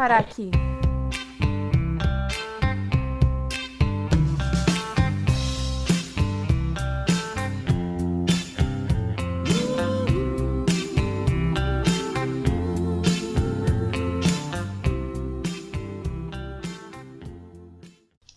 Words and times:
parar 0.00 0.20
aqui. 0.20 0.50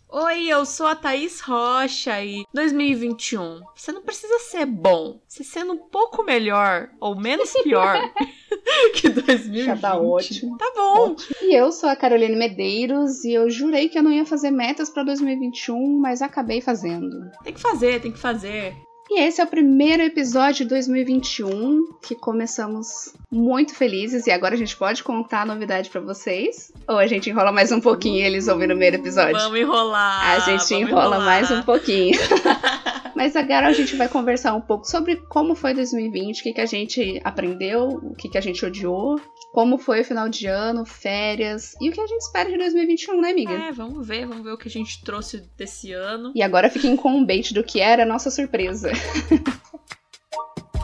Oi, 0.09 0.47
eu 0.47 0.65
sou 0.65 0.85
a 0.85 0.95
Thaís 0.95 1.39
Rocha 1.39 2.21
e 2.21 2.45
2021. 2.53 3.61
Você 3.73 3.93
não 3.93 4.01
precisa 4.01 4.37
ser 4.39 4.65
bom. 4.65 5.21
Você 5.25 5.45
sendo 5.45 5.71
um 5.71 5.77
pouco 5.77 6.23
melhor 6.23 6.89
ou 6.99 7.15
menos 7.15 7.53
pior 7.63 8.11
que 8.95 9.09
2020. 9.09 9.65
Já 9.65 9.77
tá 9.77 9.97
ótimo. 9.97 10.57
Tá 10.57 10.71
bom. 10.75 11.11
Ótimo. 11.11 11.35
E 11.41 11.55
eu 11.55 11.71
sou 11.71 11.89
a 11.89 11.95
Caroline 11.95 12.35
Medeiros 12.35 13.23
e 13.23 13.33
eu 13.33 13.49
jurei 13.49 13.89
que 13.89 13.97
eu 13.97 14.03
não 14.03 14.11
ia 14.11 14.25
fazer 14.25 14.51
metas 14.51 14.89
pra 14.89 15.03
2021, 15.03 15.99
mas 15.99 16.21
acabei 16.21 16.61
fazendo. 16.61 17.29
Tem 17.43 17.53
que 17.53 17.61
fazer, 17.61 18.01
tem 18.01 18.11
que 18.11 18.19
fazer. 18.19 18.75
E 19.09 19.21
esse 19.21 19.41
é 19.41 19.43
o 19.43 19.47
primeiro 19.47 20.01
episódio 20.01 20.63
de 20.63 20.69
2021 20.69 21.97
que 22.01 22.15
começamos 22.15 23.13
muito 23.29 23.75
felizes 23.75 24.25
e 24.25 24.31
agora 24.31 24.55
a 24.55 24.57
gente 24.57 24.75
pode 24.75 25.03
contar 25.03 25.41
a 25.41 25.45
novidade 25.45 25.89
pra 25.89 26.01
vocês? 26.01 26.71
Ou 26.87 26.97
a 26.97 27.05
gente 27.05 27.29
enrola 27.29 27.51
mais 27.51 27.71
um 27.71 27.81
pouquinho 27.81 28.17
e 28.17 28.25
eles 28.25 28.47
ouvem 28.47 28.67
no 28.67 28.75
meio 28.75 28.93
do 28.93 28.95
episódio? 28.95 29.33
Vamos 29.33 29.59
enrolar. 29.59 30.31
A 30.31 30.39
gente 30.39 30.73
enrola 30.73 31.17
enrolar. 31.17 31.25
mais 31.25 31.51
um 31.51 31.61
pouquinho. 31.61 32.17
Mas 33.23 33.37
agora 33.37 33.67
a 33.67 33.71
gente 33.71 33.95
vai 33.95 34.09
conversar 34.09 34.53
um 34.53 34.59
pouco 34.59 34.85
sobre 34.85 35.15
como 35.15 35.55
foi 35.55 35.73
2020, 35.73 36.41
o 36.41 36.43
que, 36.43 36.51
que 36.51 36.59
a 36.59 36.65
gente 36.65 37.21
aprendeu, 37.23 37.87
o 37.87 38.13
que, 38.13 38.27
que 38.27 38.37
a 38.37 38.41
gente 38.41 38.65
odiou, 38.65 39.17
como 39.53 39.77
foi 39.77 40.01
o 40.01 40.03
final 40.03 40.27
de 40.27 40.45
ano, 40.45 40.83
férias 40.85 41.73
e 41.79 41.87
o 41.89 41.93
que 41.93 42.01
a 42.01 42.05
gente 42.05 42.19
espera 42.19 42.51
de 42.51 42.57
2021, 42.57 43.21
né, 43.21 43.31
amiga? 43.31 43.53
É, 43.53 43.71
vamos 43.71 44.05
ver, 44.05 44.27
vamos 44.27 44.43
ver 44.43 44.51
o 44.51 44.57
que 44.57 44.67
a 44.67 44.71
gente 44.71 45.01
trouxe 45.05 45.49
desse 45.57 45.93
ano. 45.93 46.33
E 46.35 46.43
agora 46.43 46.69
fiquem 46.69 46.97
com 46.97 47.11
um 47.11 47.25
bait 47.25 47.53
do 47.53 47.63
que 47.63 47.79
era 47.79 48.03
a 48.03 48.05
nossa 48.05 48.29
surpresa. 48.29 48.91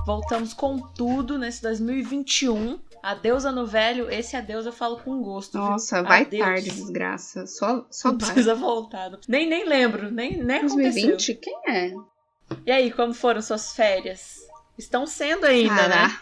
Voltamos 0.06 0.54
com 0.54 0.80
tudo 0.80 1.38
nesse 1.38 1.62
2021. 1.62 2.80
Adeus 3.04 3.46
ano 3.46 3.66
velho, 3.66 4.10
esse 4.10 4.36
adeus 4.36 4.66
eu 4.66 4.72
falo 4.74 4.98
com 4.98 5.22
gosto. 5.22 5.54
viu? 5.54 5.62
Nossa, 5.62 6.02
vai 6.04 6.22
Adeus. 6.22 6.44
tarde, 6.44 6.70
desgraça. 6.72 7.46
Só, 7.46 7.86
só 7.92 8.12
Não 8.12 8.18
vai. 8.18 8.32
precisa 8.32 8.56
voltar. 8.56 9.12
Nem, 9.28 9.48
nem 9.48 9.68
lembro, 9.68 10.10
nem, 10.10 10.42
nem 10.44 10.58
aconteceu. 10.58 10.78
2020? 10.84 11.36
Quem 11.36 11.60
é? 11.68 11.94
E 12.66 12.72
aí, 12.72 12.92
como 12.92 13.14
foram 13.14 13.42
suas 13.42 13.74
férias? 13.74 14.38
Estão 14.78 15.06
sendo 15.06 15.46
ainda, 15.46 15.88
né? 15.88 16.10
Cara, 16.10 16.20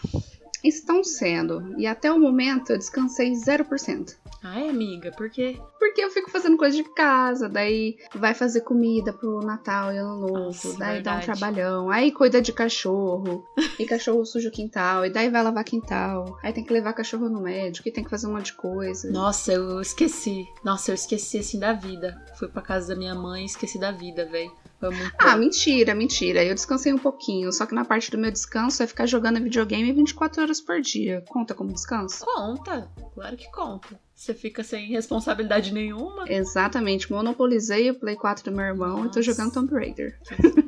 Estão 0.63 1.03
sendo. 1.03 1.75
E 1.77 1.85
até 1.85 2.11
o 2.11 2.19
momento 2.19 2.71
eu 2.71 2.77
descansei 2.77 3.31
0%. 3.31 4.15
Ai, 4.43 4.69
amiga, 4.69 5.11
por 5.11 5.29
quê? 5.29 5.59
Porque 5.79 6.01
eu 6.01 6.09
fico 6.09 6.29
fazendo 6.29 6.57
coisa 6.57 6.75
de 6.77 6.83
casa, 6.93 7.49
daí 7.49 7.97
vai 8.13 8.33
fazer 8.33 8.61
comida 8.61 9.11
pro 9.11 9.41
Natal 9.41 9.91
e 9.91 9.97
Ano 9.97 10.19
Novo, 10.21 10.45
Nossa, 10.45 10.77
daí 10.77 11.01
dá 11.01 11.13
um 11.13 11.15
verdade. 11.19 11.25
trabalhão, 11.25 11.89
aí 11.89 12.11
cuida 12.11 12.41
de 12.41 12.53
cachorro, 12.53 13.45
e 13.79 13.85
cachorro 13.85 14.25
suja 14.25 14.49
o 14.49 14.51
quintal, 14.51 15.05
e 15.05 15.09
daí 15.09 15.29
vai 15.29 15.43
lavar 15.43 15.63
quintal, 15.63 16.37
aí 16.43 16.53
tem 16.53 16.63
que 16.63 16.71
levar 16.71 16.93
cachorro 16.93 17.27
no 17.29 17.41
médico, 17.41 17.87
e 17.87 17.91
tem 17.91 18.03
que 18.03 18.09
fazer 18.09 18.27
um 18.27 18.33
monte 18.33 18.47
de 18.47 18.53
coisa. 18.53 19.11
Nossa, 19.11 19.53
eu 19.53 19.81
esqueci. 19.81 20.47
Nossa, 20.63 20.91
eu 20.91 20.95
esqueci 20.95 21.39
assim 21.39 21.59
da 21.59 21.73
vida. 21.73 22.21
Fui 22.37 22.47
pra 22.47 22.61
casa 22.61 22.89
da 22.89 22.95
minha 22.95 23.15
mãe 23.15 23.43
e 23.43 23.47
esqueci 23.47 23.79
da 23.79 23.91
vida, 23.91 24.25
velho. 24.25 24.51
Ah, 25.17 25.35
mentira, 25.35 25.95
mentira. 25.95 26.43
Eu 26.43 26.53
descansei 26.53 26.93
um 26.93 26.97
pouquinho, 26.97 27.51
só 27.51 27.65
que 27.65 27.73
na 27.73 27.83
parte 27.83 28.11
do 28.11 28.17
meu 28.17 28.31
descanso 28.31 28.83
é 28.83 28.87
ficar 28.87 29.05
jogando 29.05 29.41
videogame 29.41 29.91
24 29.91 30.41
horas 30.41 30.61
por 30.61 30.79
dia. 30.81 31.23
Conta 31.27 31.53
como 31.53 31.73
descanso? 31.73 32.23
Conta, 32.23 32.89
claro 33.13 33.35
que 33.35 33.49
conta. 33.51 33.99
Você 34.13 34.33
fica 34.33 34.63
sem 34.63 34.87
responsabilidade 34.87 35.71
nenhuma. 35.73 36.25
Exatamente, 36.27 37.11
monopolizei 37.11 37.91
o 37.91 37.95
Play 37.95 38.15
4 38.15 38.49
do 38.49 38.55
meu 38.55 38.65
irmão 38.65 38.99
e 38.99 39.09
tô 39.09 39.19
Nossa. 39.19 39.21
jogando 39.21 39.53
Tomb 39.53 39.73
Raider. 39.73 40.19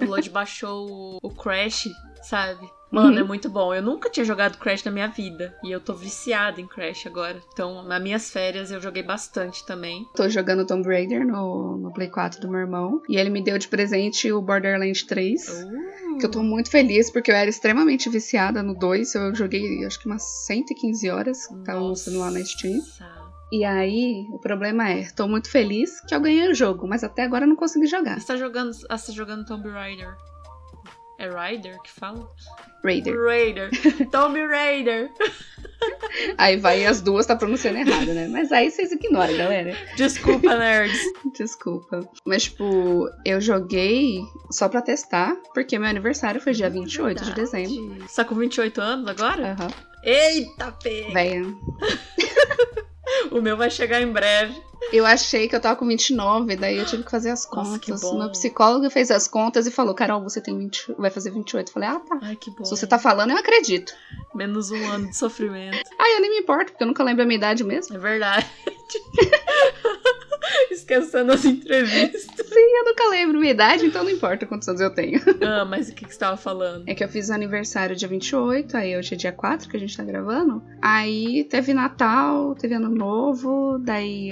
O 0.01 0.05
Lodi 0.05 0.29
baixou 0.29 0.89
o, 0.89 1.17
o 1.21 1.29
Crash, 1.31 1.89
sabe? 2.21 2.69
Mano, 2.91 3.13
Uhum. 3.13 3.19
é 3.19 3.23
muito 3.23 3.49
bom. 3.49 3.73
Eu 3.73 3.81
nunca 3.83 4.09
tinha 4.09 4.25
jogado 4.25 4.57
Crash 4.57 4.83
na 4.83 4.91
minha 4.91 5.07
vida. 5.07 5.55
E 5.63 5.71
eu 5.71 5.79
tô 5.79 5.93
viciada 5.93 6.59
em 6.59 6.67
Crash 6.67 7.05
agora. 7.05 7.39
Então, 7.53 7.83
nas 7.83 8.01
minhas 8.01 8.31
férias, 8.31 8.71
eu 8.71 8.81
joguei 8.81 9.03
bastante 9.03 9.63
também. 9.65 10.05
Tô 10.15 10.27
jogando 10.27 10.65
Tomb 10.65 10.87
Raider 10.87 11.25
no, 11.25 11.77
no 11.77 11.93
Play 11.93 12.09
4 12.09 12.41
do 12.41 12.49
meu 12.49 12.59
irmão. 12.61 13.01
E 13.07 13.17
ele 13.17 13.29
me 13.29 13.43
deu 13.43 13.57
de 13.59 13.67
presente 13.67 14.31
o 14.31 14.41
Borderlands 14.41 15.03
3. 15.03 15.65
Que 16.19 16.25
eu 16.25 16.31
tô 16.31 16.41
muito 16.41 16.69
feliz, 16.71 17.11
porque 17.11 17.31
eu 17.31 17.35
era 17.35 17.49
extremamente 17.49 18.09
viciada 18.09 18.63
no 18.63 18.73
2. 18.73 19.13
Eu 19.15 19.35
joguei, 19.35 19.85
acho 19.85 19.99
que 19.99 20.07
umas 20.07 20.23
115 20.47 21.09
horas. 21.09 21.45
que 21.47 21.55
Tava 21.63 21.79
lançando 21.79 22.17
lá 22.19 22.31
na 22.31 22.43
Steam. 22.43 22.79
E 23.51 23.63
aí, 23.65 24.27
o 24.31 24.39
problema 24.39 24.89
é, 24.89 25.07
tô 25.15 25.27
muito 25.27 25.49
feliz 25.49 26.01
que 26.01 26.13
eu 26.13 26.19
ganhei 26.21 26.49
o 26.51 26.53
jogo, 26.53 26.87
mas 26.87 27.03
até 27.03 27.23
agora 27.23 27.45
eu 27.45 27.49
não 27.49 27.55
consegui 27.55 27.87
jogar. 27.87 28.19
Você 28.19 28.27
tá 28.27 28.35
jogando, 28.37 28.73
você 28.73 28.87
tá 28.87 28.97
jogando 29.11 29.43
Tomb 29.45 29.67
Raider. 29.69 30.15
É 31.19 31.27
Raider 31.27 31.77
que 31.81 31.91
fala? 31.91 32.25
Raider. 32.81 33.13
Raider. 33.25 33.69
Tomb 34.09 34.39
Raider. 34.47 35.11
Aí 36.37 36.55
vai 36.55 36.85
as 36.85 37.01
duas 37.01 37.25
tá 37.25 37.35
pronunciando 37.35 37.77
errado, 37.77 38.13
né? 38.13 38.29
Mas 38.29 38.53
aí 38.53 38.71
vocês 38.71 38.89
ignoram, 38.93 39.35
galera. 39.35 39.75
Desculpa, 39.97 40.55
nerds. 40.55 40.97
Desculpa. 41.37 42.09
Mas, 42.23 42.43
tipo, 42.43 43.09
eu 43.25 43.41
joguei 43.41 44.21
só 44.49 44.69
pra 44.69 44.81
testar, 44.81 45.35
porque 45.53 45.77
meu 45.77 45.89
aniversário 45.89 46.39
foi 46.39 46.53
dia 46.53 46.69
28 46.69 47.25
de 47.25 47.33
dezembro. 47.33 48.07
Você 48.07 48.15
tá 48.15 48.23
com 48.23 48.35
28 48.35 48.79
anos 48.79 49.07
agora? 49.09 49.57
Aham. 49.59 49.69
Eita, 50.01 50.71
pega! 50.71 51.13
Véia. 51.13 51.43
O 53.31 53.41
meu 53.41 53.57
vai 53.57 53.69
chegar 53.69 54.01
em 54.01 54.11
breve. 54.11 54.61
Eu 54.93 55.05
achei 55.05 55.47
que 55.47 55.55
eu 55.55 55.59
tava 55.59 55.75
com 55.75 55.85
29, 55.85 56.55
daí 56.55 56.77
eu 56.77 56.85
tive 56.85 57.03
que 57.03 57.11
fazer 57.11 57.29
as 57.29 57.45
Nossa, 57.51 57.71
contas. 57.71 57.79
que 57.81 58.01
bom. 58.01 58.17
Meu 58.17 58.31
psicólogo 58.31 58.89
fez 58.89 59.11
as 59.11 59.27
contas 59.27 59.67
e 59.67 59.71
falou: 59.71 59.93
Carol, 59.93 60.23
você 60.23 60.39
tem 60.39 60.57
20, 60.57 60.95
vai 60.97 61.11
fazer 61.11 61.31
28. 61.31 61.67
Eu 61.67 61.73
falei: 61.73 61.89
Ah, 61.89 61.99
tá. 61.99 62.17
Ai, 62.21 62.35
que 62.35 62.49
bom. 62.49 62.63
Se 62.63 62.71
você 62.71 62.87
tá 62.87 62.97
falando, 62.97 63.31
eu 63.31 63.37
acredito. 63.37 63.93
Menos 64.33 64.71
um 64.71 64.87
ano 64.87 65.09
de 65.09 65.17
sofrimento. 65.17 65.77
Ah, 65.99 66.09
eu 66.11 66.21
nem 66.21 66.29
me 66.31 66.37
importo, 66.39 66.71
porque 66.71 66.83
eu 66.83 66.87
nunca 66.87 67.03
lembro 67.03 67.23
a 67.23 67.25
minha 67.25 67.37
idade 67.37 67.63
mesmo. 67.63 67.95
É 67.95 67.99
verdade. 67.99 68.47
Esquecendo 70.71 71.33
as 71.33 71.45
entrevistas. 71.45 72.25
Eu 72.79 72.85
nunca 72.85 73.09
lembro 73.09 73.39
minha 73.39 73.51
idade, 73.51 73.85
então 73.85 74.05
não 74.05 74.09
importa 74.09 74.45
quantos 74.45 74.65
anos 74.69 74.79
eu 74.79 74.89
tenho. 74.89 75.19
Ah, 75.41 75.65
mas 75.65 75.89
o 75.89 75.95
que, 75.95 76.05
que 76.05 76.13
você 76.13 76.19
tava 76.19 76.37
falando? 76.37 76.83
É 76.87 76.93
que 76.93 77.03
eu 77.03 77.09
fiz 77.09 77.31
aniversário 77.31 77.95
dia 77.95 78.07
28, 78.07 78.77
aí 78.77 78.95
hoje 78.97 79.15
é 79.15 79.17
dia 79.17 79.31
4 79.31 79.67
que 79.67 79.75
a 79.75 79.79
gente 79.79 79.95
tá 79.95 80.03
gravando. 80.03 80.61
Aí 80.81 81.43
teve 81.45 81.73
Natal, 81.73 82.55
teve 82.55 82.75
Ano 82.75 82.89
Novo, 82.89 83.79
daí 83.79 84.31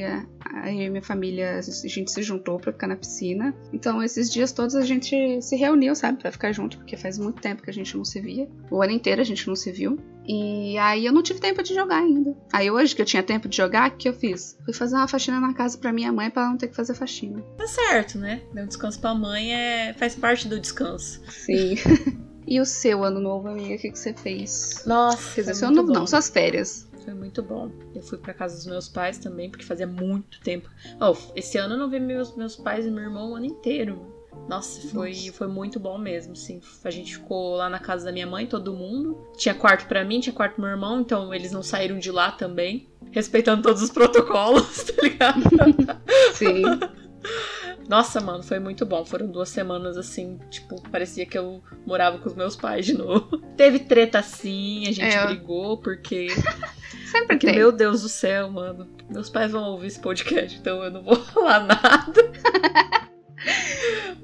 aí 0.53 0.81
e 0.81 0.89
minha 0.89 1.01
família, 1.01 1.57
a 1.57 1.87
gente 1.87 2.11
se 2.11 2.21
juntou 2.23 2.59
pra 2.59 2.71
ficar 2.71 2.87
na 2.87 2.95
piscina. 2.95 3.55
Então 3.71 4.01
esses 4.01 4.31
dias 4.31 4.51
todos 4.51 4.75
a 4.75 4.81
gente 4.81 5.41
se 5.41 5.55
reuniu, 5.55 5.95
sabe, 5.95 6.19
pra 6.19 6.31
ficar 6.31 6.51
junto, 6.51 6.77
porque 6.77 6.97
faz 6.97 7.17
muito 7.17 7.41
tempo 7.41 7.61
que 7.61 7.69
a 7.69 7.73
gente 7.73 7.95
não 7.95 8.05
se 8.05 8.19
via. 8.19 8.47
O 8.69 8.81
ano 8.81 8.91
inteiro 8.91 9.21
a 9.21 9.25
gente 9.25 9.47
não 9.47 9.55
se 9.55 9.71
viu. 9.71 9.97
E 10.27 10.77
aí 10.77 11.05
eu 11.05 11.13
não 11.13 11.23
tive 11.23 11.39
tempo 11.39 11.63
de 11.63 11.73
jogar 11.73 11.99
ainda. 11.99 12.35
Aí 12.51 12.69
hoje 12.69 12.93
que 12.93 13.01
eu 13.01 13.05
tinha 13.05 13.23
tempo 13.23 13.47
de 13.47 13.55
jogar, 13.55 13.89
o 13.89 13.95
que 13.95 14.09
eu 14.09 14.13
fiz? 14.13 14.57
Fui 14.65 14.73
fazer 14.73 14.95
uma 14.95 15.07
faxina 15.07 15.39
na 15.39 15.53
casa 15.53 15.77
pra 15.77 15.93
minha 15.93 16.11
mãe 16.11 16.29
pra 16.29 16.43
ela 16.43 16.51
não 16.51 16.57
ter 16.57 16.67
que 16.67 16.75
fazer 16.75 16.93
faxina. 16.93 17.41
Tá 17.57 17.65
certo, 17.65 18.17
né? 18.17 18.41
Dar 18.53 18.63
um 18.63 18.67
descanso 18.67 18.99
pra 18.99 19.13
mãe 19.13 19.53
é... 19.53 19.93
faz 19.93 20.15
parte 20.15 20.47
do 20.47 20.59
descanso. 20.59 21.21
Sim. 21.29 21.75
e 22.45 22.59
o 22.59 22.65
seu 22.65 23.05
ano 23.05 23.21
novo, 23.21 23.47
amiga, 23.47 23.75
o 23.75 23.77
que, 23.77 23.91
que 23.91 23.99
você 23.99 24.13
fez? 24.13 24.83
Nossa, 24.85 25.35
Quer 25.35 25.41
dizer, 25.41 25.55
seu 25.55 25.67
ano 25.69 25.77
novo 25.77 25.87
bom. 25.87 25.99
não, 25.99 26.07
suas 26.07 26.29
férias. 26.29 26.86
Foi 27.07 27.13
muito 27.13 27.41
bom. 27.41 27.71
Eu 27.95 28.01
fui 28.03 28.17
pra 28.17 28.33
casa 28.33 28.53
dos 28.57 28.65
meus 28.65 28.89
pais 28.89 29.17
também, 29.17 29.49
porque 29.49 29.63
fazia 29.63 29.87
muito 29.87 30.41
tempo. 30.41 30.69
Oh, 30.99 31.15
esse 31.37 31.57
ano 31.57 31.75
eu 31.75 31.77
não 31.77 31.89
vi 31.89 32.01
meus, 32.01 32.35
meus 32.35 32.57
pais 32.57 32.85
e 32.85 32.91
meu 32.91 33.01
irmão 33.01 33.31
o 33.31 33.35
ano 33.37 33.45
inteiro. 33.45 34.13
Nossa, 34.49 34.81
foi, 34.89 35.11
Nossa. 35.11 35.31
foi 35.31 35.47
muito 35.47 35.79
bom 35.79 35.97
mesmo, 35.97 36.35
sim. 36.35 36.59
A 36.83 36.91
gente 36.91 37.13
ficou 37.15 37.55
lá 37.55 37.69
na 37.69 37.79
casa 37.79 38.03
da 38.03 38.11
minha 38.11 38.27
mãe, 38.27 38.45
todo 38.45 38.73
mundo. 38.73 39.17
Tinha 39.37 39.55
quarto 39.55 39.87
pra 39.87 40.03
mim, 40.03 40.19
tinha 40.19 40.33
quarto 40.33 40.55
pro 40.55 40.63
meu 40.63 40.71
irmão, 40.71 40.99
então 40.99 41.33
eles 41.33 41.53
não 41.53 41.63
saíram 41.63 41.97
de 41.97 42.11
lá 42.11 42.29
também. 42.29 42.89
Respeitando 43.09 43.61
todos 43.63 43.81
os 43.81 43.89
protocolos, 43.89 44.83
tá 44.83 45.01
ligado? 45.01 45.43
Sim. 46.33 46.61
Nossa, 47.89 48.19
mano, 48.19 48.43
foi 48.43 48.59
muito 48.59 48.85
bom. 48.85 49.05
Foram 49.05 49.27
duas 49.27 49.47
semanas 49.47 49.95
assim, 49.97 50.37
tipo, 50.49 50.81
parecia 50.89 51.25
que 51.25 51.37
eu 51.37 51.63
morava 51.85 52.17
com 52.17 52.27
os 52.27 52.35
meus 52.35 52.53
pais 52.53 52.85
de 52.85 52.93
novo. 52.93 53.37
Teve 53.55 53.79
treta 53.79 54.21
sim, 54.21 54.81
a 54.87 54.91
gente 54.91 55.15
É. 55.15 55.25
brigou, 55.25 55.77
porque 55.77 56.27
Sempre 57.11 57.27
Porque, 57.27 57.47
tem. 57.47 57.55
meu 57.55 57.71
Deus 57.71 58.01
do 58.01 58.09
céu, 58.09 58.51
mano. 58.51 58.87
Meus 59.09 59.29
pais 59.29 59.51
vão 59.51 59.63
ouvir 59.71 59.87
esse 59.87 59.99
podcast, 59.99 60.59
então 60.59 60.83
eu 60.83 60.91
não 60.91 61.01
vou 61.01 61.15
falar 61.23 61.65
nada. 61.65 62.31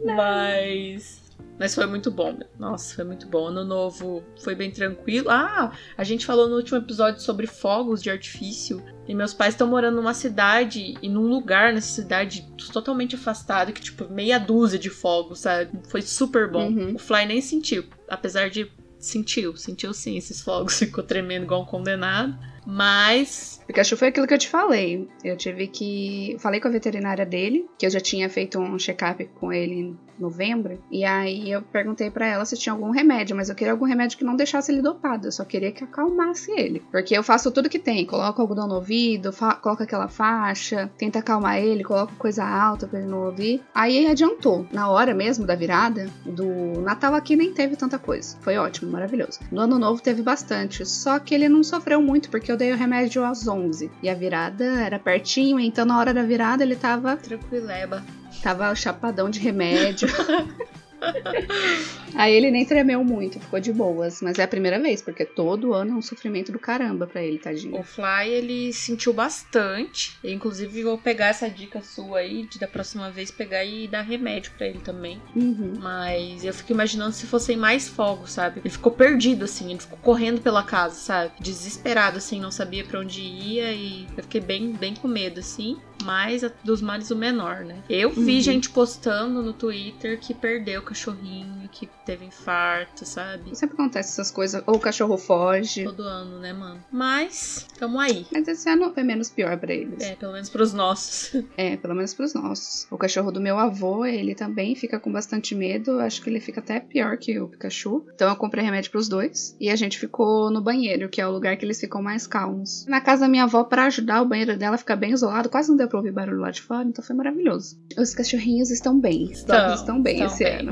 Mas. 0.03 1.23
Mas 1.57 1.73
foi 1.75 1.85
muito 1.85 2.11
bom. 2.11 2.33
meu. 2.33 2.47
Nossa, 2.59 2.95
foi 2.95 3.05
muito 3.05 3.27
bom. 3.27 3.47
Ano 3.47 3.63
novo 3.63 4.23
foi 4.41 4.53
bem 4.53 4.69
tranquilo. 4.69 5.29
Ah, 5.29 5.71
a 5.97 6.03
gente 6.03 6.25
falou 6.25 6.49
no 6.49 6.55
último 6.55 6.77
episódio 6.77 7.21
sobre 7.21 7.47
fogos 7.47 8.01
de 8.01 8.09
artifício. 8.09 8.83
E 9.07 9.13
meus 9.13 9.33
pais 9.33 9.53
estão 9.53 9.67
morando 9.67 9.95
numa 9.95 10.13
cidade 10.13 10.95
e 11.01 11.07
num 11.07 11.27
lugar 11.27 11.71
nessa 11.71 11.93
cidade 11.93 12.45
totalmente 12.71 13.15
afastado, 13.15 13.71
que, 13.71 13.81
tipo, 13.81 14.09
meia 14.09 14.39
dúzia 14.39 14.79
de 14.79 14.89
fogos, 14.89 15.39
sabe? 15.39 15.71
Foi 15.87 16.01
super 16.01 16.49
bom. 16.49 16.67
Uhum. 16.67 16.95
O 16.95 16.99
Fly 16.99 17.25
nem 17.25 17.39
sentiu, 17.39 17.85
apesar 18.09 18.49
de. 18.49 18.69
Sentiu, 18.99 19.55
sentiu 19.57 19.93
sim 19.93 20.17
esses 20.17 20.41
fogos, 20.41 20.79
ficou 20.79 21.03
tremendo 21.03 21.43
igual 21.43 21.61
um 21.61 21.65
condenado. 21.65 22.37
Mas 22.65 23.61
Pikachu 23.67 23.97
foi 23.97 24.09
aquilo 24.09 24.27
que 24.27 24.33
eu 24.33 24.37
te 24.37 24.47
falei. 24.47 25.07
Eu 25.23 25.35
tive 25.37 25.67
que. 25.67 26.35
Falei 26.39 26.59
com 26.59 26.67
a 26.67 26.71
veterinária 26.71 27.25
dele, 27.25 27.65
que 27.77 27.85
eu 27.85 27.89
já 27.89 27.99
tinha 27.99 28.29
feito 28.29 28.59
um 28.59 28.77
check-up 28.77 29.23
com 29.35 29.51
ele 29.51 29.95
novembro. 30.19 30.79
E 30.91 31.03
aí 31.03 31.51
eu 31.51 31.61
perguntei 31.61 32.09
para 32.09 32.27
ela 32.27 32.45
se 32.45 32.57
tinha 32.57 32.73
algum 32.73 32.91
remédio, 32.91 33.35
mas 33.35 33.49
eu 33.49 33.55
queria 33.55 33.73
algum 33.73 33.85
remédio 33.85 34.17
que 34.17 34.23
não 34.23 34.35
deixasse 34.35 34.71
ele 34.71 34.81
dopado. 34.81 35.27
Eu 35.27 35.31
só 35.31 35.43
queria 35.43 35.71
que 35.71 35.83
acalmasse 35.83 36.51
ele. 36.51 36.81
Porque 36.91 37.15
eu 37.17 37.23
faço 37.23 37.51
tudo 37.51 37.69
que 37.69 37.79
tem. 37.79 38.05
Coloco 38.05 38.41
algodão 38.41 38.67
no 38.67 38.75
ouvido, 38.75 39.31
coloco 39.61 39.83
aquela 39.83 40.07
faixa, 40.07 40.89
tenta 40.97 41.19
acalmar 41.19 41.57
ele, 41.57 41.83
coloco 41.83 42.13
coisa 42.15 42.43
alta 42.43 42.87
pra 42.87 42.99
ele 42.99 43.07
não 43.07 43.25
ouvir. 43.25 43.61
Aí 43.73 44.07
adiantou. 44.07 44.65
Na 44.71 44.89
hora 44.89 45.13
mesmo 45.13 45.45
da 45.45 45.55
virada, 45.55 46.09
do 46.25 46.81
Natal 46.81 47.13
aqui 47.15 47.35
nem 47.35 47.53
teve 47.53 47.75
tanta 47.75 47.97
coisa. 47.99 48.37
Foi 48.41 48.57
ótimo, 48.57 48.91
maravilhoso. 48.91 49.39
No 49.51 49.61
ano 49.61 49.79
novo 49.79 50.01
teve 50.01 50.21
bastante. 50.21 50.85
Só 50.85 51.19
que 51.19 51.33
ele 51.33 51.49
não 51.49 51.63
sofreu 51.63 52.01
muito, 52.01 52.29
porque 52.29 52.51
eu 52.51 52.57
dei 52.57 52.71
o 52.71 52.77
remédio 52.77 53.23
às 53.23 53.47
11. 53.47 53.91
E 54.01 54.09
a 54.09 54.13
virada 54.13 54.63
era 54.63 54.99
pertinho, 54.99 55.59
então 55.59 55.85
na 55.85 55.97
hora 55.97 56.13
da 56.13 56.23
virada 56.23 56.63
ele 56.63 56.75
tava. 56.75 57.15
Tranquileba. 57.17 58.03
Tava 58.43 58.75
chapadão 58.75 59.29
de 59.29 59.39
remédio. 59.39 60.09
Aí 62.15 62.33
ele 62.33 62.51
nem 62.51 62.65
tremeu 62.65 63.03
muito, 63.03 63.39
ficou 63.39 63.59
de 63.59 63.71
boas. 63.73 64.21
Mas 64.21 64.37
é 64.37 64.43
a 64.43 64.47
primeira 64.47 64.79
vez, 64.79 65.01
porque 65.01 65.25
todo 65.25 65.73
ano 65.73 65.91
é 65.91 65.95
um 65.95 66.01
sofrimento 66.01 66.51
do 66.51 66.59
caramba 66.59 67.07
pra 67.07 67.23
ele, 67.23 67.39
tadinho. 67.39 67.79
O 67.79 67.83
Fly, 67.83 68.29
ele 68.29 68.73
sentiu 68.73 69.13
bastante. 69.13 70.17
Eu, 70.23 70.31
inclusive, 70.31 70.83
vou 70.83 70.97
pegar 70.97 71.27
essa 71.27 71.49
dica 71.49 71.81
sua 71.81 72.19
aí, 72.19 72.43
de 72.43 72.59
da 72.59 72.67
próxima 72.67 73.09
vez 73.09 73.31
pegar 73.31 73.65
e 73.65 73.87
dar 73.87 74.01
remédio 74.01 74.51
para 74.57 74.67
ele 74.67 74.79
também. 74.79 75.21
Uhum. 75.35 75.73
Mas 75.79 76.43
eu 76.43 76.53
fico 76.53 76.71
imaginando 76.71 77.13
se 77.13 77.25
fossem 77.25 77.57
mais 77.57 77.87
fogos, 77.87 78.31
sabe? 78.31 78.61
Ele 78.63 78.69
ficou 78.69 78.91
perdido, 78.91 79.45
assim, 79.45 79.71
ele 79.71 79.79
ficou 79.79 79.97
correndo 79.99 80.41
pela 80.41 80.63
casa, 80.63 80.95
sabe? 80.95 81.33
Desesperado, 81.39 82.17
assim, 82.17 82.39
não 82.39 82.51
sabia 82.51 82.83
para 82.83 82.99
onde 82.99 83.21
ia 83.21 83.71
e 83.71 84.07
eu 84.15 84.23
fiquei 84.23 84.41
bem, 84.41 84.71
bem 84.73 84.93
com 84.95 85.07
medo, 85.07 85.39
assim 85.39 85.77
mais 86.03 86.43
dos 86.63 86.81
males 86.81 87.09
o 87.09 87.15
menor, 87.15 87.63
né? 87.63 87.77
Eu 87.89 88.11
vi 88.11 88.35
uhum. 88.35 88.41
gente 88.41 88.69
postando 88.69 89.41
no 89.41 89.53
Twitter 89.53 90.19
que 90.19 90.33
perdeu 90.33 90.81
o 90.81 90.92
cachorrinho, 90.93 91.67
que 91.71 91.89
teve 92.05 92.25
infarto, 92.25 93.03
sabe? 93.03 93.55
Sempre 93.55 93.73
acontece 93.73 94.11
essas 94.11 94.29
coisas, 94.29 94.63
ou 94.67 94.75
o 94.75 94.79
cachorro 94.79 95.17
foge. 95.17 95.83
Todo 95.83 96.03
ano, 96.03 96.39
né, 96.39 96.53
mano? 96.53 96.79
Mas, 96.91 97.67
tamo 97.79 97.99
aí. 97.99 98.27
Mas 98.31 98.47
esse 98.47 98.69
ano 98.69 98.93
foi 98.93 99.01
menos 99.01 99.29
pior 99.29 99.57
pra 99.57 99.73
eles. 99.73 100.03
É, 100.03 100.15
pelo 100.15 100.33
menos 100.33 100.49
pros 100.49 100.71
nossos. 100.71 101.33
É, 101.55 101.77
pelo 101.77 101.93
menos 101.93 102.13
pros 102.13 102.33
nossos. 102.33 102.87
O 102.89 102.97
cachorro 102.97 103.31
do 103.31 103.39
meu 103.39 103.57
avô, 103.59 104.05
ele 104.05 104.33
também 104.33 104.75
fica 104.75 104.99
com 104.99 105.11
bastante 105.11 105.53
medo. 105.53 105.99
Acho 105.99 106.21
que 106.21 106.29
ele 106.29 106.39
fica 106.39 106.59
até 106.59 106.79
pior 106.79 107.17
que 107.17 107.39
o 107.39 107.47
Pikachu. 107.47 108.05
Então 108.13 108.29
eu 108.29 108.35
comprei 108.35 108.63
remédio 108.63 108.89
pros 108.91 109.07
dois. 109.07 109.55
E 109.59 109.69
a 109.69 109.75
gente 109.75 109.99
ficou 109.99 110.49
no 110.49 110.61
banheiro, 110.61 111.09
que 111.09 111.21
é 111.21 111.27
o 111.27 111.31
lugar 111.31 111.55
que 111.57 111.65
eles 111.65 111.79
ficam 111.79 112.01
mais 112.01 112.25
calmos. 112.25 112.85
Na 112.87 113.01
casa 113.01 113.21
da 113.21 113.27
minha 113.27 113.43
avó, 113.43 113.63
para 113.63 113.85
ajudar, 113.85 114.21
o 114.21 114.25
banheiro 114.27 114.57
dela 114.57 114.77
fica 114.77 114.95
bem 114.95 115.11
isolado, 115.11 115.49
quase 115.49 115.69
não 115.69 115.77
deu 115.77 115.87
pra 115.87 115.99
ouvir 115.99 116.11
barulho 116.11 116.39
lá 116.39 116.51
de 116.51 116.61
fora, 116.61 116.87
então 116.87 117.03
foi 117.03 117.15
maravilhoso. 117.15 117.79
Os 117.97 118.13
cachorrinhos 118.13 118.71
estão 118.71 118.99
bem, 118.99 119.31
os 119.31 119.43
dogs 119.43 119.79
estão 119.79 120.01
bem 120.01 120.23
estão 120.23 120.27
esse 120.27 120.43
bem. 120.43 120.59
ano. 120.59 120.71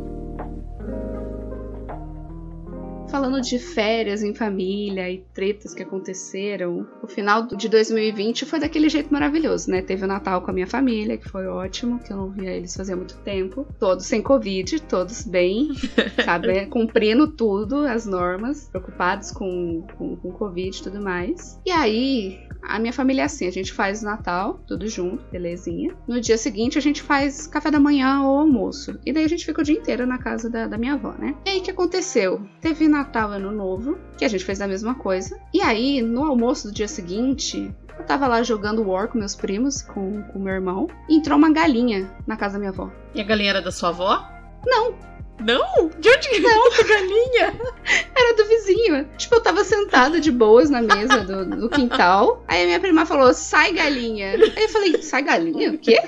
Falando 3.11 3.41
de 3.41 3.59
férias 3.59 4.23
em 4.23 4.33
família 4.33 5.11
e 5.11 5.17
tretas 5.33 5.73
que 5.73 5.83
aconteceram, 5.83 6.87
o 7.03 7.07
final 7.07 7.45
de 7.45 7.67
2020 7.67 8.45
foi 8.45 8.57
daquele 8.57 8.87
jeito 8.87 9.11
maravilhoso, 9.11 9.69
né? 9.69 9.81
Teve 9.81 10.05
o 10.05 10.07
Natal 10.07 10.41
com 10.41 10.49
a 10.49 10.53
minha 10.53 10.65
família, 10.65 11.17
que 11.17 11.27
foi 11.27 11.45
ótimo, 11.45 11.99
que 11.99 12.13
eu 12.13 12.15
não 12.15 12.29
via 12.29 12.51
eles 12.51 12.73
fazia 12.73 12.95
muito 12.95 13.17
tempo. 13.17 13.67
Todos 13.77 14.05
sem 14.05 14.21
Covid, 14.21 14.81
todos 14.83 15.23
bem, 15.23 15.71
sabe? 16.23 16.67
Cumprindo 16.67 17.27
tudo, 17.27 17.85
as 17.85 18.05
normas, 18.05 18.69
preocupados 18.69 19.29
com, 19.29 19.85
com, 19.97 20.15
com 20.15 20.31
Covid 20.31 20.77
e 20.77 20.81
tudo 20.81 21.01
mais. 21.01 21.59
E 21.65 21.71
aí, 21.71 22.39
a 22.61 22.79
minha 22.79 22.93
família 22.93 23.23
é 23.23 23.25
assim: 23.25 23.47
a 23.47 23.51
gente 23.51 23.73
faz 23.73 24.01
Natal, 24.01 24.61
tudo 24.67 24.87
junto, 24.87 25.23
belezinha. 25.31 25.95
No 26.07 26.21
dia 26.21 26.37
seguinte, 26.37 26.77
a 26.77 26.81
gente 26.81 27.01
faz 27.01 27.47
café 27.47 27.71
da 27.71 27.79
manhã 27.79 28.21
ou 28.23 28.39
almoço. 28.39 28.99
E 29.05 29.11
daí 29.11 29.25
a 29.25 29.29
gente 29.29 29.45
fica 29.45 29.61
o 29.61 29.63
dia 29.63 29.77
inteiro 29.77 30.05
na 30.05 30.17
casa 30.17 30.49
da, 30.49 30.67
da 30.67 30.77
minha 30.77 30.93
avó, 30.93 31.13
né? 31.17 31.35
E 31.45 31.49
aí 31.49 31.59
o 31.59 31.61
que 31.61 31.71
aconteceu? 31.71 32.41
Teve 32.61 32.87
Natal, 33.01 33.31
Ano 33.31 33.51
Novo, 33.51 33.97
que 34.17 34.23
a 34.23 34.27
gente 34.27 34.45
fez 34.45 34.61
a 34.61 34.67
mesma 34.67 34.93
coisa. 34.93 35.39
E 35.53 35.59
aí, 35.61 36.01
no 36.01 36.23
almoço 36.23 36.67
do 36.67 36.73
dia 36.73 36.87
seguinte, 36.87 37.73
eu 37.97 38.05
tava 38.05 38.27
lá 38.27 38.43
jogando 38.43 38.87
War 38.87 39.07
com 39.07 39.17
meus 39.17 39.35
primos, 39.35 39.81
com 39.81 40.23
o 40.35 40.39
meu 40.39 40.53
irmão, 40.53 40.87
e 41.09 41.15
entrou 41.15 41.37
uma 41.37 41.51
galinha 41.51 42.09
na 42.27 42.37
casa 42.37 42.53
da 42.53 42.59
minha 42.59 42.71
avó. 42.71 42.91
E 43.15 43.19
a 43.19 43.23
galinha 43.23 43.49
era 43.49 43.61
da 43.61 43.71
sua 43.71 43.89
avó? 43.89 44.23
Não, 44.65 44.93
não? 45.39 45.89
De 45.99 46.09
onde 46.09 46.29
que 46.29 46.39
não, 46.39 46.67
a 46.67 46.83
galinha? 46.83 47.59
Era 48.15 48.35
do 48.35 48.47
vizinho. 48.47 49.09
Tipo, 49.17 49.35
eu 49.35 49.41
tava 49.41 49.63
sentada 49.63 50.21
de 50.21 50.31
boas 50.31 50.69
na 50.69 50.83
mesa 50.83 51.23
do, 51.23 51.61
do 51.61 51.69
quintal. 51.69 52.43
Aí 52.47 52.61
a 52.61 52.65
minha 52.67 52.79
prima 52.79 53.07
falou: 53.07 53.33
sai 53.33 53.73
galinha. 53.73 54.33
Aí 54.33 54.63
eu 54.63 54.69
falei: 54.69 55.01
sai 55.01 55.23
galinha? 55.23 55.71
O 55.71 55.79
quê? 55.79 55.99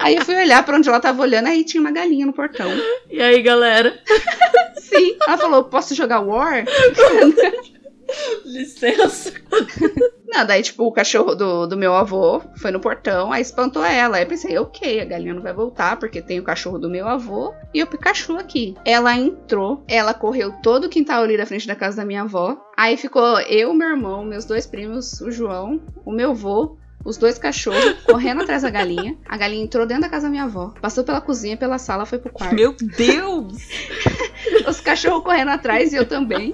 Aí 0.00 0.14
eu 0.14 0.24
fui 0.24 0.36
olhar 0.36 0.64
pra 0.64 0.76
onde 0.76 0.88
ela 0.88 1.00
tava 1.00 1.22
olhando, 1.22 1.48
aí 1.48 1.64
tinha 1.64 1.80
uma 1.80 1.90
galinha 1.90 2.24
no 2.24 2.32
portão. 2.32 2.70
E 3.10 3.20
aí, 3.20 3.42
galera? 3.42 3.98
Sim. 4.78 5.16
Ela 5.26 5.36
falou: 5.36 5.64
posso 5.64 5.94
jogar 5.94 6.20
War? 6.20 6.64
Licença. 8.44 9.32
Não, 10.30 10.44
daí, 10.46 10.62
tipo, 10.62 10.84
o 10.84 10.92
cachorro 10.92 11.34
do, 11.34 11.66
do 11.66 11.76
meu 11.76 11.94
avô 11.94 12.42
foi 12.56 12.70
no 12.70 12.80
portão, 12.80 13.32
aí 13.32 13.40
espantou 13.40 13.82
ela. 13.82 14.18
Aí 14.18 14.24
eu 14.24 14.28
pensei, 14.28 14.58
ok, 14.58 15.00
a 15.00 15.04
galinha 15.04 15.32
não 15.32 15.42
vai 15.42 15.54
voltar, 15.54 15.98
porque 15.98 16.20
tem 16.20 16.38
o 16.38 16.44
cachorro 16.44 16.78
do 16.78 16.90
meu 16.90 17.08
avô 17.08 17.54
e 17.72 17.82
o 17.82 17.86
Pikachu 17.86 18.36
aqui. 18.36 18.76
Ela 18.84 19.16
entrou, 19.16 19.82
ela 19.88 20.12
correu 20.12 20.52
todo 20.62 20.84
o 20.84 20.88
quintal 20.88 21.22
ali 21.22 21.36
da 21.36 21.46
frente 21.46 21.66
da 21.66 21.74
casa 21.74 21.96
da 21.96 22.04
minha 22.04 22.22
avó. 22.22 22.58
Aí 22.76 22.96
ficou 22.98 23.40
eu, 23.40 23.72
meu 23.72 23.88
irmão, 23.88 24.22
meus 24.22 24.44
dois 24.44 24.66
primos, 24.66 25.20
o 25.22 25.30
João, 25.30 25.80
o 26.04 26.12
meu 26.12 26.30
avô, 26.30 26.76
os 27.08 27.16
dois 27.16 27.38
cachorros 27.38 27.94
correndo 28.04 28.42
atrás 28.42 28.62
da 28.62 28.68
galinha. 28.68 29.16
A 29.26 29.36
galinha 29.38 29.64
entrou 29.64 29.86
dentro 29.86 30.02
da 30.02 30.08
casa 30.10 30.24
da 30.24 30.30
minha 30.30 30.44
avó, 30.44 30.74
passou 30.80 31.02
pela 31.02 31.22
cozinha, 31.22 31.56
pela 31.56 31.78
sala, 31.78 32.04
foi 32.04 32.18
pro 32.18 32.30
quarto. 32.30 32.54
Meu 32.54 32.74
Deus! 32.74 33.66
Os 34.68 34.78
cachorros 34.80 35.24
correndo 35.24 35.48
atrás 35.48 35.92
e 35.94 35.96
eu 35.96 36.06
também. 36.06 36.52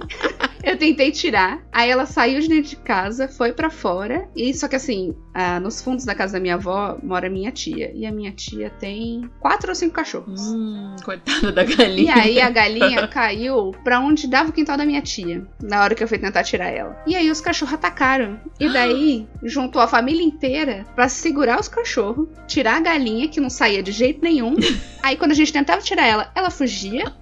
Eu 0.65 0.77
tentei 0.77 1.11
tirar. 1.11 1.61
Aí 1.71 1.89
ela 1.89 2.07
saiu 2.07 2.41
de 2.41 2.49
dentro 2.49 2.71
de 2.71 2.75
casa, 2.77 3.27
foi 3.27 3.53
para 3.53 3.69
fora. 3.69 4.27
E 4.35 4.51
só 4.53 4.67
que 4.67 4.75
assim, 4.75 5.15
ah, 5.31 5.59
nos 5.59 5.79
fundos 5.79 6.05
da 6.05 6.15
casa 6.15 6.33
da 6.33 6.39
minha 6.39 6.55
avó 6.55 6.97
mora 7.03 7.29
minha 7.29 7.51
tia. 7.51 7.91
E 7.93 8.03
a 8.05 8.11
minha 8.11 8.31
tia 8.31 8.71
tem 8.79 9.29
quatro 9.39 9.69
ou 9.69 9.75
cinco 9.75 9.93
cachorros. 9.93 10.41
Hum, 10.41 10.95
coitada 11.03 11.51
da 11.51 11.63
galinha. 11.63 12.15
E 12.15 12.19
aí 12.19 12.41
a 12.41 12.49
galinha 12.49 13.07
caiu 13.07 13.71
pra 13.83 13.99
onde 13.99 14.27
dava 14.27 14.49
o 14.49 14.53
quintal 14.53 14.75
da 14.75 14.85
minha 14.85 15.01
tia. 15.03 15.45
Na 15.61 15.83
hora 15.83 15.93
que 15.93 16.03
eu 16.03 16.07
fui 16.07 16.17
tentar 16.17 16.43
tirar 16.43 16.69
ela. 16.69 16.99
E 17.05 17.15
aí 17.15 17.29
os 17.29 17.39
cachorros 17.41 17.75
atacaram. 17.75 18.39
E 18.59 18.67
daí 18.67 19.27
juntou 19.43 19.79
a 19.79 19.87
família 19.87 20.23
inteira 20.23 20.83
para 20.95 21.07
segurar 21.07 21.59
os 21.59 21.67
cachorros, 21.67 22.27
tirar 22.47 22.77
a 22.77 22.81
galinha, 22.81 23.27
que 23.27 23.39
não 23.39 23.51
saía 23.51 23.83
de 23.83 23.91
jeito 23.91 24.23
nenhum. 24.23 24.55
Aí 25.03 25.17
quando 25.17 25.31
a 25.31 25.35
gente 25.35 25.53
tentava 25.53 25.81
tirar 25.83 26.07
ela, 26.07 26.31
ela 26.33 26.49
fugia. 26.49 27.13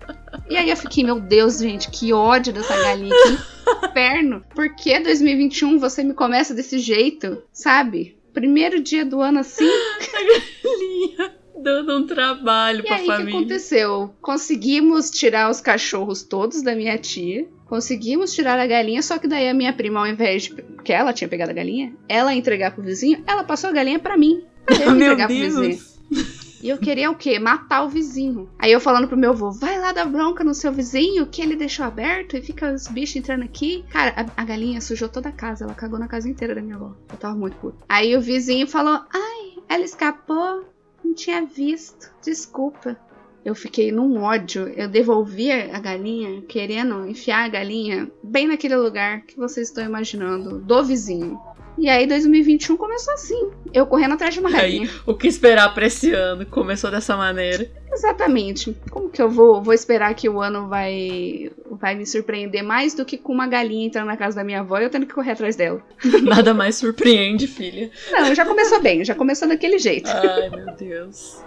E 0.49 0.57
aí 0.57 0.69
eu 0.69 0.77
fiquei, 0.77 1.03
meu 1.03 1.19
Deus, 1.19 1.59
gente, 1.59 1.89
que 1.89 2.13
ódio 2.13 2.53
dessa 2.53 2.75
galinha, 2.75 3.15
que 3.15 3.87
inferno. 3.87 4.43
Por 4.53 4.75
que 4.75 4.99
2021 4.99 5.79
você 5.79 6.03
me 6.03 6.13
começa 6.13 6.53
desse 6.53 6.79
jeito, 6.79 7.41
sabe? 7.51 8.17
Primeiro 8.33 8.81
dia 8.81 9.05
do 9.05 9.21
ano 9.21 9.39
assim. 9.39 9.67
A 9.67 9.99
galinha 9.99 11.43
dando 11.63 11.97
um 11.97 12.05
trabalho 12.05 12.81
e 12.81 12.83
pra 12.83 12.97
aí, 12.97 13.05
família. 13.05 13.23
O 13.23 13.27
que 13.27 13.37
aconteceu? 13.37 14.13
Conseguimos 14.21 15.09
tirar 15.09 15.49
os 15.49 15.61
cachorros 15.61 16.21
todos 16.21 16.61
da 16.61 16.75
minha 16.75 16.97
tia. 16.97 17.47
Conseguimos 17.65 18.33
tirar 18.33 18.59
a 18.59 18.67
galinha, 18.67 19.01
só 19.01 19.17
que 19.17 19.27
daí 19.27 19.47
a 19.47 19.53
minha 19.53 19.73
prima, 19.73 20.01
ao 20.01 20.07
invés 20.07 20.43
de. 20.43 20.55
que 20.83 20.91
ela 20.91 21.13
tinha 21.13 21.27
pegado 21.27 21.51
a 21.51 21.53
galinha, 21.53 21.93
ela 22.07 22.35
entregar 22.35 22.71
pro 22.71 22.83
vizinho, 22.83 23.23
ela 23.25 23.43
passou 23.43 23.69
a 23.69 23.73
galinha 23.73 23.97
para 23.97 24.17
mim. 24.17 24.43
Pra 24.65 24.75
entregar 24.91 25.27
Deus. 25.27 25.53
pro 25.53 25.61
vizinho. 25.61 26.42
E 26.63 26.69
eu 26.69 26.77
queria 26.77 27.11
o 27.11 27.15
quê? 27.15 27.37
Matar 27.37 27.83
o 27.83 27.89
vizinho. 27.89 28.49
Aí 28.57 28.71
eu 28.71 28.79
falando 28.79 29.05
pro 29.05 29.17
meu 29.17 29.31
avô, 29.31 29.51
vai 29.51 29.77
lá 29.77 29.91
dar 29.91 30.05
bronca 30.05 30.45
no 30.45 30.53
seu 30.53 30.71
vizinho, 30.71 31.27
que 31.27 31.41
ele 31.41 31.57
deixou 31.57 31.85
aberto 31.85 32.37
e 32.37 32.41
fica 32.41 32.71
os 32.71 32.87
bichos 32.87 33.17
entrando 33.17 33.43
aqui. 33.43 33.83
Cara, 33.89 34.13
a, 34.15 34.41
a 34.41 34.45
galinha 34.45 34.79
sujou 34.79 35.09
toda 35.09 35.27
a 35.27 35.33
casa, 35.33 35.65
ela 35.65 35.73
cagou 35.73 35.99
na 35.99 36.07
casa 36.07 36.29
inteira 36.29 36.55
da 36.55 36.61
minha 36.61 36.77
avó. 36.77 36.95
Eu 37.11 37.17
tava 37.17 37.35
muito 37.35 37.57
puto. 37.57 37.77
Aí 37.89 38.15
o 38.15 38.21
vizinho 38.21 38.65
falou, 38.65 39.01
ai, 39.13 39.61
ela 39.67 39.83
escapou, 39.83 40.63
não 41.03 41.13
tinha 41.13 41.45
visto, 41.45 42.09
desculpa. 42.23 42.95
Eu 43.43 43.55
fiquei 43.55 43.91
num 43.91 44.21
ódio. 44.21 44.69
Eu 44.69 44.87
devolvi 44.87 45.51
a 45.51 45.79
galinha, 45.81 46.43
querendo 46.43 47.05
enfiar 47.05 47.43
a 47.43 47.49
galinha 47.49 48.09
bem 48.23 48.47
naquele 48.47 48.77
lugar 48.77 49.23
que 49.23 49.35
vocês 49.35 49.67
estão 49.67 49.83
imaginando, 49.83 50.59
do 50.59 50.81
vizinho. 50.81 51.37
E 51.77 51.89
aí 51.89 52.07
2021 52.07 52.77
começou 52.77 53.13
assim, 53.13 53.49
eu 53.73 53.85
correndo 53.85 54.13
atrás 54.13 54.33
de 54.33 54.39
uma 54.39 54.51
galinha. 54.51 54.83
Aí, 54.83 54.89
o 55.05 55.13
que 55.13 55.27
esperar 55.27 55.73
pra 55.73 55.87
esse 55.87 56.11
ano? 56.11 56.45
Começou 56.45 56.91
dessa 56.91 57.17
maneira. 57.17 57.69
Exatamente. 57.91 58.75
Como 58.89 59.09
que 59.09 59.21
eu 59.21 59.29
vou, 59.29 59.61
vou 59.61 59.73
esperar 59.73 60.13
que 60.13 60.27
o 60.29 60.41
ano 60.41 60.67
vai 60.67 61.51
vai 61.71 61.95
me 61.95 62.05
surpreender 62.05 62.63
mais 62.63 62.93
do 62.93 63.03
que 63.03 63.17
com 63.17 63.33
uma 63.33 63.47
galinha 63.47 63.87
entrando 63.87 64.07
na 64.07 64.17
casa 64.17 64.35
da 64.35 64.43
minha 64.43 64.61
avó 64.61 64.77
e 64.79 64.83
eu 64.83 64.89
tendo 64.89 65.05
que 65.05 65.13
correr 65.13 65.31
atrás 65.31 65.55
dela? 65.55 65.81
Nada 66.23 66.53
mais 66.53 66.75
surpreende, 66.75 67.47
filha. 67.47 67.91
Não, 68.11 68.33
já 68.33 68.45
começou 68.45 68.81
bem, 68.81 69.03
já 69.03 69.15
começou 69.15 69.47
daquele 69.47 69.77
jeito. 69.79 70.09
Ai, 70.09 70.49
meu 70.49 70.75
Deus. 70.75 71.43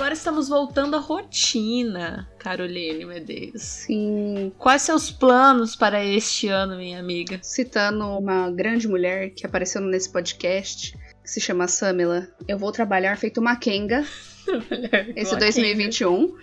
Agora 0.00 0.14
estamos 0.14 0.48
voltando 0.48 0.96
à 0.96 0.98
rotina, 0.98 2.26
Caroline 2.38 3.04
Medeiros. 3.04 3.60
Sim. 3.60 4.50
Quais 4.56 4.80
seus 4.80 5.10
planos 5.10 5.76
para 5.76 6.02
este 6.02 6.48
ano, 6.48 6.78
minha 6.78 6.98
amiga? 6.98 7.38
Citando 7.42 8.06
uma 8.06 8.50
grande 8.50 8.88
mulher 8.88 9.28
que 9.28 9.44
apareceu 9.44 9.78
nesse 9.82 10.08
podcast, 10.10 10.96
que 11.22 11.30
se 11.30 11.38
chama 11.38 11.68
Samila, 11.68 12.26
eu 12.48 12.56
vou 12.56 12.72
trabalhar 12.72 13.18
feito 13.18 13.42
uma 13.42 13.56
Kenga 13.56 14.02
esse 15.14 15.36
2021. 15.36 16.34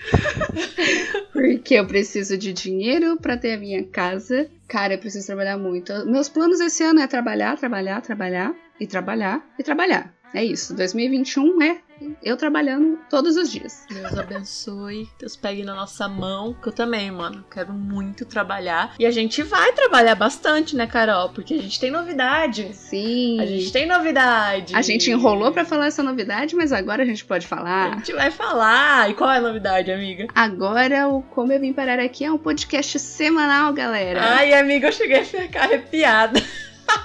porque 1.33 1.73
eu 1.73 1.87
preciso 1.87 2.37
de 2.37 2.53
dinheiro 2.53 3.17
para 3.17 3.37
ter 3.37 3.53
a 3.53 3.57
minha 3.57 3.83
casa. 3.87 4.47
Cara, 4.67 4.93
eu 4.93 4.99
preciso 4.99 5.25
trabalhar 5.25 5.57
muito. 5.57 5.91
Meus 6.05 6.29
planos 6.29 6.59
esse 6.59 6.83
ano 6.83 6.99
é 6.99 7.07
trabalhar, 7.07 7.57
trabalhar, 7.57 8.01
trabalhar 8.01 8.55
e 8.79 8.85
trabalhar 8.85 9.43
e 9.57 9.63
trabalhar. 9.63 10.13
É 10.31 10.43
isso. 10.45 10.75
2021 10.75 11.61
é 11.63 11.86
eu 12.23 12.37
trabalhando 12.37 12.99
todos 13.09 13.35
os 13.35 13.51
dias. 13.51 13.85
Deus 13.89 14.17
abençoe. 14.17 15.09
Deus 15.19 15.35
pegue 15.35 15.63
na 15.63 15.75
nossa 15.75 16.07
mão. 16.07 16.53
Que 16.53 16.69
eu 16.69 16.73
também, 16.73 17.11
mano. 17.11 17.43
Quero 17.51 17.73
muito 17.73 18.25
trabalhar. 18.25 18.93
E 18.99 19.05
a 19.05 19.11
gente 19.11 19.43
vai 19.43 19.71
trabalhar 19.73 20.15
bastante, 20.15 20.75
né, 20.75 20.87
Carol? 20.87 21.29
Porque 21.29 21.53
a 21.53 21.61
gente 21.61 21.79
tem 21.79 21.91
novidade. 21.91 22.73
Sim. 22.73 23.39
A 23.39 23.45
gente 23.45 23.71
tem 23.71 23.85
novidade. 23.85 24.75
A 24.75 24.81
gente 24.81 25.09
enrolou 25.09 25.51
para 25.51 25.65
falar 25.65 25.87
essa 25.87 26.03
novidade, 26.03 26.55
mas 26.55 26.71
agora 26.71 27.03
a 27.03 27.05
gente 27.05 27.25
pode 27.25 27.47
falar. 27.47 27.93
A 27.93 27.95
gente 27.97 28.13
vai 28.13 28.31
falar. 28.31 29.09
E 29.09 29.13
qual 29.13 29.31
é 29.31 29.37
a 29.37 29.41
novidade, 29.41 29.91
amiga? 29.91 30.27
Agora, 30.33 31.07
o 31.07 31.21
Como 31.21 31.51
Eu 31.51 31.59
Vim 31.59 31.73
Parar 31.73 31.99
Aqui 31.99 32.25
é 32.25 32.31
um 32.31 32.37
podcast 32.37 32.99
semanal, 32.99 33.73
galera. 33.73 34.21
Ai, 34.21 34.53
amiga, 34.53 34.87
eu 34.87 34.91
cheguei 34.91 35.19
a 35.19 35.25
ficar 35.25 35.63
arrepiada. 35.63 36.41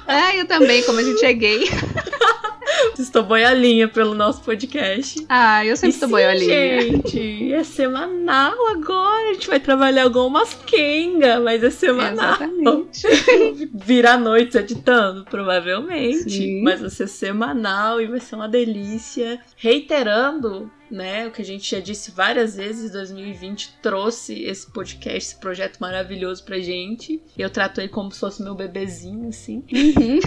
Ah, 0.07 0.35
eu 0.37 0.47
também, 0.47 0.83
como 0.85 1.01
a 1.01 1.03
gente 1.03 1.25
é 1.25 1.33
gay. 1.33 1.65
Estou 2.99 3.23
boiolinha 3.23 3.89
pelo 3.89 4.15
nosso 4.15 4.43
podcast. 4.43 5.25
Ah, 5.29 5.65
eu 5.65 5.77
sempre 5.77 5.95
estou 5.95 6.09
boiolinha. 6.09 6.81
Gente, 6.81 7.53
é 7.53 7.65
semanal 7.65 8.67
agora. 8.69 9.31
A 9.31 9.33
gente 9.35 9.49
vai 9.49 9.61
trabalhar 9.61 10.05
algumas 10.05 10.55
quenga, 10.67 11.41
mas 11.41 11.63
é 11.63 11.71
semanal. 11.71 12.35
Exatamente. 12.35 13.07
Virar 13.73 14.19
noite 14.19 14.57
editando, 14.59 15.25
provavelmente. 15.25 16.31
Sim. 16.31 16.63
Mas 16.63 16.81
vai 16.81 16.91
ser 16.91 17.09
semanal 17.09 18.01
e 18.01 18.07
vai 18.07 18.21
ser 18.21 18.35
uma 18.35 18.49
delícia. 18.49 19.41
Reiterando 19.57 20.71
né? 20.93 21.27
O 21.27 21.31
que 21.31 21.43
a 21.43 21.45
gente 21.45 21.71
já 21.71 21.81
disse 21.81 22.11
várias 22.11 22.57
vezes, 22.57 22.93
2020 22.93 23.79
trouxe 23.83 24.43
esse 24.43 24.71
podcast, 24.71 25.19
esse 25.19 25.37
projeto 25.37 25.79
maravilhoso 25.79 26.45
pra 26.45 26.59
gente. 26.59 27.23
Eu 27.37 27.51
trato 27.51 27.81
ele 27.81 27.89
como 27.89 28.13
se 28.13 28.21
fosse 28.21 28.43
meu 28.43 28.55
bebezinho, 28.55 29.29
assim. 29.29 29.65
Uhum. 29.73 30.21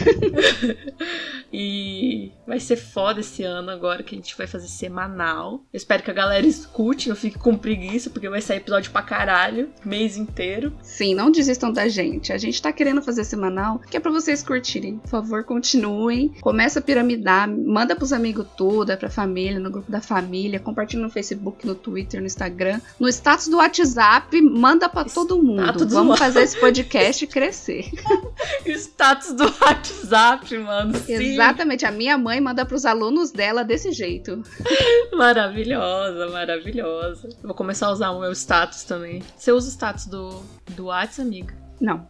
e 1.53 2.31
vai 2.45 2.59
ser 2.59 2.75
foda 2.75 3.19
esse 3.19 3.43
ano 3.43 3.69
agora 3.69 4.03
que 4.03 4.15
a 4.15 4.17
gente 4.17 4.35
vai 4.37 4.47
fazer 4.47 4.67
semanal. 4.67 5.63
Eu 5.71 5.77
espero 5.77 6.03
que 6.03 6.11
a 6.11 6.13
galera 6.13 6.45
escute, 6.45 7.09
não 7.09 7.15
fique 7.15 7.37
com 7.37 7.55
preguiça, 7.57 8.09
porque 8.09 8.29
vai 8.29 8.41
sair 8.41 8.57
episódio 8.57 8.91
pra 8.91 9.01
caralho, 9.01 9.69
mês 9.83 10.17
inteiro. 10.17 10.73
Sim, 10.81 11.13
não 11.13 11.31
desistam 11.31 11.71
da 11.71 11.87
gente. 11.87 12.33
A 12.33 12.37
gente 12.37 12.61
tá 12.61 12.73
querendo 12.73 13.01
fazer 13.01 13.23
semanal, 13.23 13.79
que 13.79 13.97
é 13.97 13.99
pra 13.99 14.11
vocês 14.11 14.41
curtirem. 14.41 14.97
Por 14.97 15.09
favor, 15.09 15.43
continuem. 15.43 16.29
Começa 16.41 16.79
a 16.79 16.81
piramidar, 16.81 17.49
manda 17.49 17.95
pros 17.95 18.11
amigos 18.11 18.47
tudo, 18.57 18.91
é 18.91 18.95
pra 18.95 19.09
família, 19.09 19.59
no 19.59 19.71
grupo 19.71 19.91
da 19.91 20.01
família, 20.01 20.54
compartilha 20.59 21.01
no 21.01 21.09
Facebook, 21.09 21.65
no 21.65 21.75
Twitter, 21.75 22.19
no 22.19 22.25
Instagram, 22.25 22.79
no 22.99 23.07
status 23.07 23.47
do 23.47 23.57
WhatsApp, 23.57 24.41
manda 24.41 24.89
pra 24.89 25.05
todo 25.05 25.41
mundo. 25.41 25.87
Vamos 25.87 26.19
fazer 26.19 26.41
esse 26.41 26.59
podcast 26.59 27.25
crescer. 27.27 27.89
Status 28.65 29.33
do 29.33 29.43
WhatsApp, 29.61 30.57
mano. 30.57 30.95
Sim. 30.97 31.13
Exatamente. 31.13 31.85
A 31.85 31.91
minha 31.91 32.17
mãe 32.17 32.39
manda 32.41 32.65
pros 32.65 32.85
alunos 32.85 33.31
dela 33.31 33.63
desse 33.63 33.91
jeito. 33.91 34.43
Maravilhosa, 35.13 36.27
maravilhosa. 36.29 37.29
Eu 37.29 37.47
vou 37.47 37.53
começar 37.55 37.87
a 37.87 37.91
usar 37.91 38.11
o 38.11 38.19
meu 38.19 38.31
status 38.31 38.83
também. 38.83 39.21
Você 39.37 39.51
usa 39.51 39.67
o 39.67 39.71
status 39.71 40.05
do, 40.05 40.43
do 40.75 40.85
WhatsApp, 40.85 41.21
amiga? 41.21 41.55
Não. 41.79 42.07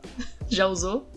Já 0.50 0.68
usou? 0.68 1.10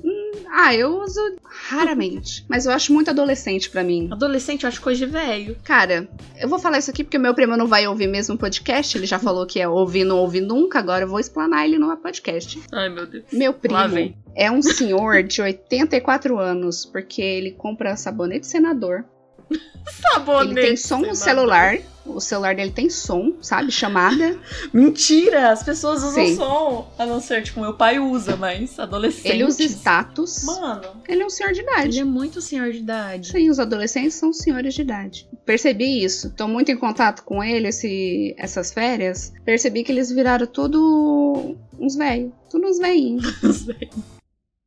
Ah, 0.50 0.74
eu 0.74 1.00
uso 1.02 1.20
raramente. 1.44 2.44
Mas 2.48 2.66
eu 2.66 2.72
acho 2.72 2.92
muito 2.92 3.10
adolescente 3.10 3.70
pra 3.70 3.82
mim. 3.82 4.08
Adolescente, 4.10 4.64
eu 4.64 4.68
acho 4.68 4.80
coisa 4.80 5.04
de 5.04 5.10
velho. 5.10 5.56
Cara, 5.64 6.08
eu 6.40 6.48
vou 6.48 6.58
falar 6.58 6.78
isso 6.78 6.90
aqui 6.90 7.04
porque 7.04 7.18
meu 7.18 7.34
primo 7.34 7.56
não 7.56 7.66
vai 7.66 7.86
ouvir 7.86 8.06
mesmo 8.06 8.34
o 8.34 8.38
podcast. 8.38 8.96
Ele 8.96 9.06
já 9.06 9.18
falou 9.18 9.46
que 9.46 9.60
é 9.60 9.68
ouvir, 9.68 10.04
não 10.04 10.18
ouvir 10.18 10.40
nunca. 10.40 10.78
Agora 10.78 11.04
eu 11.04 11.08
vou 11.08 11.20
explanar 11.20 11.64
ele 11.64 11.78
no 11.78 11.96
podcast. 11.96 12.60
Ai, 12.72 12.88
meu 12.88 13.06
Deus. 13.06 13.24
Meu 13.32 13.52
primo 13.52 14.14
é 14.34 14.50
um 14.50 14.62
senhor 14.62 15.22
de 15.22 15.42
84 15.42 16.38
anos, 16.38 16.84
porque 16.84 17.20
ele 17.20 17.50
compra 17.50 17.96
sabonete 17.96 18.46
senador. 18.46 19.04
Sabonete. 20.12 20.58
Ele 20.58 20.66
tem 20.68 20.76
som 20.76 20.98
no 20.98 21.14
celular. 21.14 21.78
O 22.04 22.20
celular 22.20 22.54
dele 22.54 22.70
tem 22.70 22.88
som, 22.88 23.34
sabe? 23.42 23.70
Chamada. 23.70 24.38
Mentira! 24.72 25.50
As 25.50 25.62
pessoas 25.62 26.02
usam 26.02 26.26
Sim. 26.26 26.36
som. 26.36 26.90
A 26.98 27.04
não 27.04 27.20
ser, 27.20 27.42
tipo, 27.42 27.60
meu 27.60 27.74
pai 27.74 27.98
usa, 27.98 28.34
mas 28.34 28.78
adolescente. 28.78 29.28
Ele 29.28 29.44
usa 29.44 29.62
status. 29.64 30.44
Mano, 30.44 30.82
Ele 31.06 31.22
é 31.22 31.26
um 31.26 31.30
senhor 31.30 31.52
de 31.52 31.60
ele 31.60 31.70
idade. 31.70 32.00
é 32.00 32.04
muito 32.04 32.40
senhor 32.40 32.72
de 32.72 32.78
idade. 32.78 33.30
Sim, 33.32 33.50
os 33.50 33.58
adolescentes 33.58 34.14
são 34.14 34.32
senhores 34.32 34.72
de 34.74 34.80
idade. 34.80 35.28
Percebi 35.44 36.02
isso. 36.02 36.30
Tô 36.30 36.48
muito 36.48 36.70
em 36.72 36.76
contato 36.78 37.22
com 37.24 37.44
ele 37.44 37.68
esse, 37.68 38.34
essas 38.38 38.72
férias. 38.72 39.32
Percebi 39.44 39.84
que 39.84 39.92
eles 39.92 40.10
viraram 40.10 40.46
tudo 40.46 41.56
uns 41.78 41.94
velhos. 41.94 42.32
Tudo 42.50 42.66
uns 42.68 42.78
velhinhos. 42.78 43.26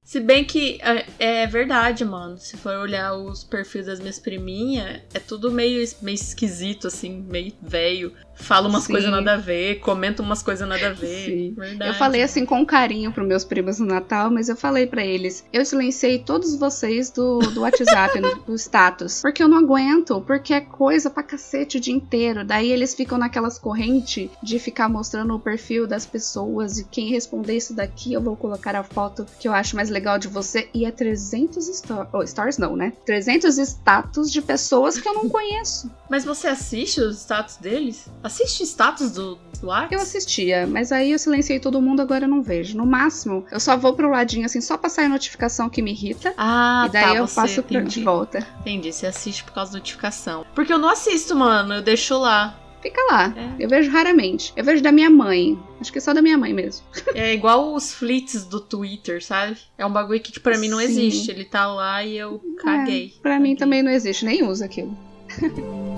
Se 0.03 0.19
bem 0.19 0.43
que 0.43 0.79
é, 0.81 1.43
é 1.43 1.47
verdade, 1.47 2.03
mano. 2.03 2.37
Se 2.37 2.57
for 2.57 2.75
olhar 2.75 3.13
os 3.13 3.43
perfis 3.43 3.85
das 3.85 3.99
minhas 3.99 4.19
priminhas, 4.19 5.01
é 5.13 5.19
tudo 5.19 5.51
meio, 5.51 5.87
meio 6.01 6.15
esquisito, 6.15 6.87
assim, 6.87 7.21
meio 7.21 7.53
velho. 7.61 8.13
Fala 8.41 8.67
umas 8.67 8.87
coisas 8.87 9.09
nada 9.09 9.33
a 9.33 9.37
ver, 9.37 9.79
comenta 9.79 10.21
umas 10.21 10.41
coisas 10.41 10.67
nada 10.67 10.87
a 10.87 10.93
ver. 10.93 11.25
Sim. 11.25 11.53
Verdade. 11.55 11.91
Eu 11.91 11.93
falei 11.95 12.23
assim 12.23 12.45
com 12.45 12.65
carinho 12.65 13.11
pros 13.11 13.27
meus 13.27 13.45
primos 13.45 13.79
no 13.79 13.85
Natal, 13.85 14.31
mas 14.31 14.49
eu 14.49 14.55
falei 14.55 14.87
pra 14.87 15.05
eles: 15.05 15.45
eu 15.53 15.63
silenciei 15.63 16.19
todos 16.19 16.55
vocês 16.55 17.09
do, 17.09 17.39
do 17.39 17.61
WhatsApp, 17.61 18.19
do 18.45 18.55
status. 18.55 19.21
Porque 19.21 19.43
eu 19.43 19.47
não 19.47 19.59
aguento, 19.59 20.21
porque 20.21 20.53
é 20.53 20.61
coisa 20.61 21.09
pra 21.09 21.23
cacete 21.23 21.77
o 21.77 21.81
dia 21.81 21.93
inteiro. 21.93 22.43
Daí 22.43 22.71
eles 22.71 22.95
ficam 22.95 23.17
naquelas 23.17 23.59
correntes 23.59 24.29
de 24.41 24.59
ficar 24.59 24.89
mostrando 24.89 25.35
o 25.35 25.39
perfil 25.39 25.87
das 25.87 26.05
pessoas 26.05 26.79
e 26.79 26.83
quem 26.85 27.09
responder 27.09 27.57
isso 27.57 27.73
daqui, 27.73 28.13
eu 28.13 28.21
vou 28.21 28.35
colocar 28.35 28.75
a 28.75 28.83
foto 28.83 29.25
que 29.39 29.47
eu 29.47 29.53
acho 29.53 29.75
mais 29.75 29.89
legal 29.89 30.17
de 30.17 30.27
você. 30.27 30.69
E 30.73 30.85
é 30.85 30.91
300 30.91 31.67
sto 31.67 32.07
oh, 32.11 32.23
stars, 32.23 32.57
não, 32.57 32.75
né? 32.75 32.93
300 33.05 33.57
status 33.57 34.31
de 34.31 34.41
pessoas 34.41 34.99
que 34.99 35.07
eu 35.07 35.13
não 35.13 35.29
conheço. 35.29 35.89
Mas 36.09 36.25
você 36.25 36.47
assiste 36.47 36.99
os 37.01 37.19
status 37.19 37.57
deles? 37.57 38.09
Assiste 38.31 38.63
status 38.63 39.11
do, 39.11 39.37
do 39.59 39.67
WhatsApp? 39.67 39.93
Eu 39.93 39.99
assistia, 39.99 40.65
mas 40.65 40.93
aí 40.93 41.11
eu 41.11 41.19
silenciei 41.19 41.59
todo 41.59 41.81
mundo, 41.81 42.01
agora 42.01 42.23
eu 42.23 42.29
não 42.29 42.41
vejo. 42.41 42.77
No 42.77 42.85
máximo, 42.85 43.45
eu 43.51 43.59
só 43.59 43.75
vou 43.75 43.93
pro 43.93 44.09
ladinho 44.09 44.45
assim, 44.45 44.61
só 44.61 44.77
pra 44.77 44.89
sair 44.89 45.09
notificação 45.09 45.69
que 45.69 45.81
me 45.81 45.91
irrita. 45.91 46.33
Ah, 46.37 46.85
e 46.87 46.91
daí 46.93 47.03
tá, 47.03 47.15
eu 47.15 47.27
você, 47.27 47.35
passo 47.35 47.61
pra, 47.61 47.79
entendi. 47.79 47.95
de 47.99 48.05
volta. 48.05 48.47
Entendi, 48.61 48.93
você 48.93 49.05
assiste 49.05 49.43
por 49.43 49.51
causa 49.51 49.73
da 49.73 49.79
notificação. 49.79 50.45
Porque 50.55 50.71
eu 50.71 50.77
não 50.77 50.87
assisto, 50.87 51.35
mano, 51.35 51.73
eu 51.73 51.81
deixo 51.81 52.17
lá. 52.17 52.57
Fica 52.81 53.01
lá. 53.11 53.33
É. 53.35 53.65
Eu 53.65 53.67
vejo 53.67 53.91
raramente. 53.91 54.53
Eu 54.55 54.63
vejo 54.63 54.81
da 54.81 54.93
minha 54.93 55.09
mãe. 55.09 55.59
Acho 55.81 55.91
que 55.91 55.97
é 55.97 56.01
só 56.01 56.13
da 56.13 56.21
minha 56.21 56.37
mãe 56.37 56.53
mesmo. 56.53 56.85
É 57.13 57.33
igual 57.33 57.75
os 57.75 57.93
flits 57.93 58.45
do 58.45 58.61
Twitter, 58.61 59.21
sabe? 59.21 59.57
É 59.77 59.85
um 59.85 59.91
bagulho 59.91 60.21
que, 60.21 60.39
pra 60.39 60.57
mim 60.57 60.69
não 60.69 60.77
Sim. 60.79 60.85
existe. 60.85 61.29
Ele 61.31 61.43
tá 61.43 61.67
lá 61.67 62.01
e 62.01 62.17
eu 62.17 62.41
caguei. 62.59 63.13
É, 63.17 63.21
pra 63.21 63.33
mim 63.33 63.49
Caguei. 63.49 63.55
também 63.57 63.83
não 63.83 63.91
existe, 63.91 64.23
nem 64.23 64.41
uso 64.47 64.63
aquilo. 64.63 64.97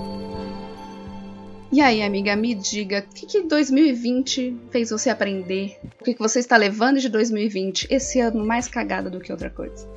E 1.74 1.82
aí, 1.82 2.04
amiga, 2.04 2.36
me 2.36 2.54
diga, 2.54 3.00
o 3.00 3.16
que, 3.16 3.26
que 3.26 3.42
2020 3.42 4.56
fez 4.70 4.92
você 4.92 5.10
aprender? 5.10 5.80
O 6.00 6.04
que, 6.04 6.14
que 6.14 6.20
você 6.20 6.38
está 6.38 6.56
levando 6.56 7.00
de 7.00 7.10
2020 7.10 7.88
esse 7.90 8.20
ano 8.20 8.46
mais 8.46 8.68
cagada 8.68 9.10
do 9.10 9.20
que 9.20 9.32
outra 9.32 9.50
coisa? 9.50 9.88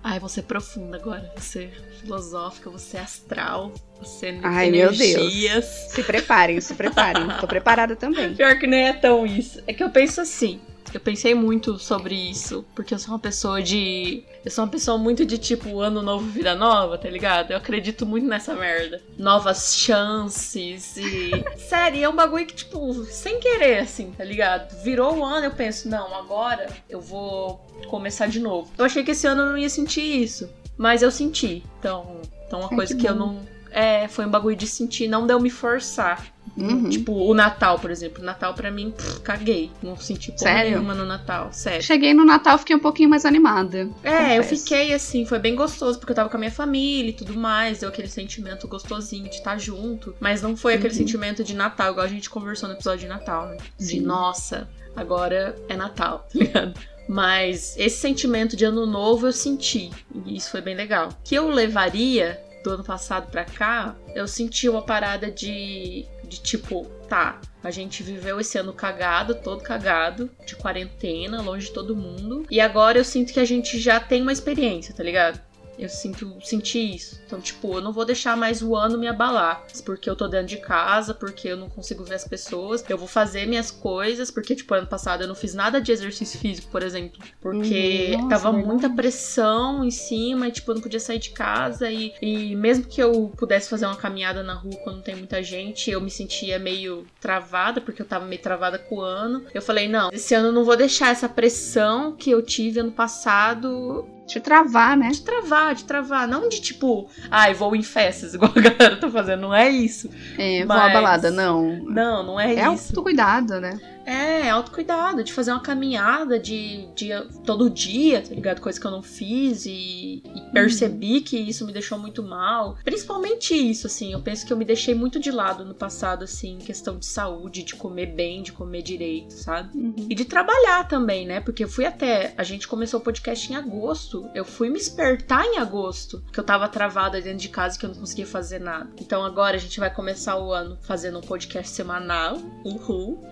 Ai, 0.00 0.20
você 0.20 0.38
é 0.38 0.42
profunda 0.44 0.96
agora. 0.96 1.32
Você 1.36 1.64
é 1.64 1.70
filosófica, 2.00 2.70
você 2.70 2.98
é 2.98 3.00
astral, 3.00 3.74
você 3.98 4.26
é 4.26 4.40
Ai, 4.44 4.70
meu 4.70 4.92
Deus. 4.92 5.00
energias. 5.00 5.64
Se 5.88 6.04
preparem, 6.04 6.60
se 6.60 6.72
preparem. 6.72 7.26
Tô 7.40 7.48
preparada 7.48 7.96
também. 7.96 8.32
Pior 8.36 8.56
que 8.56 8.68
nem 8.68 8.86
é 8.86 8.92
tão 8.92 9.26
isso. 9.26 9.60
É 9.66 9.72
que 9.72 9.82
eu 9.82 9.90
penso 9.90 10.20
assim. 10.20 10.60
Eu 10.94 11.00
pensei 11.00 11.34
muito 11.34 11.76
sobre 11.76 12.14
isso, 12.14 12.64
porque 12.72 12.94
eu 12.94 12.98
sou 13.00 13.14
uma 13.14 13.18
pessoa 13.18 13.60
de. 13.60 14.22
Eu 14.44 14.50
sou 14.50 14.62
uma 14.62 14.70
pessoa 14.70 14.96
muito 14.96 15.26
de 15.26 15.38
tipo 15.38 15.80
ano 15.80 16.00
novo, 16.00 16.24
vida 16.24 16.54
nova, 16.54 16.96
tá 16.96 17.10
ligado? 17.10 17.50
Eu 17.50 17.56
acredito 17.56 18.06
muito 18.06 18.28
nessa 18.28 18.54
merda. 18.54 19.02
Novas 19.18 19.74
chances 19.76 20.96
e. 20.96 21.32
Sério, 21.58 22.04
é 22.04 22.08
um 22.08 22.14
bagulho 22.14 22.46
que, 22.46 22.54
tipo, 22.54 23.04
sem 23.06 23.40
querer, 23.40 23.78
assim, 23.80 24.12
tá 24.12 24.22
ligado? 24.22 24.72
Virou 24.84 25.16
o 25.16 25.24
ano, 25.24 25.46
eu 25.46 25.50
penso, 25.50 25.88
não, 25.88 26.14
agora 26.14 26.68
eu 26.88 27.00
vou 27.00 27.66
começar 27.88 28.28
de 28.28 28.38
novo. 28.38 28.70
Eu 28.78 28.84
achei 28.84 29.02
que 29.02 29.10
esse 29.10 29.26
ano 29.26 29.42
eu 29.42 29.46
não 29.46 29.58
ia 29.58 29.68
sentir 29.68 30.22
isso, 30.22 30.48
mas 30.76 31.02
eu 31.02 31.10
senti. 31.10 31.64
Então, 31.80 32.20
então 32.46 32.60
uma 32.60 32.68
Ai, 32.70 32.76
coisa 32.76 32.94
que 32.94 33.00
que 33.00 33.08
eu 33.08 33.16
não. 33.16 33.40
É, 33.72 34.06
foi 34.06 34.24
um 34.24 34.30
bagulho 34.30 34.54
de 34.54 34.68
sentir, 34.68 35.08
não 35.08 35.26
deu 35.26 35.40
me 35.40 35.50
forçar. 35.50 36.33
Uhum. 36.56 36.88
Tipo, 36.88 37.12
o 37.12 37.34
Natal, 37.34 37.78
por 37.78 37.90
exemplo. 37.90 38.22
O 38.22 38.24
Natal 38.24 38.54
pra 38.54 38.70
mim, 38.70 38.90
pff, 38.92 39.20
caguei. 39.20 39.70
Não 39.82 39.96
senti 39.96 40.28
porra 40.32 40.38
Sério? 40.52 40.70
nenhuma 40.72 40.94
no 40.94 41.04
Natal. 41.04 41.48
Sério. 41.52 41.82
Cheguei 41.82 42.14
no 42.14 42.24
Natal, 42.24 42.56
fiquei 42.58 42.76
um 42.76 42.80
pouquinho 42.80 43.08
mais 43.10 43.24
animada. 43.24 43.88
É, 44.02 44.38
eu 44.38 44.42
confesso. 44.42 44.62
fiquei 44.62 44.92
assim, 44.94 45.24
foi 45.26 45.38
bem 45.38 45.54
gostoso, 45.56 45.98
porque 45.98 46.12
eu 46.12 46.16
tava 46.16 46.28
com 46.28 46.36
a 46.36 46.40
minha 46.40 46.52
família 46.52 47.10
e 47.10 47.12
tudo 47.12 47.34
mais, 47.34 47.80
deu 47.80 47.88
aquele 47.88 48.08
sentimento 48.08 48.68
gostosinho 48.68 49.24
de 49.28 49.34
estar 49.36 49.58
junto, 49.58 50.14
mas 50.20 50.42
não 50.42 50.56
foi 50.56 50.74
aquele 50.74 50.90
Uhum. 50.92 50.98
sentimento 50.98 51.42
de 51.42 51.54
Natal, 51.54 51.90
igual 51.92 52.06
a 52.06 52.08
gente 52.08 52.30
conversou 52.30 52.68
no 52.68 52.74
episódio 52.76 53.00
de 53.00 53.08
Natal, 53.08 53.46
né? 53.48 53.56
De 53.78 53.84
Sim. 53.86 54.00
nossa, 54.00 54.68
agora 54.94 55.56
é 55.68 55.76
Natal, 55.76 56.26
tá 56.32 56.38
ligado? 56.38 56.74
Mas 57.08 57.74
esse 57.76 57.98
sentimento 57.98 58.56
de 58.56 58.64
ano 58.64 58.86
novo 58.86 59.26
eu 59.26 59.32
senti, 59.32 59.90
e 60.24 60.36
isso 60.36 60.50
foi 60.50 60.60
bem 60.60 60.74
legal. 60.74 61.10
Que 61.22 61.34
eu 61.34 61.48
levaria 61.50 62.40
do 62.62 62.70
ano 62.70 62.84
passado 62.84 63.30
pra 63.30 63.44
cá, 63.44 63.94
eu 64.14 64.26
senti 64.26 64.68
uma 64.70 64.80
parada 64.80 65.30
de, 65.30 66.06
de 66.28 66.40
tipo, 66.40 66.84
tá, 67.08 67.40
a 67.62 67.70
gente 67.70 68.02
viveu 68.02 68.40
esse 68.40 68.58
ano 68.58 68.72
cagado, 68.72 69.34
todo 69.34 69.62
cagado, 69.62 70.30
de 70.44 70.56
quarentena, 70.56 71.40
longe 71.40 71.66
de 71.66 71.72
todo 71.72 71.96
mundo. 71.96 72.44
E 72.50 72.60
agora 72.60 72.98
eu 72.98 73.04
sinto 73.04 73.32
que 73.32 73.40
a 73.40 73.44
gente 73.44 73.78
já 73.78 74.00
tem 74.00 74.22
uma 74.22 74.32
experiência, 74.32 74.94
tá 74.94 75.02
ligado? 75.02 75.40
Eu 75.78 75.88
sinto, 75.88 76.36
senti 76.42 76.94
isso. 76.94 77.20
Então, 77.26 77.40
tipo, 77.40 77.74
eu 77.74 77.80
não 77.80 77.92
vou 77.92 78.04
deixar 78.04 78.36
mais 78.36 78.62
o 78.62 78.76
ano 78.76 78.98
me 78.98 79.08
abalar. 79.08 79.64
Porque 79.84 80.08
eu 80.08 80.16
tô 80.16 80.28
dentro 80.28 80.46
de 80.46 80.58
casa, 80.58 81.12
porque 81.14 81.48
eu 81.48 81.56
não 81.56 81.68
consigo 81.68 82.04
ver 82.04 82.14
as 82.14 82.26
pessoas. 82.26 82.84
Eu 82.88 82.96
vou 82.98 83.08
fazer 83.08 83.46
minhas 83.46 83.70
coisas, 83.70 84.30
porque, 84.30 84.54
tipo, 84.54 84.72
ano 84.74 84.86
passado 84.86 85.22
eu 85.22 85.28
não 85.28 85.34
fiz 85.34 85.54
nada 85.54 85.80
de 85.80 85.90
exercício 85.92 86.38
físico, 86.38 86.70
por 86.70 86.82
exemplo. 86.82 87.18
Porque 87.40 88.10
Uhum, 88.14 88.16
nossa, 88.22 88.28
tava 88.28 88.50
verdade. 88.52 88.66
muita 88.72 88.90
pressão 88.90 89.84
em 89.84 89.90
cima, 89.90 90.48
e, 90.48 90.52
tipo, 90.52 90.70
eu 90.70 90.74
não 90.76 90.82
podia 90.82 91.00
sair 91.00 91.18
de 91.18 91.30
casa. 91.30 91.90
E, 91.90 92.14
e 92.22 92.54
mesmo 92.56 92.84
que 92.86 93.02
eu 93.02 93.32
pudesse 93.36 93.68
fazer 93.68 93.86
uma 93.86 93.96
caminhada 93.96 94.42
na 94.42 94.54
rua 94.54 94.76
quando 94.84 95.02
tem 95.02 95.16
muita 95.16 95.42
gente, 95.42 95.90
eu 95.90 96.00
me 96.00 96.10
sentia 96.10 96.58
meio 96.58 97.06
travada, 97.20 97.80
porque 97.80 98.00
eu 98.02 98.06
tava 98.06 98.24
meio 98.26 98.40
travada 98.40 98.78
com 98.78 98.96
o 98.96 99.00
ano. 99.00 99.44
Eu 99.52 99.62
falei, 99.62 99.88
não, 99.88 100.10
esse 100.12 100.34
ano 100.34 100.48
eu 100.48 100.52
não 100.52 100.64
vou 100.64 100.76
deixar 100.76 101.10
essa 101.10 101.28
pressão 101.28 102.14
que 102.16 102.30
eu 102.30 102.42
tive 102.42 102.80
ano 102.80 102.92
passado 102.92 104.06
Te 104.26 104.40
travar, 104.40 104.96
né? 104.96 105.10
de 105.10 105.20
travar, 105.22 105.74
de 105.74 105.84
travar. 105.84 106.26
Não 106.26 106.48
de 106.48 106.60
tipo, 106.60 107.08
ai, 107.30 107.52
vou 107.54 107.76
em 107.76 107.82
festas, 107.82 108.32
igual 108.34 108.52
a 108.56 108.60
galera 108.60 108.96
tá 108.96 109.10
fazendo. 109.10 109.42
Não 109.42 109.54
é 109.54 109.68
isso. 109.68 110.08
É, 110.38 110.60
vou 110.64 110.68
Mas- 110.76 110.90
à 110.90 110.92
balada, 110.94 111.30
não. 111.30 111.76
Não, 111.84 112.22
não 112.22 112.40
é, 112.40 112.54
É 112.54 112.72
isso. 112.72 112.88
autocuidado, 112.90 113.60
né? 113.60 113.78
É, 114.04 114.50
autocuidado, 114.50 115.24
de 115.24 115.32
fazer 115.32 115.52
uma 115.52 115.60
caminhada 115.60 116.38
de, 116.38 116.86
de 116.94 117.08
todo 117.44 117.70
dia, 117.70 118.22
tá 118.22 118.34
ligado? 118.34 118.60
Coisa 118.60 118.78
que 118.78 118.86
eu 118.86 118.90
não 118.90 119.02
fiz 119.02 119.66
e, 119.66 120.22
e 120.24 120.40
percebi 120.52 121.20
que 121.20 121.36
isso 121.36 121.66
me 121.66 121.72
deixou 121.72 121.98
muito 121.98 122.22
mal. 122.22 122.76
Principalmente 122.84 123.54
isso, 123.54 123.86
assim, 123.86 124.12
eu 124.12 124.20
penso 124.20 124.46
que 124.46 124.52
eu 124.52 124.56
me 124.56 124.64
deixei 124.64 124.94
muito 124.94 125.18
de 125.18 125.30
lado 125.30 125.64
no 125.64 125.74
passado, 125.74 126.24
assim, 126.24 126.54
em 126.54 126.58
questão 126.58 126.98
de 126.98 127.06
saúde, 127.06 127.62
de 127.62 127.74
comer 127.74 128.06
bem, 128.06 128.42
de 128.42 128.52
comer 128.52 128.82
direito, 128.82 129.32
sabe? 129.32 129.76
Uhum. 129.76 129.94
E 130.08 130.14
de 130.14 130.24
trabalhar 130.24 130.86
também, 130.88 131.26
né? 131.26 131.40
Porque 131.40 131.64
eu 131.64 131.68
fui 131.68 131.84
até. 131.84 132.34
A 132.36 132.42
gente 132.42 132.68
começou 132.68 133.00
o 133.00 133.02
podcast 133.02 133.50
em 133.52 133.56
agosto. 133.56 134.28
Eu 134.34 134.44
fui 134.44 134.68
me 134.68 134.78
espertar 134.78 135.44
em 135.44 135.58
agosto. 135.58 136.22
Que 136.32 136.40
eu 136.40 136.44
tava 136.44 136.68
travada 136.68 137.20
dentro 137.20 137.38
de 137.38 137.48
casa 137.48 137.76
e 137.76 137.78
que 137.78 137.86
eu 137.86 137.90
não 137.90 137.96
conseguia 137.96 138.26
fazer 138.26 138.58
nada. 138.58 138.90
Então 139.00 139.24
agora 139.24 139.56
a 139.56 139.60
gente 139.60 139.80
vai 139.80 139.92
começar 139.92 140.36
o 140.36 140.52
ano 140.52 140.78
fazendo 140.82 141.18
um 141.18 141.22
podcast 141.22 141.72
semanal. 141.72 142.38
Uhul. 142.64 143.24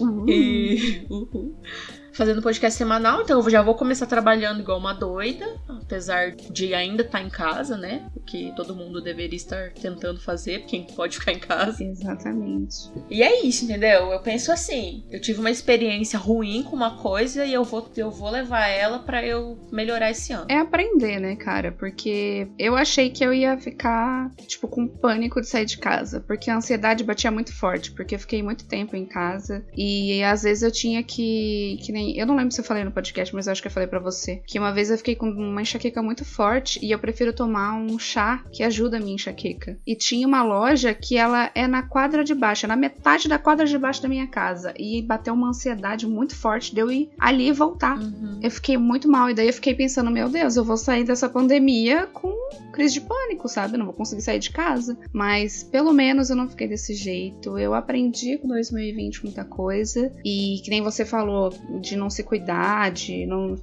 Uhum. 0.00 0.26
E. 0.28 0.76
Uhul. 1.10 1.54
Fazendo 2.20 2.42
podcast 2.42 2.76
semanal, 2.76 3.22
então 3.22 3.40
eu 3.40 3.48
já 3.48 3.62
vou 3.62 3.74
começar 3.74 4.04
trabalhando 4.04 4.60
igual 4.60 4.78
uma 4.78 4.92
doida, 4.92 5.56
apesar 5.66 6.32
de 6.32 6.74
ainda 6.74 7.00
estar 7.00 7.22
em 7.22 7.30
casa, 7.30 7.78
né? 7.78 8.10
O 8.14 8.20
que 8.20 8.52
todo 8.54 8.76
mundo 8.76 9.00
deveria 9.00 9.38
estar 9.38 9.70
tentando 9.70 10.20
fazer, 10.20 10.66
quem 10.66 10.84
pode 10.84 11.18
ficar 11.18 11.32
em 11.32 11.38
casa. 11.38 11.82
Exatamente. 11.82 12.90
E 13.08 13.22
é 13.22 13.42
isso, 13.42 13.64
entendeu? 13.64 14.12
Eu 14.12 14.20
penso 14.20 14.52
assim, 14.52 15.02
eu 15.10 15.18
tive 15.18 15.40
uma 15.40 15.50
experiência 15.50 16.18
ruim 16.18 16.62
com 16.62 16.76
uma 16.76 16.98
coisa 16.98 17.42
e 17.46 17.54
eu 17.54 17.64
vou, 17.64 17.90
eu 17.96 18.10
vou 18.10 18.28
levar 18.28 18.68
ela 18.68 18.98
pra 18.98 19.24
eu 19.24 19.58
melhorar 19.72 20.10
esse 20.10 20.30
ano. 20.30 20.44
É 20.46 20.58
aprender, 20.58 21.18
né, 21.18 21.36
cara? 21.36 21.72
Porque 21.72 22.46
eu 22.58 22.76
achei 22.76 23.08
que 23.08 23.24
eu 23.24 23.32
ia 23.32 23.56
ficar, 23.56 24.30
tipo, 24.46 24.68
com 24.68 24.86
pânico 24.86 25.40
de 25.40 25.48
sair 25.48 25.64
de 25.64 25.78
casa. 25.78 26.20
Porque 26.20 26.50
a 26.50 26.56
ansiedade 26.58 27.02
batia 27.02 27.30
muito 27.30 27.56
forte. 27.56 27.92
Porque 27.92 28.14
eu 28.14 28.18
fiquei 28.18 28.42
muito 28.42 28.66
tempo 28.66 28.94
em 28.94 29.06
casa. 29.06 29.64
E 29.74 30.22
às 30.22 30.42
vezes 30.42 30.62
eu 30.62 30.70
tinha 30.70 31.02
que. 31.02 31.78
que 31.82 31.90
nem. 31.90 32.09
Eu 32.18 32.26
não 32.26 32.36
lembro 32.36 32.52
se 32.52 32.60
eu 32.60 32.64
falei 32.64 32.84
no 32.84 32.90
podcast, 32.90 33.34
mas 33.34 33.46
eu 33.46 33.52
acho 33.52 33.62
que 33.62 33.68
eu 33.68 33.72
falei 33.72 33.88
pra 33.88 33.98
você. 33.98 34.42
Que 34.46 34.58
uma 34.58 34.72
vez 34.72 34.90
eu 34.90 34.98
fiquei 34.98 35.14
com 35.14 35.28
uma 35.28 35.62
enxaqueca 35.62 36.02
muito 36.02 36.24
forte. 36.24 36.84
E 36.84 36.90
eu 36.90 36.98
prefiro 36.98 37.32
tomar 37.32 37.74
um 37.74 37.98
chá 37.98 38.44
que 38.52 38.62
ajuda 38.62 38.96
a 38.96 39.00
minha 39.00 39.14
enxaqueca. 39.14 39.78
E 39.86 39.94
tinha 39.94 40.26
uma 40.26 40.42
loja 40.42 40.94
que 40.94 41.16
ela 41.16 41.50
é 41.54 41.66
na 41.66 41.82
quadra 41.82 42.24
de 42.24 42.34
baixo, 42.34 42.66
é 42.66 42.68
na 42.68 42.76
metade 42.76 43.28
da 43.28 43.38
quadra 43.38 43.66
de 43.66 43.78
baixo 43.78 44.02
da 44.02 44.08
minha 44.08 44.26
casa. 44.26 44.74
E 44.78 45.02
bateu 45.02 45.34
uma 45.34 45.48
ansiedade 45.48 46.06
muito 46.06 46.34
forte 46.34 46.74
de 46.74 46.80
eu 46.80 46.90
ir 46.90 47.10
ali 47.18 47.48
e 47.48 47.52
voltar. 47.52 47.98
Uhum. 47.98 48.40
Eu 48.42 48.50
fiquei 48.50 48.76
muito 48.76 49.08
mal, 49.08 49.30
e 49.30 49.34
daí 49.34 49.48
eu 49.48 49.52
fiquei 49.52 49.74
pensando, 49.74 50.10
meu 50.10 50.28
Deus, 50.28 50.56
eu 50.56 50.64
vou 50.64 50.76
sair 50.76 51.04
dessa 51.04 51.28
pandemia 51.28 52.06
com 52.06 52.32
crise 52.72 52.94
de 52.94 53.00
pânico, 53.00 53.48
sabe? 53.48 53.74
Eu 53.74 53.78
não 53.78 53.86
vou 53.86 53.94
conseguir 53.94 54.22
sair 54.22 54.38
de 54.38 54.50
casa. 54.50 54.98
Mas 55.12 55.62
pelo 55.62 55.92
menos 55.92 56.30
eu 56.30 56.36
não 56.36 56.48
fiquei 56.48 56.68
desse 56.68 56.94
jeito. 56.94 57.58
Eu 57.58 57.74
aprendi 57.74 58.38
com 58.38 58.48
2020 58.48 59.24
muita 59.24 59.44
coisa. 59.44 60.12
E 60.24 60.60
que 60.64 60.70
nem 60.70 60.82
você 60.82 61.04
falou, 61.04 61.50
de 61.80 61.89
não 61.96 62.10
se 62.10 62.22
cuidar, 62.22 62.90
de 62.90 63.26
não. 63.26 63.56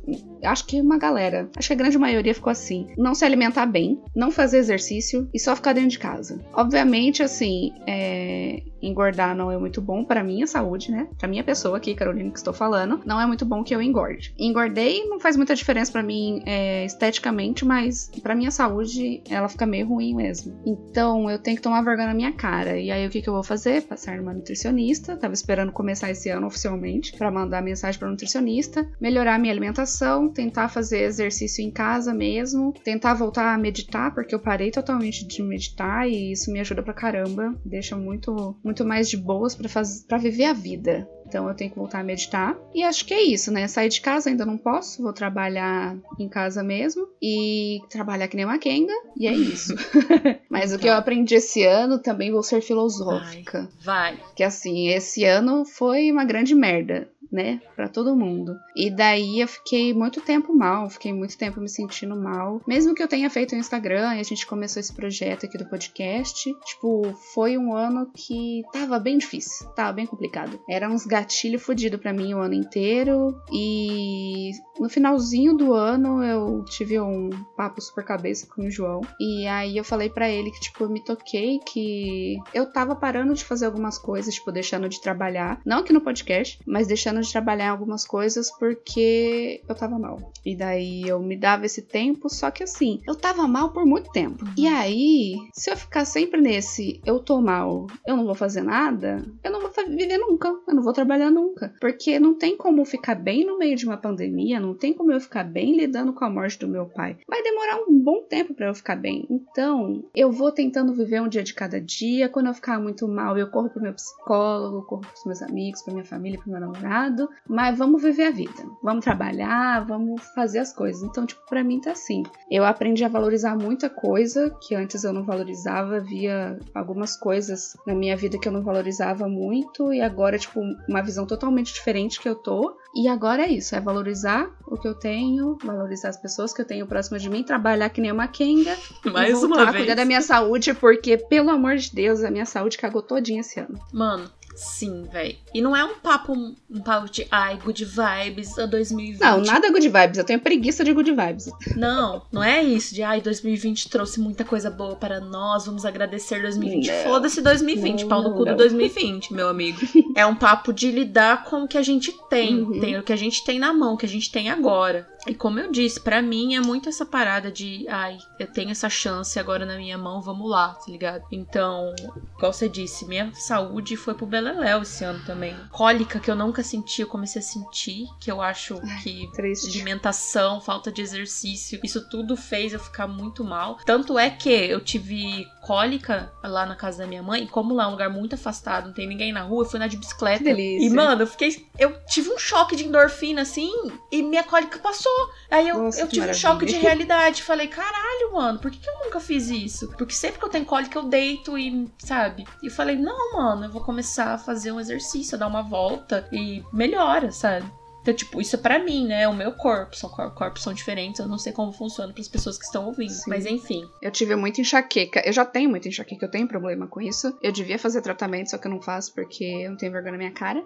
Acho 0.44 0.66
que 0.66 0.82
uma 0.82 0.98
galera, 0.98 1.50
acho 1.56 1.68
que 1.68 1.74
a 1.74 1.78
grande 1.78 1.98
maioria 1.98 2.34
ficou 2.34 2.52
assim. 2.52 2.88
Não 2.98 3.16
se 3.16 3.26
alimentar 3.26 3.66
bem, 3.66 4.02
não 4.16 4.32
fazer 4.32 4.58
exercício 4.58 5.30
e 5.34 5.40
só 5.40 5.56
ficar 5.56 5.74
dentro 5.74 5.90
de 5.90 6.00
casa. 6.00 6.40
Obviamente, 6.54 7.24
assim, 7.24 7.74
é, 7.86 8.62
engordar 8.82 9.36
não 9.36 9.52
é 9.52 9.58
muito 9.58 9.82
bom 9.82 10.04
para 10.04 10.24
minha 10.24 10.48
saúde, 10.48 10.92
né? 10.92 11.08
Pra 11.18 11.28
minha 11.28 11.44
pessoa 11.44 11.78
aqui, 11.78 11.96
Carolina, 11.96 12.32
que 12.32 12.38
estou 12.38 12.54
falando, 12.54 13.02
não 13.06 13.20
é 13.20 13.26
muito 13.26 13.46
bom 13.46 13.64
que 13.64 13.74
eu 13.74 13.82
engorde. 13.82 14.34
Engordei 14.38 15.06
não 15.06 15.20
faz 15.20 15.36
muita 15.36 15.56
diferença 15.56 15.92
para 15.92 16.04
mim 16.04 16.42
é, 16.46 16.86
esteticamente, 16.86 17.66
mas 17.66 18.10
pra 18.22 18.36
minha 18.36 18.52
saúde 18.52 19.22
ela 19.30 19.50
fica 19.50 19.66
meio 19.66 19.88
ruim 19.88 20.16
mesmo. 20.16 20.60
Então 20.66 21.30
eu 21.30 21.40
tenho 21.40 21.58
que 21.58 21.64
tomar 21.64 21.82
vergonha 21.82 22.08
na 22.08 22.14
minha 22.14 22.32
cara. 22.32 22.80
E 22.80 22.92
aí 22.92 23.06
o 23.06 23.10
que, 23.10 23.22
que 23.22 23.30
eu 23.30 23.34
vou 23.34 23.44
fazer? 23.44 23.84
Passar 23.84 24.18
numa 24.18 24.34
nutricionista. 24.34 25.16
Tava 25.18 25.34
esperando 25.34 25.72
começar 25.72 26.12
esse 26.12 26.30
ano 26.30 26.48
oficialmente 26.48 27.14
para 27.18 27.32
mandar 27.32 27.62
mensagem 27.62 28.00
pra 28.00 28.10
nutricionista, 28.10 28.88
melhorar 29.00 29.40
minha 29.40 29.54
alimentação, 29.54 30.27
tentar 30.30 30.70
fazer 30.70 31.02
exercício 31.02 31.64
em 31.64 31.72
casa 31.72 32.14
mesmo, 32.14 32.74
tentar 32.84 33.14
voltar 33.14 33.54
a 33.54 33.58
meditar, 33.58 34.14
porque 34.14 34.34
eu 34.34 34.40
parei 34.40 34.72
totalmente 34.72 35.26
de 35.26 35.42
meditar 35.42 36.08
e 36.08 36.32
isso 36.32 36.52
me 36.52 36.60
ajuda 36.60 36.84
pra 36.84 36.94
caramba, 36.94 37.56
deixa 37.66 37.96
muito 37.96 38.56
muito 38.64 38.86
mais 38.86 39.10
de 39.10 39.18
boas 39.18 39.56
pra 39.56 39.70
fazer 39.70 40.06
para 40.08 40.18
viver 40.18 40.46
a 40.46 40.54
vida. 40.54 41.08
Então 41.28 41.48
eu 41.48 41.54
tenho 41.54 41.70
que 41.70 41.78
voltar 41.78 42.00
a 42.00 42.04
meditar. 42.04 42.58
E 42.74 42.82
acho 42.84 43.06
que 43.06 43.14
é 43.14 43.22
isso, 43.22 43.52
né? 43.52 43.68
Sair 43.68 43.90
de 43.90 44.00
casa 44.00 44.30
ainda 44.30 44.46
não 44.46 44.58
posso, 44.58 45.04
vou 45.04 45.12
trabalhar 45.12 45.98
em 46.18 46.30
casa 46.30 46.64
mesmo 46.64 47.06
e 47.22 47.82
trabalhar 47.90 48.30
que 48.30 48.38
nem 48.38 48.46
uma 48.46 48.58
Kenga, 48.58 48.94
e 49.18 49.28
é 49.28 49.34
isso. 49.34 49.76
Mas 50.50 50.74
o 50.74 50.80
que 50.80 50.88
eu 50.88 50.94
aprendi 50.94 51.36
esse 51.36 51.64
ano 51.64 52.00
também 52.00 52.32
vou 52.32 52.44
ser 52.44 52.62
filosófica. 52.62 53.70
Vai. 53.84 54.18
Que 54.36 54.44
assim, 54.44 54.88
esse 54.90 55.24
ano 55.24 55.66
foi 55.66 56.12
uma 56.12 56.24
grande 56.24 56.56
merda, 56.56 57.10
né? 57.32 57.62
Pra 57.76 57.88
todo 57.88 58.16
mundo. 58.16 58.56
E 58.76 58.90
daí 58.90 59.40
eu 59.40 59.48
fiquei 59.48 59.94
muito 59.94 60.22
tempo 60.22 60.54
mal, 60.54 60.90
fiquei 60.90 61.14
muito 61.14 61.38
tempo 61.38 61.60
me 61.60 61.70
sentindo 61.70 62.16
mal. 62.16 62.62
Mesmo 62.68 62.94
que 62.94 63.04
eu 63.04 63.08
tenha 63.08 63.30
feito 63.30 63.54
o 63.54 63.58
Instagram 63.58 64.16
e 64.16 64.20
a 64.20 64.24
gente 64.24 64.46
começou 64.46 64.80
esse 64.80 64.94
projeto 64.94 65.46
aqui 65.46 65.58
do 65.58 65.70
podcast, 65.70 66.54
tipo, 66.66 67.14
foi 67.34 67.58
um 67.58 67.74
ano 67.74 68.10
que 68.14 68.64
tava 68.72 69.00
bem 69.00 69.18
difícil, 69.18 69.68
tava 69.70 69.94
bem 69.94 70.06
complicado. 70.06 70.60
Era 70.70 70.90
uns 70.90 71.06
gatilhos 71.06 71.64
fodidos 71.64 72.00
pra 72.00 72.14
mim 72.14 72.34
o 72.34 72.40
ano 72.40 72.54
inteiro. 72.54 73.40
E 73.52 74.52
no 74.80 74.90
finalzinho 74.90 75.56
do 75.56 75.74
ano 75.74 76.24
eu 76.24 76.64
tive 76.66 77.00
um 77.00 77.30
papo 77.56 77.82
super 77.82 78.04
cabeça 78.04 78.48
com 78.48 78.66
o 78.66 78.72
João. 78.72 79.02
E 79.20 79.48
aí 79.48 79.78
eu 79.78 79.84
falei 79.84 80.10
pra 80.10 80.30
ele 80.30 80.52
que, 80.52 80.60
tipo, 80.60 80.84
eu 80.84 80.90
me 80.90 81.04
toquei 81.04 81.60
que 81.60 82.38
eu 82.54 82.72
tava 82.72 82.96
parando 82.96 83.34
de 83.34 83.44
fazer 83.44 83.66
algumas 83.66 83.98
coisas, 83.98 84.34
tipo, 84.34 84.52
deixando 84.52 84.90
de 84.90 85.02
trabalhar. 85.02 85.60
Não 85.66 85.80
aqui 85.80 85.94
no 85.94 86.02
podcast, 86.02 86.60
mas 86.66 86.88
deixando 86.88 87.17
de 87.22 87.32
trabalhar 87.32 87.72
algumas 87.72 88.06
coisas 88.06 88.52
porque 88.58 89.62
eu 89.68 89.76
tava 89.76 89.98
mal. 89.98 90.32
E 90.46 90.56
daí 90.56 91.04
eu 91.08 91.20
me 91.20 91.36
dava 91.36 91.66
esse 91.66 91.82
tempo, 91.82 92.30
só 92.30 92.52
que 92.52 92.64
assim, 92.64 93.02
eu 93.08 93.16
tava 93.16 93.48
mal 93.48 93.72
por 93.72 93.86
muito 93.86 94.12
tempo. 94.12 94.46
E 94.58 94.68
aí, 94.68 95.36
se 95.54 95.70
eu 95.70 95.78
ficar 95.78 96.06
sempre 96.06 96.42
nesse 96.42 97.02
eu 97.06 97.20
tô 97.20 97.42
mal, 97.42 97.88
eu 98.06 98.16
não 98.16 98.26
vou 98.26 98.36
fazer 98.36 98.62
nada, 98.62 99.24
eu 99.44 99.52
não 99.52 99.62
vou 99.62 99.72
viver 99.88 100.18
nunca, 100.18 100.48
eu 100.68 100.76
não 100.76 100.84
vou 100.84 100.94
trabalhar 100.94 101.32
nunca. 101.32 101.74
Porque 101.80 102.20
não 102.20 102.34
tem 102.34 102.56
como 102.58 102.86
ficar 102.86 103.16
bem 103.16 103.46
no 103.46 103.58
meio 103.58 103.76
de 103.76 103.86
uma 103.86 103.98
pandemia, 103.98 104.60
não 104.60 104.74
tem 104.74 104.94
como 104.94 105.12
eu 105.12 105.20
ficar 105.20 105.44
bem 105.44 105.76
lidando 105.76 106.14
com 106.14 106.26
a 106.26 106.30
morte 106.30 106.60
do 106.60 106.68
meu 106.68 106.86
pai. 106.86 107.18
Vai 107.28 107.42
demorar 107.44 107.78
um 107.88 108.00
bom 108.00 108.24
tempo 108.24 108.54
pra 108.54 108.68
eu 108.68 108.76
ficar 108.76 108.96
bem. 108.96 109.26
Então, 109.30 110.04
eu 110.16 110.32
vou 110.32 110.52
tentando 110.52 110.94
viver 110.94 111.22
um 111.22 111.28
dia 111.28 111.44
de 111.44 111.54
cada 111.54 111.80
dia. 111.80 112.30
Quando 112.30 112.48
eu 112.48 112.54
ficar 112.54 112.80
muito 112.80 113.08
mal, 113.08 113.38
eu 113.38 113.50
corro 113.50 113.70
pro 113.70 113.82
meu 113.82 113.94
psicólogo, 113.94 114.86
corro 114.86 115.02
pros 115.02 115.26
meus 115.26 115.42
amigos, 115.42 115.82
pra 115.82 115.94
minha 115.94 116.06
família, 116.06 116.40
pro 116.40 116.52
meu 116.52 116.60
namorado. 116.60 117.07
Lado, 117.08 117.30
mas 117.48 117.78
vamos 117.78 118.02
viver 118.02 118.26
a 118.26 118.32
vida. 118.32 118.66
Vamos 118.84 119.04
trabalhar, 119.04 119.86
vamos 119.86 120.22
fazer 120.36 120.60
as 120.60 120.74
coisas. 120.74 121.02
Então, 121.04 121.26
tipo, 121.26 121.42
pra 121.48 121.64
mim 121.64 121.80
tá 121.80 121.92
assim. 121.92 122.24
Eu 122.52 122.66
aprendi 122.66 123.04
a 123.04 123.10
valorizar 123.10 123.56
muita 123.56 123.90
coisa 123.90 124.56
que 124.62 124.76
antes 124.76 125.04
eu 125.04 125.14
não 125.14 125.24
valorizava, 125.24 126.00
via 126.00 126.60
algumas 126.74 127.16
coisas 127.16 127.76
na 127.86 127.96
minha 127.96 128.16
vida 128.16 128.38
que 128.38 128.48
eu 128.48 128.52
não 128.52 128.62
valorizava 128.62 129.28
muito 129.28 129.94
e 129.94 130.02
agora, 130.02 130.38
tipo, 130.38 130.60
uma 130.88 131.02
visão 131.02 131.26
totalmente 131.26 131.74
diferente 131.74 132.20
que 132.20 132.28
eu 132.28 132.36
tô. 132.36 132.78
E 132.96 133.08
agora 133.08 133.44
é 133.44 133.52
isso, 133.52 133.76
é 133.76 133.80
valorizar 133.80 134.50
o 134.66 134.78
que 134.78 134.88
eu 134.88 134.96
tenho, 134.96 135.58
valorizar 135.64 136.10
as 136.10 136.18
pessoas 136.18 136.54
que 136.54 136.62
eu 136.62 136.66
tenho 136.66 136.88
próximas 136.88 137.22
de 137.22 137.30
mim, 137.30 137.44
trabalhar 137.44 137.90
que 137.90 138.02
nem 138.02 138.12
uma 138.12 138.28
Kenga. 138.28 138.76
Mais 139.06 139.42
uma 139.42 139.66
vez. 139.66 139.78
cuidar 139.78 139.96
da 139.96 140.06
minha 140.06 140.22
saúde, 140.22 140.74
porque, 140.74 141.18
pelo 141.18 141.50
amor 141.50 141.76
de 141.78 141.94
Deus, 141.94 142.24
a 142.24 142.32
minha 142.32 142.46
saúde 142.46 142.78
cagou 142.78 143.02
todinha 143.02 143.42
esse 143.42 143.60
ano. 143.60 143.80
Mano, 143.94 144.30
Sim, 144.58 145.04
velho. 145.04 145.38
E 145.54 145.62
não 145.62 145.76
é 145.76 145.86
um 145.86 146.00
papo, 146.00 146.34
um 146.34 146.82
papo 146.82 147.08
de 147.12 147.28
ai, 147.30 147.60
good 147.64 147.86
vibes 147.86 148.58
a 148.58 148.66
2020. 148.66 149.22
Não, 149.22 149.42
nada 149.42 149.72
good 149.72 149.88
vibes. 149.88 150.18
Eu 150.18 150.24
tenho 150.24 150.40
preguiça 150.40 150.84
de 150.84 150.92
good 150.94 151.12
vibes. 151.12 151.48
Não, 151.76 152.24
não 152.32 152.44
é 152.44 152.64
isso 152.64 152.96
de 152.96 153.04
ai, 153.04 153.22
2020 153.22 153.88
trouxe 153.88 154.20
muita 154.20 154.44
coisa 154.44 154.72
boa 154.72 154.96
para 154.96 155.20
nós, 155.20 155.68
vamos 155.68 155.86
agradecer 155.86 156.42
2020. 156.42 156.90
Foda-se 157.04 157.40
2020, 157.40 158.02
não, 158.02 158.10
pau 158.10 158.24
no 158.24 158.34
cu 158.34 158.46
do 158.46 158.56
2020, 158.56 159.32
meu 159.32 159.48
amigo. 159.48 159.80
É 160.16 160.26
um 160.26 160.36
papo 160.36 160.74
de 160.74 160.90
lidar 160.90 161.44
com 161.44 161.64
o 161.64 161.68
que 161.68 161.78
a 161.78 161.84
gente 161.84 162.12
tem, 162.28 162.62
uhum. 162.62 162.80
tem 162.80 162.98
o 162.98 163.04
que 163.04 163.14
a 163.14 163.18
gente 163.18 163.44
tem 163.44 163.60
na 163.60 163.72
mão, 163.72 163.94
o 163.94 163.98
que 163.98 164.08
a 164.08 164.10
gente 164.10 164.32
tem 164.32 164.50
agora. 164.50 165.08
E 165.28 165.36
como 165.36 165.60
eu 165.60 165.70
disse, 165.70 166.00
para 166.00 166.22
mim 166.22 166.56
é 166.56 166.62
muito 166.62 166.88
essa 166.88 167.06
parada 167.06 167.52
de, 167.52 167.86
ai, 167.90 168.18
eu 168.40 168.48
tenho 168.48 168.72
essa 168.72 168.90
chance 168.90 169.38
agora 169.38 169.66
na 169.66 169.76
minha 169.76 169.98
mão, 169.98 170.22
vamos 170.22 170.50
lá, 170.50 170.70
tá 170.70 170.90
ligado? 170.90 171.24
Então, 171.32 171.94
igual 172.38 172.54
você 172.54 172.70
disse, 172.70 173.06
minha 173.06 173.32
saúde 173.34 173.98
foi 173.98 174.14
pro 174.14 174.26
beleléu 174.48 174.82
esse 174.82 175.04
ano 175.04 175.20
também. 175.26 175.56
Cólica 175.72 176.20
que 176.20 176.30
eu 176.30 176.36
nunca 176.36 176.64
senti, 176.64 177.02
eu 177.02 177.08
comecei 177.08 177.42
a 177.42 177.44
sentir, 177.44 178.08
que 178.20 178.32
eu 178.32 178.42
acho 178.42 178.80
que 179.04 179.30
triste. 179.34 179.70
alimentação, 179.70 180.62
falta 180.62 180.92
de 180.92 181.02
exercício, 181.02 181.80
isso 181.84 182.08
tudo 182.10 182.36
fez 182.36 182.74
eu 182.74 182.80
ficar 182.80 183.08
muito 183.08 183.44
mal. 183.44 183.78
Tanto 183.86 184.18
é 184.18 184.30
que 184.30 184.50
eu 184.50 184.80
tive 184.80 185.48
cólica 185.62 186.32
lá 186.44 186.66
na 186.66 186.76
casa 186.76 187.00
da 187.00 187.08
minha 187.08 187.22
mãe, 187.22 187.44
e 187.44 187.48
como 187.48 187.74
lá 187.74 187.84
é 187.84 187.88
um 187.88 187.92
lugar 187.92 188.10
muito 188.10 188.36
afastado, 188.36 188.88
não 188.88 188.94
tem 188.94 189.08
ninguém 189.08 189.34
na 189.34 189.42
rua, 189.42 189.64
eu 189.64 189.70
fui 189.70 189.80
na 189.80 189.88
de 189.88 189.98
bicicleta. 189.98 190.44
Delícia. 190.44 190.88
E, 190.88 190.90
mano, 190.90 191.24
eu 191.24 191.28
fiquei. 191.28 191.68
Eu 191.78 191.98
tive 192.06 192.30
um 192.30 192.38
choque 192.38 192.76
de 192.76 192.86
endorfina, 192.86 193.42
assim, 193.42 193.72
e 194.12 194.24
minha 194.24 194.44
cólica 194.44 194.80
passou. 194.80 195.12
Aí 195.52 195.68
eu, 195.68 195.78
Nossa, 195.78 196.02
eu 196.02 196.08
tive 196.08 196.30
um 196.30 196.34
choque 196.34 196.66
de 196.66 196.76
realidade. 196.76 197.44
Falei, 197.44 197.68
caralho, 197.68 198.34
mano, 198.34 198.60
por 198.60 198.72
que, 198.72 198.80
que 198.80 198.90
eu 198.90 199.06
nunca 199.06 199.20
fiz 199.20 199.50
isso? 199.50 199.90
Porque 199.98 200.14
sempre 200.14 200.40
que 200.40 200.46
eu 200.46 200.50
tenho 200.50 200.66
cólica, 200.66 200.98
eu 200.98 201.04
deito 201.04 201.58
e, 201.58 201.90
sabe? 202.00 202.46
E 202.64 202.68
eu 202.68 202.72
falei, 202.72 202.96
não, 202.96 203.34
mano, 203.34 203.66
eu 203.66 203.72
vou 203.72 203.82
começar 203.82 204.37
a 204.38 204.40
fazer 204.40 204.72
um 204.72 204.80
exercício, 204.80 205.38
dar 205.38 205.48
uma 205.48 205.62
volta 205.62 206.28
e 206.32 206.64
melhora, 206.72 207.32
sabe? 207.32 207.70
Então, 208.08 208.16
tipo, 208.16 208.40
isso 208.40 208.56
é 208.56 208.60
pra 208.60 208.80
mim, 208.80 209.06
né? 209.06 209.24
É 209.24 209.28
o 209.28 209.34
meu 209.34 209.52
corpo. 209.52 209.94
São 209.94 210.10
corpos 210.10 210.64
são 210.64 210.74
diferentes. 210.74 211.20
Eu 211.20 211.28
não 211.28 211.38
sei 211.38 211.52
como 211.52 211.74
funciona 211.74 212.14
para 212.14 212.22
as 212.22 212.28
pessoas 212.30 212.58
que 212.58 212.64
estão 212.64 212.86
ouvindo. 212.86 213.12
Sim. 213.12 213.30
Mas 213.30 213.46
enfim. 213.46 213.86
Eu 214.02 214.10
tive 214.10 214.34
muita 214.38 214.62
enxaqueca. 214.62 215.22
Eu 215.26 215.34
já 215.34 215.44
tenho 215.44 215.70
muita 215.70 215.90
enxaqueca. 215.90 216.26
Eu 216.26 216.32
tenho 216.32 216.48
problema 216.48 216.88
com 216.88 217.02
isso. 217.02 217.38
Eu 217.42 217.52
devia 217.52 217.78
fazer 217.78 218.02
tratamento, 218.02 218.52
só 218.52 218.58
que 218.58 218.66
eu 218.66 218.72
não 218.72 218.82
faço 218.82 219.14
porque 219.14 219.44
eu 219.44 219.72
não 219.72 219.78
tenho 219.78 219.92
vergonha 219.92 220.14
na 220.14 220.18
minha 220.20 220.32
cara. 220.32 220.64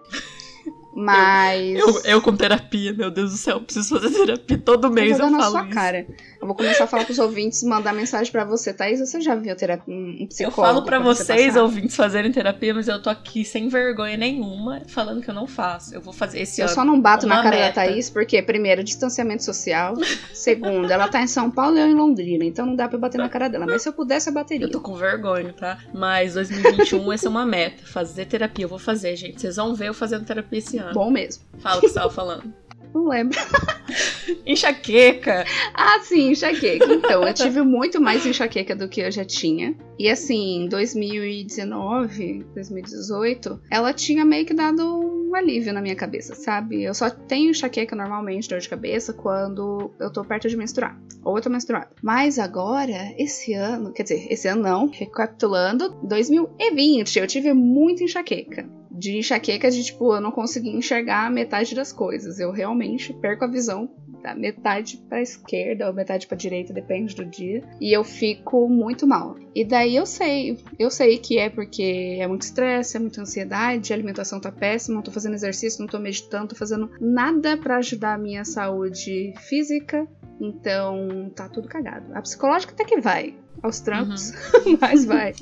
Mas. 0.94 1.80
Eu, 1.80 1.88
eu, 1.88 2.02
eu, 2.04 2.22
com 2.22 2.36
terapia, 2.36 2.94
meu 2.94 3.10
Deus 3.10 3.32
do 3.32 3.38
céu, 3.38 3.62
preciso 3.62 3.98
fazer 4.00 4.14
terapia 4.14 4.58
todo 4.58 4.90
mês. 4.92 5.20
Eu, 5.20 5.26
eu 5.28 5.32
falo 5.32 5.52
sua 5.52 5.62
isso. 5.64 5.70
cara. 5.70 6.06
Eu 6.42 6.48
vou 6.48 6.56
começar 6.56 6.84
a 6.84 6.88
falar 6.88 7.06
pros 7.06 7.20
ouvintes, 7.20 7.64
mandar 7.64 7.94
mensagem 7.94 8.32
para 8.32 8.44
você, 8.44 8.74
Thaís. 8.74 9.00
Você 9.00 9.22
já 9.22 9.36
viu 9.36 9.56
terapia, 9.56 9.94
um 9.94 10.26
psicólogo? 10.28 10.62
Eu 10.62 10.74
falo 10.74 10.86
para 10.86 11.00
vocês, 11.00 11.56
ouvintes, 11.56 11.96
fazerem 11.96 12.32
terapia, 12.32 12.74
mas 12.74 12.88
eu 12.88 13.02
tô 13.02 13.10
aqui 13.10 13.46
sem 13.46 13.70
vergonha 13.70 14.18
nenhuma, 14.18 14.82
falando 14.88 15.22
que 15.22 15.30
eu 15.30 15.34
não 15.34 15.48
faço. 15.48 15.94
Eu 15.94 16.02
vou 16.02 16.12
fazer 16.12 16.42
esse 16.42 16.60
Eu 16.60 16.66
ano 16.66 16.74
só 16.76 16.84
não 16.84 17.00
bato 17.00 17.26
na 17.28 17.44
cara 17.44 17.56
meta. 17.56 17.68
da 17.82 17.88
Thaís, 17.88 18.10
porque, 18.10 18.42
primeiro, 18.42 18.84
distanciamento 18.84 19.44
social. 19.46 19.96
segundo, 20.34 20.92
ela 20.92 21.08
tá 21.08 21.22
em 21.22 21.28
São 21.28 21.50
Paulo 21.50 21.78
e 21.78 21.80
eu 21.80 21.88
em 21.88 21.94
Londrina, 21.94 22.44
então 22.44 22.66
não 22.66 22.76
dá 22.76 22.90
pra 22.90 22.98
bater 22.98 23.18
na 23.20 23.30
cara 23.30 23.48
dela. 23.48 23.66
Mas 23.66 23.84
se 23.84 23.90
eu 23.90 23.94
pudesse, 23.94 24.30
eu 24.30 24.34
bateria. 24.34 24.66
Eu 24.66 24.72
tô 24.72 24.82
com 24.82 24.96
vergonha, 24.96 25.54
tá? 25.54 25.78
Mas 25.94 26.34
2021, 26.34 27.14
essa 27.14 27.28
é 27.28 27.30
uma 27.30 27.46
meta. 27.46 27.86
Fazer 27.86 28.26
terapia. 28.26 28.66
Eu 28.66 28.70
vou 28.70 28.80
fazer, 28.80 29.16
gente. 29.16 29.40
Vocês 29.40 29.56
vão 29.56 29.76
ver 29.76 29.90
eu 29.90 29.94
fazendo 29.94 30.26
terapia 30.26 30.51
esse 30.52 30.78
ano. 30.78 30.94
Bom 30.94 31.12
mesmo. 31.12 31.44
Fala 31.60 31.78
o 31.78 31.82
que 31.82 31.88
você 31.88 31.96
tava 31.96 32.10
falando. 32.10 32.54
Não 32.94 33.08
lembro. 33.08 33.38
enxaqueca. 34.46 35.46
Ah, 35.74 36.00
sim, 36.04 36.32
enxaqueca. 36.32 36.86
Então, 36.94 37.26
eu 37.26 37.34
tive 37.34 37.62
muito 37.62 38.02
mais 38.02 38.26
enxaqueca 38.26 38.76
do 38.76 38.90
que 38.90 39.02
eu 39.02 39.12
já 39.12 39.24
tinha. 39.24 39.76
E 39.98 40.10
assim, 40.10 40.64
em 40.64 40.68
2019, 40.68 42.46
2018, 42.54 43.62
ela 43.70 43.94
tinha 43.94 44.26
meio 44.26 44.46
que 44.46 44.54
dado 44.54 44.84
um 44.84 45.36
alívio 45.36 45.74
na 45.74 45.82
minha 45.82 45.96
cabeça, 45.96 46.36
sabe? 46.36 46.84
Eu 46.84 46.94
só 46.94 47.10
tenho 47.10 47.52
enxaqueca 47.52 47.96
normalmente, 47.96 48.50
dor 48.50 48.60
de 48.60 48.70
cabeça, 48.70 49.14
quando 49.14 49.92
eu 50.00 50.12
tô 50.12 50.24
perto 50.24 50.50
de 50.50 50.58
menstruar. 50.58 51.00
Ou 51.24 51.38
eu 51.38 51.42
tô 51.42 51.50
menstruada. 51.50 51.90
Mas 52.02 52.40
agora, 52.40 53.14
esse 53.18 53.54
ano, 53.54 53.94
quer 53.94 54.04
dizer, 54.04 54.28
esse 54.30 54.48
ano 54.48 54.64
não, 54.64 54.90
recapitulando, 54.90 55.96
2020, 56.04 57.20
eu 57.20 57.28
tive 57.28 57.54
muita 57.54 58.04
enxaqueca 58.04 58.81
de 59.02 59.18
enxaqueca 59.18 59.72
de 59.72 59.84
tipo, 59.84 60.14
eu 60.14 60.22
não 60.22 60.30
consegui 60.32 60.70
enxergar 60.70 61.32
metade 61.32 61.74
das 61.74 61.92
coisas. 61.92 62.40
Eu 62.40 62.52
realmente 62.52 63.12
perco 63.14 63.44
a 63.44 63.48
visão 63.48 63.90
da 64.22 64.36
metade 64.36 64.98
para 65.10 65.20
esquerda 65.20 65.88
ou 65.88 65.94
metade 65.94 66.28
para 66.28 66.38
direita, 66.38 66.72
depende 66.72 67.16
do 67.16 67.26
dia, 67.26 67.64
e 67.80 67.92
eu 67.92 68.04
fico 68.04 68.70
muito 68.70 69.08
mal. 69.08 69.36
E 69.56 69.66
daí 69.66 69.96
eu 69.96 70.06
sei, 70.06 70.64
eu 70.78 70.92
sei 70.92 71.18
que 71.18 71.40
é 71.40 71.50
porque 71.50 72.18
é 72.20 72.28
muito 72.28 72.44
estresse, 72.44 72.96
é 72.96 73.00
muita 73.00 73.22
ansiedade, 73.22 73.92
a 73.92 73.96
alimentação 73.96 74.40
tá 74.40 74.52
péssima, 74.52 74.98
não 74.98 75.02
tô 75.02 75.10
fazendo 75.10 75.34
exercício, 75.34 75.82
não 75.82 75.88
tô 75.88 75.98
meditando, 75.98 76.50
tô 76.50 76.56
fazendo 76.56 76.92
nada 77.02 77.58
para 77.58 77.78
ajudar 77.78 78.14
a 78.14 78.20
minha 78.20 78.46
saúde 78.46 79.34
física. 79.40 80.08
Então, 80.40 81.32
tá 81.36 81.50
tudo 81.50 81.68
cagado. 81.68 82.06
A 82.14 82.22
psicológica 82.22 82.74
até 82.74 82.86
que 82.86 83.02
vai, 83.02 83.34
aos 83.64 83.80
trancos, 83.80 84.32
uhum. 84.54 84.78
mas 84.80 85.06
vai. 85.06 85.34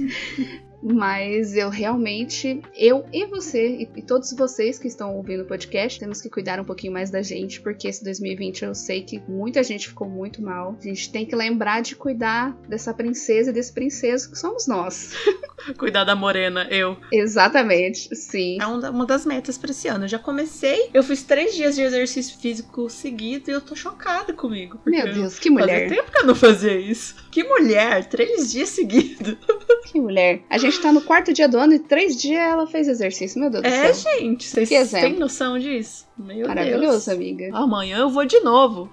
Mas 0.82 1.56
eu 1.56 1.70
realmente, 1.70 2.62
eu 2.76 3.06
e 3.12 3.26
você, 3.26 3.90
e, 3.96 4.02
todos 4.02 4.32
vocês 4.34 4.80
que 4.80 4.88
estão 4.88 5.16
ouvindo 5.16 5.44
o 5.44 5.46
podcast, 5.46 6.00
temos 6.00 6.22
que 6.22 6.30
cuidar 6.30 6.60
um 6.60 6.64
pouquinho 6.64 6.94
mais 6.94 7.10
da 7.10 7.22
gente, 7.22 7.62
porque 7.62 7.88
esse 7.88 8.04
2020 8.04 8.64
eu 8.64 8.76
sei 8.76 9.04
que 9.04 9.22
muita 9.28 9.62
gente 9.64 9.88
ficou 9.90 10.08
muito 10.08 10.42
mal. 10.42 10.78
A 10.80 10.84
gente 10.84 11.12
tem 11.12 11.26
que 11.26 11.36
lembrar 11.36 11.82
de 11.82 11.96
cuidar 11.96 12.56
dessa 12.68 12.94
princesa 12.94 13.50
e 13.50 13.54
desse 13.54 13.74
princeso 13.74 14.32
que 14.32 14.38
somos 14.38 14.68
nós. 14.68 15.14
cuidar 15.78 16.04
da 16.04 16.16
morena, 16.16 16.68
eu. 16.70 16.98
Exatamente, 17.12 18.16
sim. 18.16 18.58
É 18.62 18.66
uma 18.66 19.06
das 19.06 19.26
metas 19.26 19.58
pra 19.58 19.72
esse 19.72 19.88
ano. 19.88 20.06
Eu 20.06 20.10
já 20.10 20.20
comecei, 20.20 20.90
eu 20.94 21.04
fiz 21.04 21.24
três 21.24 21.56
dias 21.56 21.76
de 21.76 21.82
exercício 21.82 22.38
físico 22.40 22.90
seguido 22.90 23.50
e 23.50 23.54
eu 23.54 23.62
tô 23.62 23.76
chocada 23.76 24.34
comigo. 24.34 24.80
Meu 24.86 25.14
Deus, 25.14 25.38
que 25.38 25.50
mulher. 25.50 25.84
Fazia 25.84 25.90
tempo 25.90 26.12
que 26.12 26.18
eu 26.20 26.26
não 26.26 26.36
fazia 26.36 26.80
isso. 26.80 27.16
Que 27.30 27.44
mulher, 27.44 28.06
três 28.06 28.52
dias 28.52 28.70
seguidos. 28.70 29.38
Que 29.92 30.00
mulher. 30.00 30.42
A 30.48 30.60
gente 30.60 30.80
tá 30.80 30.94
no 30.94 31.02
quarto 31.02 31.34
dia 31.34 31.50
do 31.50 31.58
ano 31.58 31.74
e 31.74 31.80
três 31.80 32.16
dias 32.16 32.40
ela 32.40 32.68
fez 32.68 32.88
exercício. 32.88 33.42
Meu 33.42 33.50
Deus 33.50 33.64
é, 33.64 33.88
do 33.88 33.96
céu. 33.96 34.12
É, 34.12 34.20
gente, 34.20 34.46
vocês 34.48 34.92
têm 34.92 35.18
noção 35.18 35.58
disso? 35.58 36.06
Meu 36.16 36.48
Maravilhoso, 36.48 37.08
Deus. 37.08 37.10
amiga. 37.10 37.50
Amanhã 37.54 37.98
eu 37.98 38.10
vou 38.10 38.24
de 38.24 38.40
novo. 38.42 38.88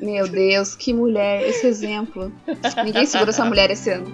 Meu 0.00 0.26
Deus, 0.26 0.74
que 0.74 0.92
mulher, 0.92 1.48
esse 1.48 1.66
exemplo. 1.68 2.32
Ninguém 2.84 3.06
segura 3.06 3.30
essa 3.30 3.44
mulher 3.44 3.70
esse 3.70 3.88
ano. 3.90 4.12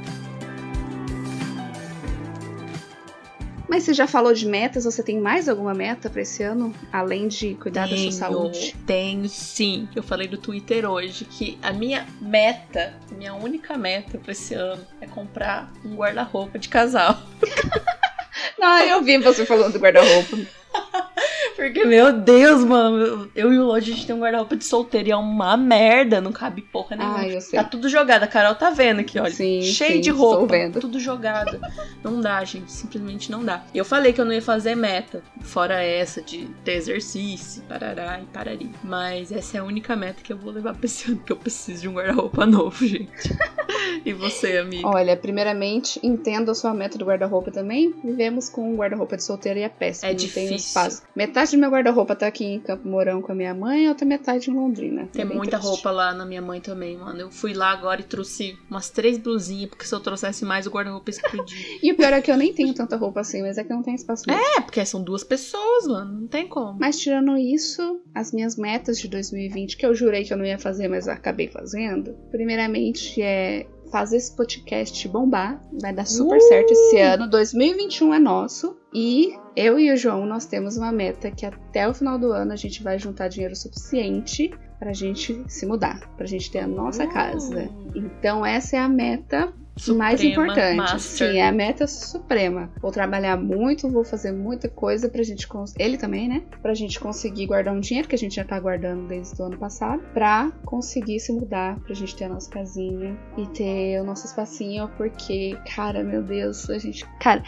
Mas 3.72 3.84
você 3.84 3.94
já 3.94 4.06
falou 4.06 4.34
de 4.34 4.44
metas? 4.44 4.84
Você 4.84 5.02
tem 5.02 5.18
mais 5.18 5.48
alguma 5.48 5.72
meta 5.72 6.10
para 6.10 6.20
esse 6.20 6.42
ano? 6.42 6.74
Além 6.92 7.26
de 7.26 7.54
cuidar 7.54 7.88
tenho, 7.88 7.96
da 7.96 8.02
sua 8.02 8.12
saúde? 8.12 8.76
Tenho 8.86 9.26
sim. 9.30 9.88
Eu 9.96 10.02
falei 10.02 10.28
no 10.28 10.36
Twitter 10.36 10.84
hoje 10.84 11.24
que 11.24 11.58
a 11.62 11.72
minha 11.72 12.06
meta, 12.20 12.92
a 13.10 13.14
minha 13.14 13.32
única 13.32 13.78
meta 13.78 14.18
para 14.18 14.32
esse 14.32 14.52
ano 14.52 14.86
é 15.00 15.06
comprar 15.06 15.72
um 15.86 15.94
guarda-roupa 15.94 16.58
de 16.58 16.68
casal. 16.68 17.18
Não, 18.60 18.78
eu 18.80 19.02
vi 19.02 19.16
você 19.16 19.46
falando 19.46 19.72
do 19.72 19.78
guarda-roupa. 19.78 20.36
Porque, 21.56 21.84
meu 21.84 22.12
Deus, 22.12 22.64
mano, 22.64 23.30
eu 23.34 23.52
e 23.52 23.58
o 23.58 23.64
Lodge, 23.64 23.92
a 23.92 23.94
gente 23.94 24.06
tem 24.06 24.14
um 24.14 24.20
guarda-roupa 24.20 24.56
de 24.56 24.64
solteiro 24.64 25.08
e 25.08 25.12
é 25.12 25.16
uma 25.16 25.56
merda, 25.56 26.20
não 26.20 26.32
cabe 26.32 26.62
porra 26.62 26.96
nenhuma. 26.96 27.18
Ah, 27.18 27.28
eu 27.28 27.40
sei. 27.40 27.58
Tá 27.58 27.64
tudo 27.64 27.88
jogado, 27.88 28.22
a 28.22 28.26
Carol 28.26 28.54
tá 28.54 28.70
vendo 28.70 29.00
aqui, 29.00 29.18
olha. 29.18 29.32
Sim, 29.32 29.62
cheio 29.62 29.94
sim, 29.94 30.00
de 30.00 30.10
roupa, 30.10 30.54
tudo 30.80 30.98
jogado. 30.98 31.60
não 32.02 32.20
dá, 32.20 32.42
gente, 32.44 32.70
simplesmente 32.70 33.30
não 33.30 33.44
dá. 33.44 33.64
Eu 33.74 33.84
falei 33.84 34.12
que 34.12 34.20
eu 34.20 34.24
não 34.24 34.32
ia 34.32 34.42
fazer 34.42 34.74
meta, 34.74 35.22
fora 35.40 35.82
essa 35.82 36.22
de 36.22 36.46
ter 36.64 36.72
exercício, 36.72 37.62
parará 37.68 38.20
e 38.20 38.24
parari. 38.26 38.70
Mas 38.82 39.30
essa 39.32 39.58
é 39.58 39.60
a 39.60 39.64
única 39.64 39.94
meta 39.94 40.22
que 40.22 40.32
eu 40.32 40.36
vou 40.36 40.52
levar 40.52 40.74
pra 40.74 40.86
esse 40.86 41.10
ano, 41.10 41.20
que 41.24 41.32
eu 41.32 41.36
preciso 41.36 41.82
de 41.82 41.88
um 41.88 41.94
guarda-roupa 41.94 42.44
novo, 42.46 42.86
gente. 42.86 43.12
E 44.04 44.12
você, 44.12 44.58
amiga? 44.58 44.88
Olha, 44.88 45.16
primeiramente, 45.16 46.00
entendo 46.02 46.50
a 46.50 46.54
sua 46.54 46.72
meta 46.72 46.98
do 46.98 47.04
guarda-roupa 47.04 47.50
também. 47.50 47.94
Vivemos 48.02 48.48
com 48.48 48.72
um 48.72 48.76
guarda-roupa 48.76 49.16
de 49.16 49.24
solteira 49.24 49.60
e 49.60 49.62
é 49.62 49.68
péssimo. 49.68 50.10
É 50.10 50.14
difícil. 50.14 50.48
Tem 50.48 50.56
espaço. 50.56 51.02
Metade 51.14 51.41
do 51.50 51.58
meu 51.58 51.70
guarda-roupa 51.70 52.14
tá 52.14 52.26
aqui 52.26 52.44
em 52.44 52.60
Campo 52.60 52.86
Mourão 52.88 53.20
com 53.20 53.32
a 53.32 53.34
minha 53.34 53.54
mãe, 53.54 53.88
outra 53.88 54.06
metade 54.06 54.50
em 54.50 54.54
Londrina. 54.54 55.08
Tem 55.12 55.22
É 55.22 55.24
muita 55.24 55.58
triste. 55.58 55.68
roupa 55.68 55.90
lá 55.90 56.14
na 56.14 56.24
minha 56.24 56.40
mãe 56.42 56.60
também, 56.60 56.96
mano. 56.96 57.18
Eu 57.20 57.30
fui 57.30 57.52
lá 57.54 57.70
agora 57.70 58.00
e 58.00 58.04
trouxe 58.04 58.56
umas 58.70 58.88
três 58.90 59.18
blusinhas, 59.18 59.68
porque 59.68 59.84
se 59.84 59.94
eu 59.94 60.00
trouxesse 60.00 60.44
mais, 60.44 60.66
o 60.66 60.70
guarda-roupa 60.70 61.10
explodia. 61.10 61.56
E 61.82 61.90
o 61.92 61.96
pior 61.96 62.12
é 62.12 62.20
que 62.20 62.30
eu 62.30 62.36
nem 62.36 62.52
tenho 62.52 62.72
tanta 62.74 62.96
roupa 62.96 63.20
assim, 63.20 63.42
mas 63.42 63.58
é 63.58 63.64
que 63.64 63.70
não 63.70 63.82
tem 63.82 63.94
espaço 63.94 64.30
é, 64.30 64.60
porque 64.60 64.84
são 64.84 65.02
duas 65.02 65.24
pessoas, 65.24 65.86
mano. 65.86 66.20
Não 66.22 66.28
tem 66.28 66.46
como. 66.46 66.78
Mas 66.78 66.98
tirando 66.98 67.36
isso, 67.36 68.00
as 68.14 68.32
minhas 68.32 68.56
metas 68.56 68.98
de 68.98 69.08
2020, 69.08 69.76
que 69.76 69.84
eu 69.84 69.94
jurei 69.94 70.24
que 70.24 70.32
eu 70.32 70.36
não 70.36 70.44
ia 70.44 70.58
fazer, 70.58 70.86
mas 70.88 71.08
acabei 71.08 71.48
fazendo. 71.48 72.14
Primeiramente 72.30 73.20
é 73.22 73.66
fazer 73.92 74.16
esse 74.16 74.34
podcast 74.34 75.06
bombar. 75.06 75.62
Vai 75.80 75.92
dar 75.92 76.06
super 76.06 76.38
Uh! 76.38 76.48
certo 76.48 76.72
esse 76.72 76.98
ano. 76.98 77.28
2021 77.28 78.14
é 78.14 78.18
nosso. 78.18 78.76
E 78.92 79.34
eu 79.54 79.78
e 79.78 79.92
o 79.92 79.96
João, 79.96 80.26
nós 80.26 80.46
temos 80.46 80.76
uma 80.76 80.90
meta 80.90 81.30
que 81.30 81.46
até 81.46 81.86
o 81.88 81.94
final 81.94 82.18
do 82.18 82.32
ano 82.32 82.52
a 82.52 82.56
gente 82.56 82.82
vai 82.82 82.98
juntar 82.98 83.28
dinheiro 83.28 83.54
suficiente 83.54 84.50
pra 84.78 84.92
gente 84.92 85.44
se 85.46 85.64
mudar, 85.64 86.00
pra 86.16 86.26
gente 86.26 86.50
ter 86.50 86.58
a 86.60 86.66
nossa 86.66 87.06
casa. 87.06 87.68
Então 87.94 88.44
essa 88.44 88.76
é 88.76 88.80
a 88.80 88.88
meta 88.88 89.52
mais 89.96 90.20
Suprema 90.20 90.44
importante. 90.44 90.76
Master. 90.76 91.00
Sim, 91.32 91.38
é 91.38 91.48
a 91.48 91.52
meta 91.52 91.86
suprema. 91.86 92.70
Vou 92.80 92.90
trabalhar 92.92 93.36
muito, 93.36 93.88
vou 93.90 94.04
fazer 94.04 94.30
muita 94.32 94.68
coisa 94.68 95.08
pra 95.08 95.22
gente 95.22 95.48
cons- 95.48 95.74
ele 95.78 95.96
também, 95.96 96.28
né? 96.28 96.42
Pra 96.60 96.74
gente 96.74 97.00
conseguir 97.00 97.46
guardar 97.46 97.74
um 97.74 97.80
dinheiro 97.80 98.08
que 98.08 98.14
a 98.14 98.18
gente 98.18 98.36
já 98.36 98.44
tá 98.44 98.58
guardando 98.60 99.08
desde 99.08 99.40
o 99.40 99.46
ano 99.46 99.56
passado, 99.58 100.02
pra 100.12 100.52
conseguir 100.64 101.18
se 101.20 101.32
mudar, 101.32 101.78
pra 101.80 101.94
gente 101.94 102.14
ter 102.14 102.24
a 102.24 102.28
nossa 102.28 102.50
casinha 102.50 103.16
e 103.36 103.46
ter 103.48 104.00
o 104.00 104.04
nosso 104.04 104.26
espacinho, 104.26 104.88
porque, 104.96 105.56
cara, 105.74 106.04
meu 106.04 106.22
Deus, 106.22 106.68
a 106.70 106.78
gente, 106.78 107.04
cara, 107.18 107.42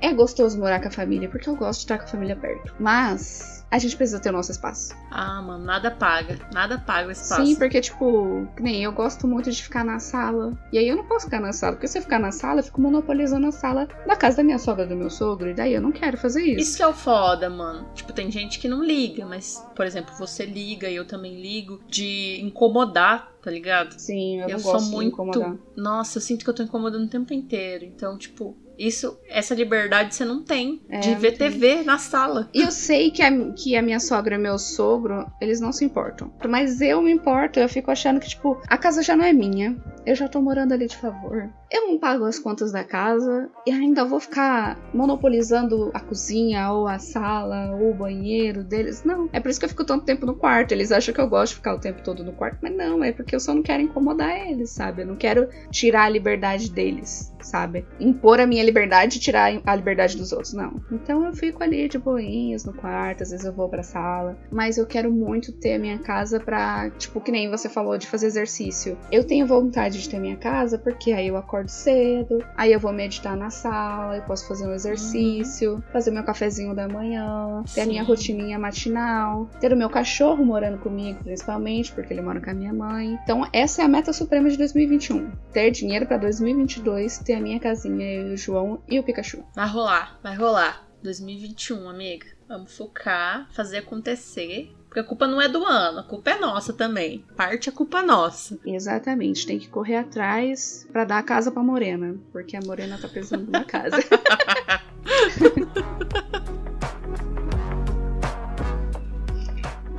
é 0.00 0.12
gostoso 0.12 0.58
morar 0.58 0.80
com 0.80 0.88
a 0.88 0.90
família, 0.90 1.28
porque 1.28 1.48
eu 1.48 1.56
gosto 1.56 1.80
de 1.80 1.84
estar 1.84 1.98
com 1.98 2.04
a 2.04 2.08
família 2.08 2.36
perto. 2.36 2.74
Mas 2.78 3.60
a 3.70 3.78
gente 3.78 3.96
precisa 3.96 4.18
ter 4.18 4.30
o 4.30 4.32
nosso 4.32 4.50
espaço. 4.50 4.92
Ah, 5.10 5.40
mano, 5.40 5.64
nada 5.64 5.90
paga. 5.92 6.38
Nada 6.52 6.76
paga 6.78 7.08
o 7.08 7.12
espaço. 7.12 7.46
Sim, 7.46 7.54
porque, 7.54 7.80
tipo, 7.80 8.48
nem 8.58 8.82
eu 8.82 8.90
gosto 8.90 9.28
muito 9.28 9.48
de 9.50 9.62
ficar 9.62 9.84
na 9.84 10.00
sala. 10.00 10.58
E 10.72 10.78
aí 10.78 10.88
eu 10.88 10.96
não 10.96 11.04
posso 11.04 11.26
ficar 11.26 11.38
na 11.40 11.52
sala, 11.52 11.74
porque 11.74 11.86
se 11.86 11.98
eu 11.98 12.02
ficar 12.02 12.18
na 12.18 12.32
sala, 12.32 12.58
eu 12.60 12.64
fico 12.64 12.80
monopolizando 12.80 13.46
a 13.46 13.52
sala 13.52 13.88
da 14.06 14.16
casa 14.16 14.38
da 14.38 14.42
minha 14.42 14.58
sogra, 14.58 14.86
do 14.86 14.96
meu 14.96 15.08
sogro. 15.08 15.50
E 15.50 15.54
daí 15.54 15.72
eu 15.72 15.80
não 15.80 15.92
quero 15.92 16.16
fazer 16.16 16.42
isso. 16.42 16.60
Isso 16.60 16.76
que 16.78 16.82
é 16.82 16.86
o 16.88 16.92
foda, 16.92 17.48
mano. 17.48 17.86
Tipo, 17.94 18.12
tem 18.12 18.28
gente 18.30 18.58
que 18.58 18.66
não 18.66 18.82
liga, 18.82 19.24
mas, 19.24 19.64
por 19.76 19.86
exemplo, 19.86 20.12
você 20.18 20.44
liga 20.44 20.88
e 20.88 20.96
eu 20.96 21.04
também 21.06 21.40
ligo 21.40 21.80
de 21.88 22.40
incomodar, 22.42 23.32
tá 23.40 23.50
ligado? 23.52 23.92
Sim, 24.00 24.40
eu, 24.40 24.48
Eu, 24.48 24.58
sou 24.58 24.72
gosto 24.72 24.86
de 24.86 24.90
muito. 24.96 25.08
incomodar. 25.12 25.56
Nossa, 25.76 26.18
eu 26.18 26.22
sinto 26.22 26.42
que 26.44 26.50
eu 26.50 26.54
tô 26.54 26.64
incomodando 26.64 27.04
o 27.04 27.08
tempo 27.08 27.32
inteiro. 27.32 27.84
Então, 27.84 28.18
tipo, 28.18 28.56
isso, 28.86 29.18
essa 29.28 29.54
liberdade 29.54 30.14
você 30.14 30.24
não 30.24 30.42
tem 30.42 30.80
É, 30.88 31.00
de 31.00 31.14
ver. 31.14 31.36
TV 31.36 31.82
na 31.82 31.98
sala. 31.98 32.48
E 32.54 32.62
eu 32.62 32.70
sei 32.70 33.10
que 33.10 33.22
a, 33.22 33.52
que 33.52 33.76
a 33.76 33.82
minha 33.82 34.00
sogra 34.00 34.36
e 34.36 34.38
meu 34.38 34.58
sogro, 34.58 35.26
eles 35.40 35.60
não 35.60 35.72
se 35.72 35.84
importam. 35.84 36.32
Mas 36.48 36.80
eu 36.80 37.02
me 37.02 37.12
importo, 37.12 37.60
eu 37.60 37.68
fico 37.68 37.90
achando 37.90 38.18
que, 38.20 38.28
tipo, 38.28 38.60
a 38.68 38.78
casa 38.78 39.02
já 39.02 39.14
não 39.14 39.24
é 39.24 39.32
minha. 39.32 39.76
Eu 40.06 40.14
já 40.14 40.28
tô 40.28 40.40
morando 40.40 40.72
ali 40.72 40.86
de 40.86 40.96
favor. 40.96 41.50
Eu 41.70 41.86
não 41.86 41.98
pago 41.98 42.24
as 42.24 42.38
contas 42.38 42.72
da 42.72 42.82
casa 42.82 43.48
e 43.66 43.70
ainda 43.70 44.04
vou 44.04 44.18
ficar 44.18 44.78
monopolizando 44.92 45.90
a 45.94 46.00
cozinha, 46.00 46.72
ou 46.72 46.88
a 46.88 46.98
sala, 46.98 47.76
ou 47.76 47.90
o 47.90 47.94
banheiro 47.94 48.64
deles. 48.64 49.04
Não. 49.04 49.28
É 49.32 49.38
por 49.38 49.50
isso 49.50 49.60
que 49.60 49.66
eu 49.66 49.70
fico 49.70 49.84
tanto 49.84 50.04
tempo 50.04 50.26
no 50.26 50.34
quarto. 50.34 50.72
Eles 50.72 50.90
acham 50.90 51.14
que 51.14 51.20
eu 51.20 51.28
gosto 51.28 51.52
de 51.52 51.56
ficar 51.56 51.74
o 51.74 51.78
tempo 51.78 52.02
todo 52.02 52.24
no 52.24 52.32
quarto, 52.32 52.58
mas 52.60 52.74
não, 52.76 53.04
é 53.04 53.12
porque 53.12 53.34
eu 53.34 53.40
só 53.40 53.54
não 53.54 53.62
quero 53.62 53.82
incomodar 53.82 54.48
eles, 54.48 54.70
sabe? 54.70 55.02
Eu 55.02 55.06
não 55.06 55.16
quero 55.16 55.48
tirar 55.70 56.04
a 56.04 56.08
liberdade 56.08 56.70
deles, 56.72 57.32
sabe? 57.40 57.86
Impor 58.00 58.40
a 58.40 58.46
minha 58.46 58.64
liberdade 58.64 59.18
e 59.18 59.20
tirar 59.20 59.60
a 59.64 59.76
liberdade 59.76 60.16
dos 60.16 60.32
outros, 60.32 60.52
não. 60.52 60.80
Então 60.90 61.24
eu 61.24 61.32
fico 61.34 61.62
ali 61.62 61.88
de 61.88 61.98
boinhas 61.98 62.64
no 62.64 62.72
quarto, 62.72 63.22
às 63.22 63.30
vezes 63.30 63.46
eu 63.46 63.52
vou 63.52 63.68
pra 63.68 63.82
sala, 63.82 64.36
mas 64.50 64.76
eu 64.76 64.86
quero 64.86 65.10
muito 65.10 65.52
ter 65.52 65.74
a 65.74 65.78
minha 65.78 65.98
casa 65.98 66.40
pra, 66.40 66.90
tipo, 66.90 67.20
que 67.20 67.30
nem 67.30 67.50
você 67.50 67.68
falou 67.68 67.96
de 67.96 68.06
fazer 68.06 68.26
exercício. 68.26 68.98
Eu 69.12 69.24
tenho 69.24 69.46
vontade 69.46 69.89
de 69.98 70.08
ter 70.08 70.18
minha 70.18 70.36
casa 70.36 70.78
porque 70.78 71.12
aí 71.12 71.28
eu 71.28 71.36
acordo 71.36 71.68
cedo, 71.68 72.44
aí 72.56 72.72
eu 72.72 72.80
vou 72.80 72.92
meditar 72.92 73.36
na 73.36 73.50
sala, 73.50 74.16
eu 74.16 74.22
posso 74.22 74.46
fazer 74.46 74.66
um 74.66 74.72
exercício, 74.72 75.82
fazer 75.92 76.10
meu 76.10 76.24
cafezinho 76.24 76.74
da 76.74 76.88
manhã, 76.88 77.62
ter 77.74 77.82
a 77.82 77.86
minha 77.86 78.02
Sim. 78.02 78.08
rotininha 78.08 78.58
matinal, 78.58 79.48
ter 79.60 79.72
o 79.72 79.76
meu 79.76 79.88
cachorro 79.90 80.44
morando 80.44 80.78
comigo, 80.78 81.22
principalmente, 81.22 81.92
porque 81.92 82.12
ele 82.12 82.22
mora 82.22 82.40
com 82.40 82.50
a 82.50 82.54
minha 82.54 82.72
mãe. 82.72 83.18
Então, 83.22 83.46
essa 83.52 83.82
é 83.82 83.84
a 83.84 83.88
meta 83.88 84.12
suprema 84.12 84.48
de 84.48 84.56
2021. 84.56 85.30
Ter 85.52 85.70
dinheiro 85.70 86.06
pra 86.06 86.16
2022, 86.16 87.18
ter 87.18 87.34
a 87.34 87.40
minha 87.40 87.60
casinha, 87.60 88.04
eu 88.04 88.30
e 88.30 88.34
o 88.34 88.36
João 88.36 88.82
e 88.88 88.98
o 88.98 89.02
Pikachu. 89.02 89.44
Vai 89.54 89.68
rolar, 89.68 90.18
vai 90.22 90.36
rolar. 90.36 90.90
2021, 91.02 91.88
amiga. 91.88 92.26
Vamos 92.46 92.76
focar, 92.76 93.48
fazer 93.52 93.78
acontecer. 93.78 94.74
Porque 94.90 94.98
a 94.98 95.04
culpa 95.04 95.28
não 95.28 95.40
é 95.40 95.48
do 95.48 95.64
ano, 95.64 96.00
a 96.00 96.02
culpa 96.02 96.30
é 96.30 96.40
nossa 96.40 96.72
também. 96.72 97.24
Parte 97.36 97.68
a 97.68 97.72
culpa 97.72 98.00
é 98.00 98.02
nossa. 98.02 98.58
Exatamente, 98.66 99.46
tem 99.46 99.56
que 99.56 99.68
correr 99.68 99.94
atrás 99.94 100.84
pra 100.90 101.04
dar 101.04 101.18
a 101.18 101.22
casa 101.22 101.52
pra 101.52 101.62
Morena, 101.62 102.16
porque 102.32 102.56
a 102.56 102.60
Morena 102.60 102.98
tá 103.00 103.06
precisando 103.06 103.44
de 103.44 103.50
uma 103.50 103.64
casa. 103.64 103.98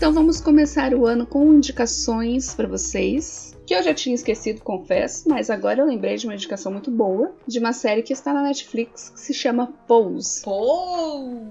Então 0.01 0.11
vamos 0.11 0.41
começar 0.41 0.95
o 0.95 1.05
ano 1.05 1.27
com 1.27 1.53
indicações 1.53 2.55
pra 2.55 2.67
vocês. 2.67 3.50
Que 3.65 3.75
eu 3.75 3.83
já 3.83 3.93
tinha 3.93 4.15
esquecido, 4.15 4.61
confesso, 4.61 5.29
mas 5.29 5.49
agora 5.49 5.81
eu 5.81 5.85
lembrei 5.85 6.15
de 6.15 6.25
uma 6.25 6.33
indicação 6.33 6.71
muito 6.71 6.91
boa 6.91 7.33
de 7.47 7.59
uma 7.59 7.73
série 7.73 8.01
que 8.01 8.13
está 8.13 8.33
na 8.33 8.41
Netflix 8.41 9.09
que 9.09 9.19
se 9.19 9.33
chama 9.33 9.73
Pose. 9.87 10.43
Pose! 10.43 11.41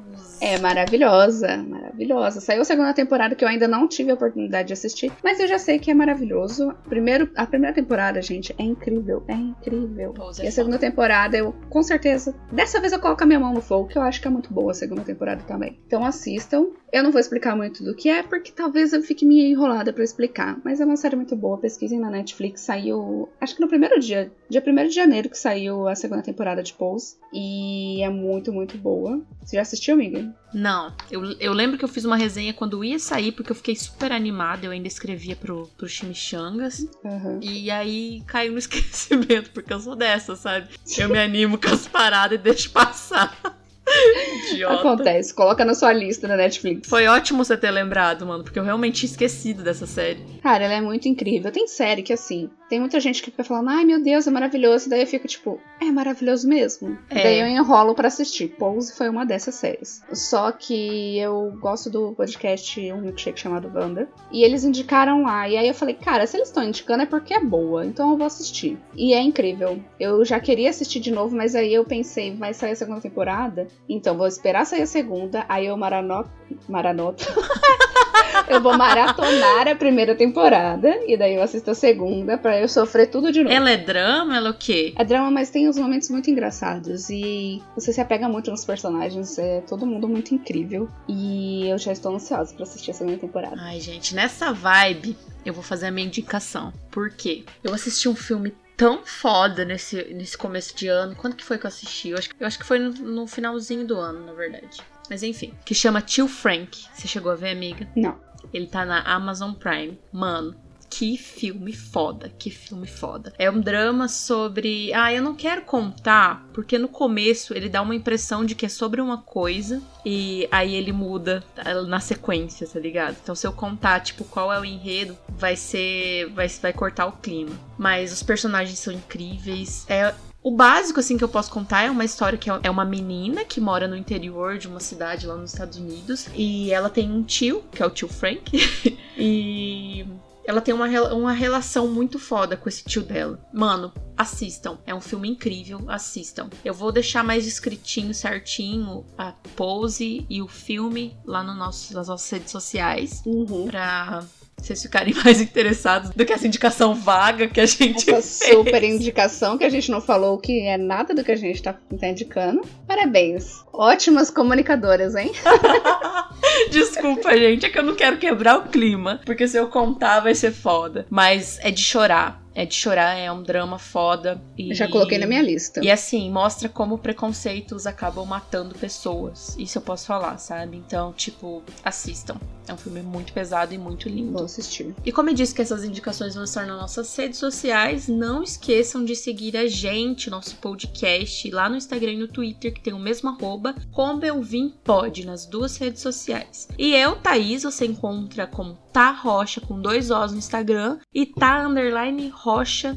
É 0.41 0.59
maravilhosa, 0.59 1.59
maravilhosa. 1.59 2.41
Saiu 2.41 2.63
a 2.63 2.65
segunda 2.65 2.95
temporada 2.95 3.35
que 3.35 3.45
eu 3.45 3.49
ainda 3.49 3.69
não 3.69 3.87
tive 3.87 4.11
a 4.11 4.15
oportunidade 4.15 4.69
de 4.69 4.73
assistir, 4.73 5.13
mas 5.23 5.39
eu 5.39 5.47
já 5.47 5.59
sei 5.59 5.79
que 5.79 5.91
é 5.91 5.95
maravilhoso. 5.95 6.75
Primeiro, 6.89 7.31
a 7.37 7.47
primeira 7.47 7.75
temporada, 7.75 8.21
gente, 8.23 8.55
é 8.59 8.63
incrível, 8.63 9.23
é 9.29 9.35
incrível. 9.35 10.13
Pose 10.13 10.43
E 10.43 10.47
é 10.47 10.49
a 10.49 10.53
segunda 10.53 10.79
temporada, 10.79 11.37
eu 11.37 11.55
com 11.69 11.83
certeza, 11.83 12.35
dessa 12.51 12.81
vez 12.81 12.93
eu 12.93 13.01
coloco 13.01 13.23
a 13.23 13.27
minha 13.27 13.41
mão 13.41 13.53
no 13.53 13.61
fogo, 13.61 13.89
que 13.89 13.99
eu 13.99 14.03
acho 14.03 14.21
que 14.21 14.27
é 14.27 14.31
muito 14.31 14.53
boa 14.53 14.73
a 14.73 14.75
segunda 14.75 15.03
temporada 15.03 15.43
também. 15.47 15.79
Então 15.87 16.05
assistam. 16.05 16.67
Eu 16.93 17.03
não 17.03 17.13
vou 17.13 17.21
explicar 17.21 17.57
muito 17.57 17.85
do 17.85 17.95
que 17.95 18.09
é, 18.09 18.23
porque 18.23 18.51
talvez 18.51 18.93
eu 18.93 19.03
fique 19.03 19.25
meio 19.25 19.53
enrolada 19.53 19.93
pra 19.93 20.03
explicar. 20.03 20.59
Mas 20.65 20.81
é 20.81 20.85
uma 20.85 20.97
série 20.97 21.17
muito 21.17 21.37
boa, 21.37 21.59
pesquisem 21.59 22.01
na 22.01 22.11
Netflix. 22.11 22.63
Saiu, 22.63 23.29
acho 23.41 23.55
que 23.55 23.61
no 23.61 23.69
primeiro 23.69 24.01
dia, 24.01 24.33
dia 24.49 24.63
1 24.67 24.89
de 24.89 24.95
janeiro, 24.95 25.31
que 25.31 25.39
saiu 25.39 25.87
a 25.87 25.95
segunda 25.95 26.23
temporada 26.23 26.63
de 26.63 26.73
Pose. 26.73 27.17
E 27.33 28.03
é 28.03 28.11
muito, 28.11 28.53
muito 28.53 28.77
boa. 28.77 29.21
Você 29.43 29.57
já 29.57 29.63
assistiu, 29.63 29.95
amiga? 29.95 30.35
Não, 30.53 30.93
eu, 31.11 31.23
eu 31.39 31.53
lembro 31.53 31.79
que 31.79 31.85
eu 31.85 31.89
fiz 31.89 32.05
uma 32.05 32.17
resenha 32.17 32.53
quando 32.53 32.83
ia 32.85 32.99
sair, 32.99 33.31
porque 33.31 33.53
eu 33.53 33.57
fiquei 33.57 33.77
super 33.77 34.11
animada, 34.11 34.67
eu 34.67 34.73
ainda 34.73 34.89
escrevia 34.89 35.37
pro, 35.37 35.69
pro 35.77 35.89
Chimichangas. 35.89 36.85
Aham. 37.05 37.39
E 37.41 37.71
aí 37.71 38.23
caiu 38.27 38.53
no 38.53 38.59
esquecimento, 38.59 39.51
porque 39.53 39.73
eu 39.73 39.81
sou 39.81 39.95
dessa, 39.95 40.35
sabe? 40.35 40.69
Eu 40.99 41.09
me 41.09 41.19
animo 41.19 41.57
com 41.57 41.69
as 41.69 41.87
paradas 41.87 42.39
e 42.39 42.43
deixo 42.43 42.71
passar. 42.73 43.60
Idiota. 44.53 44.75
Acontece, 44.75 45.35
coloca 45.35 45.65
na 45.65 45.75
sua 45.75 45.93
lista 45.93 46.27
da 46.29 46.37
Netflix. 46.37 46.89
Foi 46.89 47.07
ótimo 47.07 47.45
você 47.45 47.57
ter 47.57 47.71
lembrado, 47.71 48.27
mano, 48.27 48.45
porque 48.45 48.59
eu 48.59 48.65
realmente 48.65 49.01
tinha 49.01 49.11
esquecido 49.11 49.63
dessa 49.63 49.87
série. 49.87 50.25
Cara, 50.43 50.65
ela 50.65 50.75
é 50.75 50.81
muito 50.81 51.09
incrível. 51.09 51.51
Tem 51.51 51.67
série 51.67 52.03
que, 52.03 52.13
assim, 52.13 52.51
tem 52.71 52.79
muita 52.79 53.01
gente 53.01 53.21
que 53.21 53.33
fica 53.33 53.43
falando, 53.43 53.69
ai 53.69 53.85
meu 53.85 54.01
Deus, 54.01 54.29
é 54.29 54.31
maravilhoso. 54.31 54.89
Daí 54.89 55.01
eu 55.01 55.07
fico 55.07 55.27
tipo, 55.27 55.61
é 55.81 55.87
maravilhoso 55.87 56.49
mesmo. 56.49 56.97
É. 57.11 57.23
Daí 57.25 57.41
eu 57.41 57.49
enrolo 57.49 57.97
pra 57.97 58.07
assistir. 58.07 58.49
Pose 58.49 58.95
foi 58.97 59.09
uma 59.09 59.27
dessas 59.27 59.57
séries. 59.57 60.03
Só 60.13 60.53
que 60.53 61.19
eu 61.19 61.53
gosto 61.61 61.91
do 61.91 62.13
podcast 62.13 62.81
Um 62.93 63.01
Milkshake 63.01 63.41
chamado 63.41 63.71
Wanda. 63.75 64.09
E 64.31 64.45
eles 64.45 64.63
indicaram 64.63 65.23
lá. 65.23 65.49
E 65.49 65.57
aí 65.57 65.67
eu 65.67 65.75
falei, 65.75 65.97
cara, 65.97 66.27
se 66.29 66.37
eles 66.37 66.47
estão 66.49 66.63
indicando 66.63 67.03
é 67.03 67.07
porque 67.07 67.35
é 67.35 67.41
boa. 67.41 67.85
Então 67.85 68.13
eu 68.13 68.17
vou 68.17 68.27
assistir. 68.27 68.79
E 68.95 69.13
é 69.15 69.21
incrível. 69.21 69.81
Eu 69.99 70.25
já 70.25 70.39
queria 70.39 70.71
assistir 70.71 71.01
de 71.01 71.11
novo, 71.11 71.35
mas 71.37 71.57
aí 71.57 71.75
eu 71.75 71.85
pensei, 71.85 72.37
vai 72.37 72.55
sair 72.55 72.73
a 72.73 72.77
segunda 72.77 73.01
temporada. 73.01 73.67
Então 73.89 74.17
vou 74.17 74.27
esperar 74.27 74.65
sair 74.65 74.83
a 74.83 74.87
segunda. 74.87 75.45
Aí 75.49 75.67
eu 75.67 75.77
marano... 75.77 76.25
maranota. 76.69 77.25
eu 78.49 78.61
vou 78.61 78.77
maratonar 78.77 79.69
a 79.69 79.75
primeira 79.75 80.15
temporada. 80.15 81.01
E 81.07 81.17
daí 81.17 81.35
eu 81.35 81.43
assisto 81.43 81.71
a 81.71 81.75
segunda 81.75 82.39
pra 82.39 82.59
eu 82.59 82.69
sofrer 82.69 83.09
tudo 83.09 83.33
de 83.33 83.43
novo. 83.43 83.55
Ela 83.55 83.71
é 83.71 83.77
drama? 83.77 84.37
Ela 84.37 84.49
é 84.49 84.51
o 84.51 84.55
quê? 84.55 84.93
É 84.97 85.05
drama, 85.05 85.31
mas 85.31 85.51
tem 85.51 85.69
uns 85.69 85.79
momentos 85.79 86.09
muito 86.11 86.31
engraçados. 86.31 87.11
E 87.11 87.63
você 87.75 87.93
se 87.93 88.01
apega 88.01 88.29
muito 88.29 88.51
nos 88.51 88.65
personagens. 88.65 89.39
É 89.39 89.61
todo 89.63 89.87
mundo 89.87 90.09
muito 90.09 90.35
incrível. 90.35 90.89
E 91.09 91.69
eu 91.69 91.79
já 91.79 91.93
estou 91.93 92.15
ansiosa 92.15 92.55
pra 92.55 92.63
assistir 92.63 92.91
a 92.91 92.95
segunda 92.95 93.19
temporada. 93.19 93.57
Ai, 93.59 93.81
gente, 93.81 94.15
nessa 94.15 94.53
vibe 94.53 95.17
eu 95.45 95.55
vou 95.55 95.63
fazer 95.63 95.87
a 95.87 95.91
minha 95.91 96.07
indicação. 96.07 96.73
Por 96.91 97.11
quê? 97.11 97.45
Eu 97.63 97.75
assisti 97.75 98.09
um 98.09 98.15
filme 98.15 98.53
tão 98.81 99.05
foda 99.05 99.63
nesse, 99.63 100.05
nesse 100.15 100.39
começo 100.39 100.75
de 100.75 100.89
ano. 100.89 101.15
Quando 101.15 101.37
que 101.37 101.45
foi 101.45 101.59
que 101.59 101.67
eu 101.67 101.69
assisti? 101.69 102.09
Eu 102.09 102.17
acho, 102.17 102.31
eu 102.41 102.47
acho 102.47 102.59
que 102.59 102.65
foi 102.65 102.79
no, 102.79 102.91
no 102.91 103.27
finalzinho 103.27 103.87
do 103.87 103.99
ano, 103.99 104.25
na 104.25 104.33
verdade. 104.33 104.79
Mas 105.11 105.23
enfim, 105.23 105.53
que 105.67 105.75
chama 105.75 106.01
Tio 106.01 106.27
Frank. 106.27 106.87
Você 106.95 107.07
chegou 107.07 107.31
a 107.31 107.35
ver, 107.35 107.51
amiga? 107.51 107.87
Não. 107.95 108.19
Ele 108.55 108.67
tá 108.67 108.87
na 108.87 109.03
Amazon 109.03 109.53
Prime. 109.53 110.01
Mano, 110.11 110.59
que 110.91 111.17
filme 111.17 111.73
foda, 111.73 112.31
que 112.37 112.51
filme 112.51 112.87
foda. 112.87 113.33
É 113.39 113.49
um 113.49 113.61
drama 113.61 114.09
sobre. 114.09 114.93
Ah, 114.93 115.13
eu 115.15 115.23
não 115.23 115.35
quero 115.35 115.63
contar, 115.63 116.45
porque 116.53 116.77
no 116.77 116.89
começo 116.89 117.55
ele 117.55 117.69
dá 117.69 117.81
uma 117.81 117.95
impressão 117.95 118.45
de 118.45 118.57
que 118.57 118.67
é 118.67 118.69
sobre 118.69 119.01
uma 119.01 119.19
coisa 119.19 119.81
e 120.05 120.49
aí 120.51 120.75
ele 120.75 120.93
muda 120.93 121.45
na 121.87 122.01
sequência, 122.01 122.67
tá 122.67 122.81
ligado? 122.81 123.17
Então 123.23 123.35
se 123.35 123.47
eu 123.47 123.53
contar, 123.53 124.01
tipo, 124.01 124.25
qual 124.25 124.53
é 124.53 124.59
o 124.59 124.65
enredo, 124.65 125.17
vai 125.29 125.55
ser. 125.55 126.29
vai, 126.31 126.49
vai 126.49 126.73
cortar 126.73 127.07
o 127.07 127.13
clima. 127.13 127.53
Mas 127.79 128.13
os 128.13 128.23
personagens 128.23 128.79
são 128.79 128.93
incríveis. 128.93 129.87
É, 129.89 130.13
o 130.43 130.51
básico, 130.51 130.99
assim, 130.99 131.17
que 131.19 131.25
eu 131.25 131.29
posso 131.29 131.51
contar 131.51 131.83
é 131.83 131.91
uma 131.91 132.05
história 132.05 132.39
que 132.39 132.51
é, 132.51 132.61
é 132.63 132.71
uma 132.71 132.85
menina 132.85 133.45
que 133.45 133.61
mora 133.61 133.87
no 133.87 133.97
interior 133.97 134.59
de 134.59 134.67
uma 134.67 134.81
cidade 134.81 135.27
lá 135.27 135.37
nos 135.37 135.53
Estados 135.53 135.79
Unidos. 135.79 136.29
E 136.35 136.73
ela 136.73 136.91
tem 136.91 137.11
um 137.11 137.23
tio, 137.23 137.63
que 137.71 137.83
é 137.83 137.87
o 137.87 137.91
tio 137.91 138.09
Frank. 138.09 138.51
e 139.17 140.07
ela 140.51 140.61
tem 140.61 140.75
uma, 140.75 140.89
uma 141.13 141.33
relação 141.33 141.87
muito 141.87 142.19
foda 142.19 142.57
com 142.57 142.69
esse 142.69 142.83
tio 142.83 143.05
dela. 143.05 143.39
Mano, 143.53 143.93
assistam. 144.17 144.79
É 144.85 144.93
um 144.93 145.01
filme 145.01 145.29
incrível, 145.29 145.85
assistam. 145.87 146.51
Eu 146.65 146.75
vou 146.75 146.91
deixar 146.91 147.23
mais 147.23 147.47
escritinho, 147.47 148.13
certinho, 148.13 149.07
a 149.17 149.33
pose 149.55 150.27
e 150.29 150.43
o 150.43 150.49
filme 150.49 151.17
lá 151.25 151.45
no 151.45 151.55
nosso, 151.55 151.95
nas 151.95 152.09
nossas 152.09 152.29
redes 152.29 152.51
sociais. 152.51 153.23
Uhum. 153.25 153.69
Pra 153.69 154.25
vocês 154.67 154.83
ficarem 154.83 155.15
mais 155.25 155.41
interessados 155.41 156.11
do 156.11 156.25
que 156.25 156.33
essa 156.33 156.47
indicação 156.47 156.95
vaga 156.95 157.49
que 157.49 157.61
a 157.61 157.67
gente 157.67 158.11
essa 158.11 158.45
fez. 158.45 158.57
super 158.57 158.83
indicação 158.83 159.59
que 159.59 159.65
a 159.65 159.69
gente 159.69 159.91
não 159.91 160.01
falou 160.01 160.39
que 160.39 160.61
é 160.61 160.77
nada 160.77 161.15
do 161.15 161.25
que 161.25 161.33
a 161.33 161.37
gente 161.37 161.63
tá, 161.63 161.75
tá 161.99 162.09
indicando. 162.09 162.63
Parabéns. 162.87 163.65
Ótimas 163.73 164.31
comunicadoras, 164.31 165.15
hein? 165.15 165.33
Desculpa, 166.71 167.37
gente, 167.37 167.67
é 167.67 167.69
que 167.69 167.79
eu 167.79 167.83
não 167.83 167.95
quero 167.95 168.19
quebrar 168.19 168.59
o 168.59 168.69
clima, 168.69 169.21
porque 169.25 169.47
se 169.47 169.57
eu 169.57 169.69
contar 169.69 170.21
vai 170.21 170.35
ser 170.35 170.53
foda. 170.53 171.07
Mas 171.09 171.59
é 171.63 171.71
de 171.71 171.83
chorar. 171.83 172.43
É 172.61 172.67
de 172.67 172.75
chorar, 172.75 173.17
é 173.17 173.33
um 173.33 173.43
drama 173.43 173.79
foda. 173.79 174.39
E, 174.59 174.75
Já 174.75 174.87
coloquei 174.87 175.17
na 175.17 175.27
minha 175.27 175.41
lista. 175.41 175.81
E 175.83 175.91
assim, 175.91 176.31
mostra 176.31 176.69
como 176.69 176.99
preconceitos 176.99 177.87
acabam 177.87 178.27
matando 178.27 178.75
pessoas. 178.75 179.57
Isso 179.59 179.79
eu 179.79 179.83
posso 179.83 180.07
falar, 180.07 180.37
sabe? 180.37 180.77
Então, 180.77 181.11
tipo, 181.15 181.63
assistam. 181.83 182.37
É 182.69 182.75
um 182.75 182.77
filme 182.77 183.01
muito 183.01 183.33
pesado 183.33 183.73
e 183.73 183.79
muito 183.79 184.11
lindo. 184.11 184.33
Vou 184.33 184.45
assistir. 184.45 184.95
E 185.07 185.11
como 185.11 185.31
eu 185.31 185.35
disse 185.35 185.55
que 185.55 185.63
essas 185.63 185.85
indicações 185.85 186.35
vão 186.35 186.45
estar 186.45 186.67
nas 186.67 186.79
nossas 186.79 187.17
redes 187.17 187.39
sociais, 187.39 188.07
não 188.07 188.43
esqueçam 188.43 189.07
de 189.07 189.17
seguir 189.17 189.57
a 189.57 189.67
gente, 189.67 190.29
nosso 190.29 190.57
podcast, 190.57 191.51
lá 191.51 191.67
no 191.67 191.77
Instagram 191.77 192.13
e 192.13 192.19
no 192.19 192.29
Twitter, 192.29 192.75
que 192.75 192.83
tem 192.83 192.93
o 192.93 192.99
mesmo 192.99 193.31
arroba, 193.31 193.75
como 193.91 194.23
eu 194.23 194.43
vim 194.43 194.73
pode, 194.85 195.27
nas 195.27 195.47
duas 195.47 195.79
redes 195.79 196.03
sociais. 196.03 196.69
E 196.79 196.95
eu, 196.95 197.17
Thaís, 197.17 197.63
você 197.63 197.87
encontra 197.87 198.47
como 198.47 198.79
Tá 198.93 199.11
Rocha 199.13 199.61
com 199.61 199.81
dois 199.81 200.11
Os 200.11 200.33
no 200.33 200.39
Instagram 200.39 200.99
e 201.15 201.25
Tá 201.25 201.67
Underline 201.67 202.29
Rocha 202.29 202.50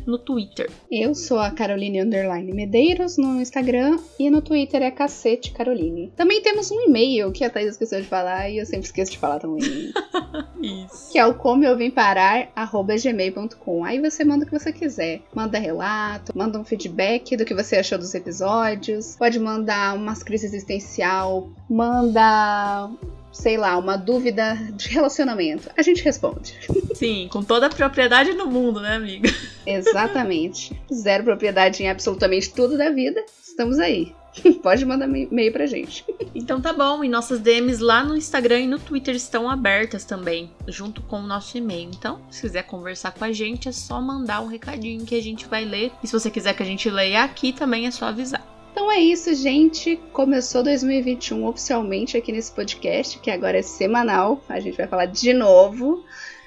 no 0.08 0.18
Twitter. 0.18 0.70
Eu 0.92 1.14
sou 1.14 1.38
a 1.38 1.52
Caroline 1.52 2.02
Underline 2.02 2.52
Medeiros 2.52 3.18
no 3.18 3.40
Instagram 3.40 4.00
e 4.20 4.30
no 4.30 4.42
Twitter 4.42 4.82
é 4.82 4.90
Cacete 4.90 5.52
Caroline. 5.52 6.12
Também 6.16 6.42
temos 6.42 6.72
um 6.72 6.82
e-mail 6.82 7.32
que 7.32 7.44
a 7.44 7.50
Thaís 7.50 7.70
esqueceu 7.70 8.02
de 8.02 8.08
falar 8.08 8.50
e 8.50 8.58
eu 8.58 8.66
sempre 8.66 8.86
esqueço 8.86 9.12
de 9.12 9.20
falar 9.20 9.40
também. 9.40 9.62
Isso. 10.60 11.12
Que 11.12 11.20
é 11.20 11.26
o 11.26 11.36
como 11.36 11.64
eu 11.64 11.78
vim 11.78 11.92
parar, 11.92 12.50
arroba 12.56 12.96
gmail.com. 12.96 13.86
Aí 13.86 14.00
você 14.00 14.24
manda 14.24 14.44
o 14.44 14.48
que 14.48 14.58
você 14.58 14.74
quiser. 14.74 15.22
Manda 15.36 15.60
relato, 15.60 16.32
manda 16.36 16.60
um 16.60 16.64
feedback 16.64 17.38
do 17.38 17.46
que 17.46 17.54
você 17.54 17.76
achou 17.76 17.98
dos 17.98 18.16
episódios. 18.16 19.16
Pode 19.18 19.40
mandar 19.40 19.96
umas 19.96 20.24
crises 20.24 20.52
existencial, 20.52 21.50
manda 21.70 22.90
sei 23.34 23.58
lá, 23.58 23.78
uma 23.78 23.98
dúvida 23.98 24.56
de 24.74 24.88
relacionamento, 24.90 25.70
a 25.76 25.82
gente 25.82 26.04
responde. 26.04 26.56
Sim, 26.94 27.28
com 27.32 27.44
toda 27.44 27.66
a 27.66 27.70
propriedade 27.70 28.34
no 28.34 28.46
mundo, 28.46 28.80
né, 28.80 28.96
amiga? 28.96 29.30
Exatamente. 29.66 30.80
Zero 30.94 31.24
propriedade 31.24 31.84
em 31.84 31.90
absolutamente 31.90 32.54
tudo 32.54 32.78
da 32.78 32.90
vida. 32.92 33.22
Estamos 33.42 33.80
aí. 33.80 34.14
Pode 34.64 34.86
mandar 34.86 35.08
e-mail 35.08 35.52
pra 35.52 35.66
gente. 35.66 36.06
Então 36.34 36.60
tá 36.60 36.74
bom, 36.74 37.04
e 37.04 37.10
nossas 37.10 37.40
DMs 37.40 37.82
lá 37.82 38.04
no 38.04 38.16
Instagram 38.16 38.62
e 38.62 38.68
no 38.68 38.80
Twitter 38.80 39.16
estão 39.16 39.50
abertas 39.50 40.06
também, 40.06 40.52
junto 40.68 41.02
com 41.02 41.20
o 41.20 41.28
nosso 41.28 41.58
e-mail. 41.58 41.90
Então, 41.94 42.22
se 42.30 42.42
quiser 42.42 42.64
conversar 42.64 43.12
com 43.12 43.24
a 43.24 43.32
gente, 43.32 43.70
é 43.70 43.72
só 43.72 44.02
mandar 44.02 44.42
um 44.42 44.48
recadinho 44.48 45.06
que 45.06 45.16
a 45.16 45.22
gente 45.22 45.46
vai 45.48 45.66
ler. 45.66 45.92
E 46.04 46.08
se 46.08 46.14
você 46.14 46.30
quiser 46.30 46.56
que 46.56 46.64
a 46.64 46.66
gente 46.66 46.90
leia 46.90 47.24
aqui, 47.24 47.54
também 47.54 47.86
é 47.86 47.92
só 47.92 48.06
avisar. 48.06 48.53
Então 48.74 48.92
é 48.92 49.00
isso, 49.00 49.36
gente. 49.36 49.98
Começou 50.12 50.64
2021 50.64 51.46
oficialmente 51.46 52.18
aqui 52.18 52.32
nesse 52.32 52.52
podcast, 52.52 53.20
que 53.20 53.30
agora 53.30 53.60
é 53.60 53.62
semanal. 53.62 54.44
A 54.50 54.60
gente 54.60 54.76
vai 54.76 54.88
falar 54.88 55.06
de 55.06 55.32
novo. 55.32 56.04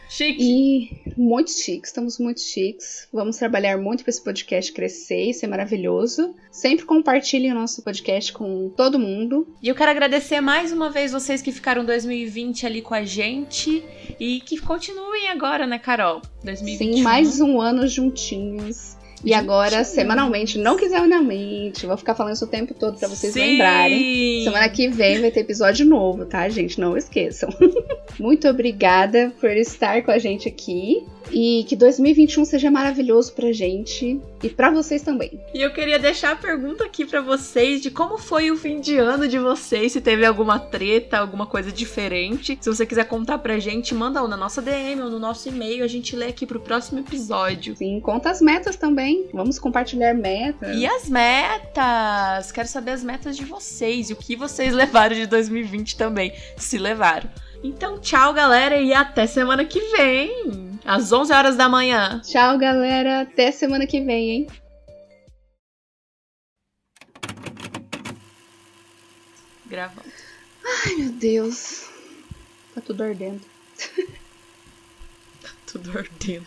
Chique. 0.08 0.36
E 0.40 1.12
muito 1.16 1.52
chique, 1.52 1.86
estamos 1.86 2.18
muito 2.18 2.40
chiques. 2.40 3.06
Vamos 3.12 3.36
trabalhar 3.36 3.78
muito 3.78 4.02
para 4.02 4.10
esse 4.10 4.22
podcast 4.22 4.72
crescer 4.72 5.30
e 5.30 5.34
ser 5.34 5.46
maravilhoso. 5.46 6.34
Sempre 6.50 6.84
compartilhem 6.84 7.52
o 7.52 7.54
nosso 7.54 7.80
podcast 7.82 8.32
com 8.32 8.70
todo 8.70 8.98
mundo. 8.98 9.46
E 9.62 9.68
eu 9.68 9.74
quero 9.76 9.92
agradecer 9.92 10.40
mais 10.40 10.72
uma 10.72 10.90
vez 10.90 11.12
vocês 11.12 11.40
que 11.40 11.52
ficaram 11.52 11.84
2020 11.84 12.66
ali 12.66 12.82
com 12.82 12.94
a 12.94 13.04
gente 13.04 13.84
e 14.18 14.40
que 14.40 14.60
continuem 14.60 15.28
agora, 15.28 15.64
né, 15.64 15.78
Carol? 15.78 16.20
2021. 16.42 16.96
Sim, 16.96 17.02
mais 17.02 17.40
um 17.40 17.60
ano 17.60 17.86
juntinhos. 17.86 18.95
E 19.24 19.32
agora, 19.32 19.82
semanalmente, 19.82 20.58
não 20.58 20.76
quinzenalmente, 20.76 21.86
vou 21.86 21.96
ficar 21.96 22.14
falando 22.14 22.34
isso 22.34 22.44
o 22.44 22.48
tempo 22.48 22.74
todo 22.74 22.98
para 22.98 23.08
vocês 23.08 23.32
Sim. 23.32 23.40
lembrarem. 23.40 24.44
Semana 24.44 24.68
que 24.68 24.88
vem 24.88 25.20
vai 25.20 25.30
ter 25.30 25.40
episódio 25.40 25.86
novo, 25.86 26.26
tá, 26.26 26.48
gente? 26.48 26.80
Não 26.80 26.96
esqueçam. 26.96 27.48
Muito 28.20 28.48
obrigada 28.48 29.32
por 29.40 29.50
estar 29.50 30.02
com 30.02 30.10
a 30.10 30.18
gente 30.18 30.48
aqui. 30.48 31.04
E 31.30 31.64
que 31.68 31.76
2021 31.76 32.44
seja 32.44 32.70
maravilhoso 32.70 33.32
pra 33.32 33.52
gente 33.52 34.20
e 34.42 34.48
pra 34.48 34.70
vocês 34.70 35.02
também. 35.02 35.40
E 35.52 35.60
eu 35.60 35.72
queria 35.72 35.98
deixar 35.98 36.32
a 36.32 36.36
pergunta 36.36 36.84
aqui 36.84 37.04
pra 37.04 37.20
vocês 37.20 37.80
de 37.82 37.90
como 37.90 38.18
foi 38.18 38.50
o 38.50 38.56
fim 38.56 38.80
de 38.80 38.96
ano 38.96 39.26
de 39.26 39.38
vocês, 39.38 39.92
se 39.92 40.00
teve 40.00 40.24
alguma 40.24 40.58
treta, 40.58 41.18
alguma 41.18 41.46
coisa 41.46 41.72
diferente. 41.72 42.56
Se 42.60 42.68
você 42.68 42.86
quiser 42.86 43.04
contar 43.04 43.38
pra 43.38 43.58
gente, 43.58 43.94
manda 43.94 44.22
ou 44.22 44.28
na 44.28 44.36
nossa 44.36 44.62
DM 44.62 45.02
ou 45.02 45.10
no 45.10 45.18
nosso 45.18 45.48
e-mail, 45.48 45.84
a 45.84 45.88
gente 45.88 46.14
lê 46.14 46.26
aqui 46.26 46.46
pro 46.46 46.60
próximo 46.60 47.00
episódio. 47.00 47.76
Sim, 47.76 48.00
conta 48.00 48.30
as 48.30 48.40
metas 48.40 48.76
também. 48.76 49.28
Vamos 49.32 49.58
compartilhar 49.58 50.14
metas. 50.14 50.76
E 50.76 50.86
as 50.86 51.08
metas? 51.08 52.52
Quero 52.52 52.68
saber 52.68 52.92
as 52.92 53.02
metas 53.02 53.36
de 53.36 53.44
vocês 53.44 54.10
e 54.10 54.12
o 54.12 54.16
que 54.16 54.36
vocês 54.36 54.72
levaram 54.72 55.14
de 55.14 55.26
2020 55.26 55.96
também, 55.96 56.32
se 56.56 56.78
levaram. 56.78 57.28
Então, 57.62 57.98
tchau, 57.98 58.32
galera, 58.32 58.76
e 58.80 58.92
até 58.92 59.26
semana 59.26 59.64
que 59.64 59.80
vem, 59.96 60.65
às 60.86 61.10
11 61.10 61.32
horas 61.32 61.56
da 61.56 61.68
manhã. 61.68 62.20
Tchau, 62.20 62.56
galera. 62.56 63.22
Até 63.22 63.50
semana 63.50 63.86
que 63.86 64.00
vem, 64.00 64.30
hein? 64.30 64.46
Gravando. 69.66 70.12
Ai, 70.64 70.94
meu 70.94 71.12
Deus. 71.12 71.90
Tá 72.74 72.80
tudo 72.80 73.02
ardendo. 73.02 73.42
tá 75.42 75.50
tudo 75.66 75.98
ardendo. 75.98 76.46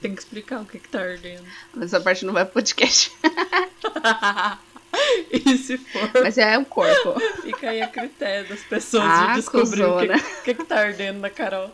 Tem 0.00 0.14
que 0.14 0.20
explicar 0.20 0.60
o 0.60 0.66
que, 0.66 0.80
que 0.80 0.88
tá 0.88 1.00
ardendo. 1.00 1.46
Essa 1.80 2.00
parte 2.00 2.24
não 2.24 2.32
vai 2.34 2.44
pro 2.44 2.54
podcast. 2.54 3.12
e 5.32 5.56
se 5.58 5.78
for. 5.78 6.10
Mas 6.22 6.38
é 6.38 6.58
o 6.58 6.64
corpo. 6.64 7.18
Fica 7.42 7.70
aí 7.70 7.80
a 7.80 7.88
critério 7.88 8.48
das 8.48 8.60
pessoas 8.60 9.04
ah, 9.04 9.26
de 9.28 9.34
descobrir 9.36 9.84
o 9.84 9.98
que, 9.98 10.44
que, 10.44 10.54
que 10.54 10.64
tá 10.64 10.80
ardendo 10.80 11.20
na 11.20 11.30
Carol. 11.30 11.70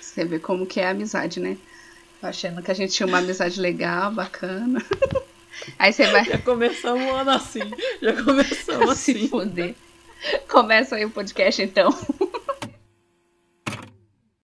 Você 0.00 0.24
vê 0.24 0.38
como 0.38 0.66
que 0.66 0.80
é 0.80 0.86
a 0.86 0.90
amizade, 0.90 1.40
né? 1.40 1.56
Achando 2.22 2.62
que 2.62 2.70
a 2.70 2.74
gente 2.74 2.92
tinha 2.92 3.06
uma 3.06 3.18
amizade 3.18 3.60
legal, 3.60 4.10
bacana. 4.12 4.82
Aí 5.78 5.92
você 5.92 6.06
vai. 6.06 6.24
Já 6.24 6.38
começamos 6.38 7.04
o 7.04 7.14
ano 7.14 7.30
assim. 7.30 7.70
Já 8.00 8.22
começamos 8.22 8.90
assim. 8.90 9.12
Se 9.14 9.28
foder. 9.28 9.74
Começa 10.48 10.96
aí 10.96 11.04
o 11.04 11.10
podcast 11.10 11.62
então. 11.62 11.90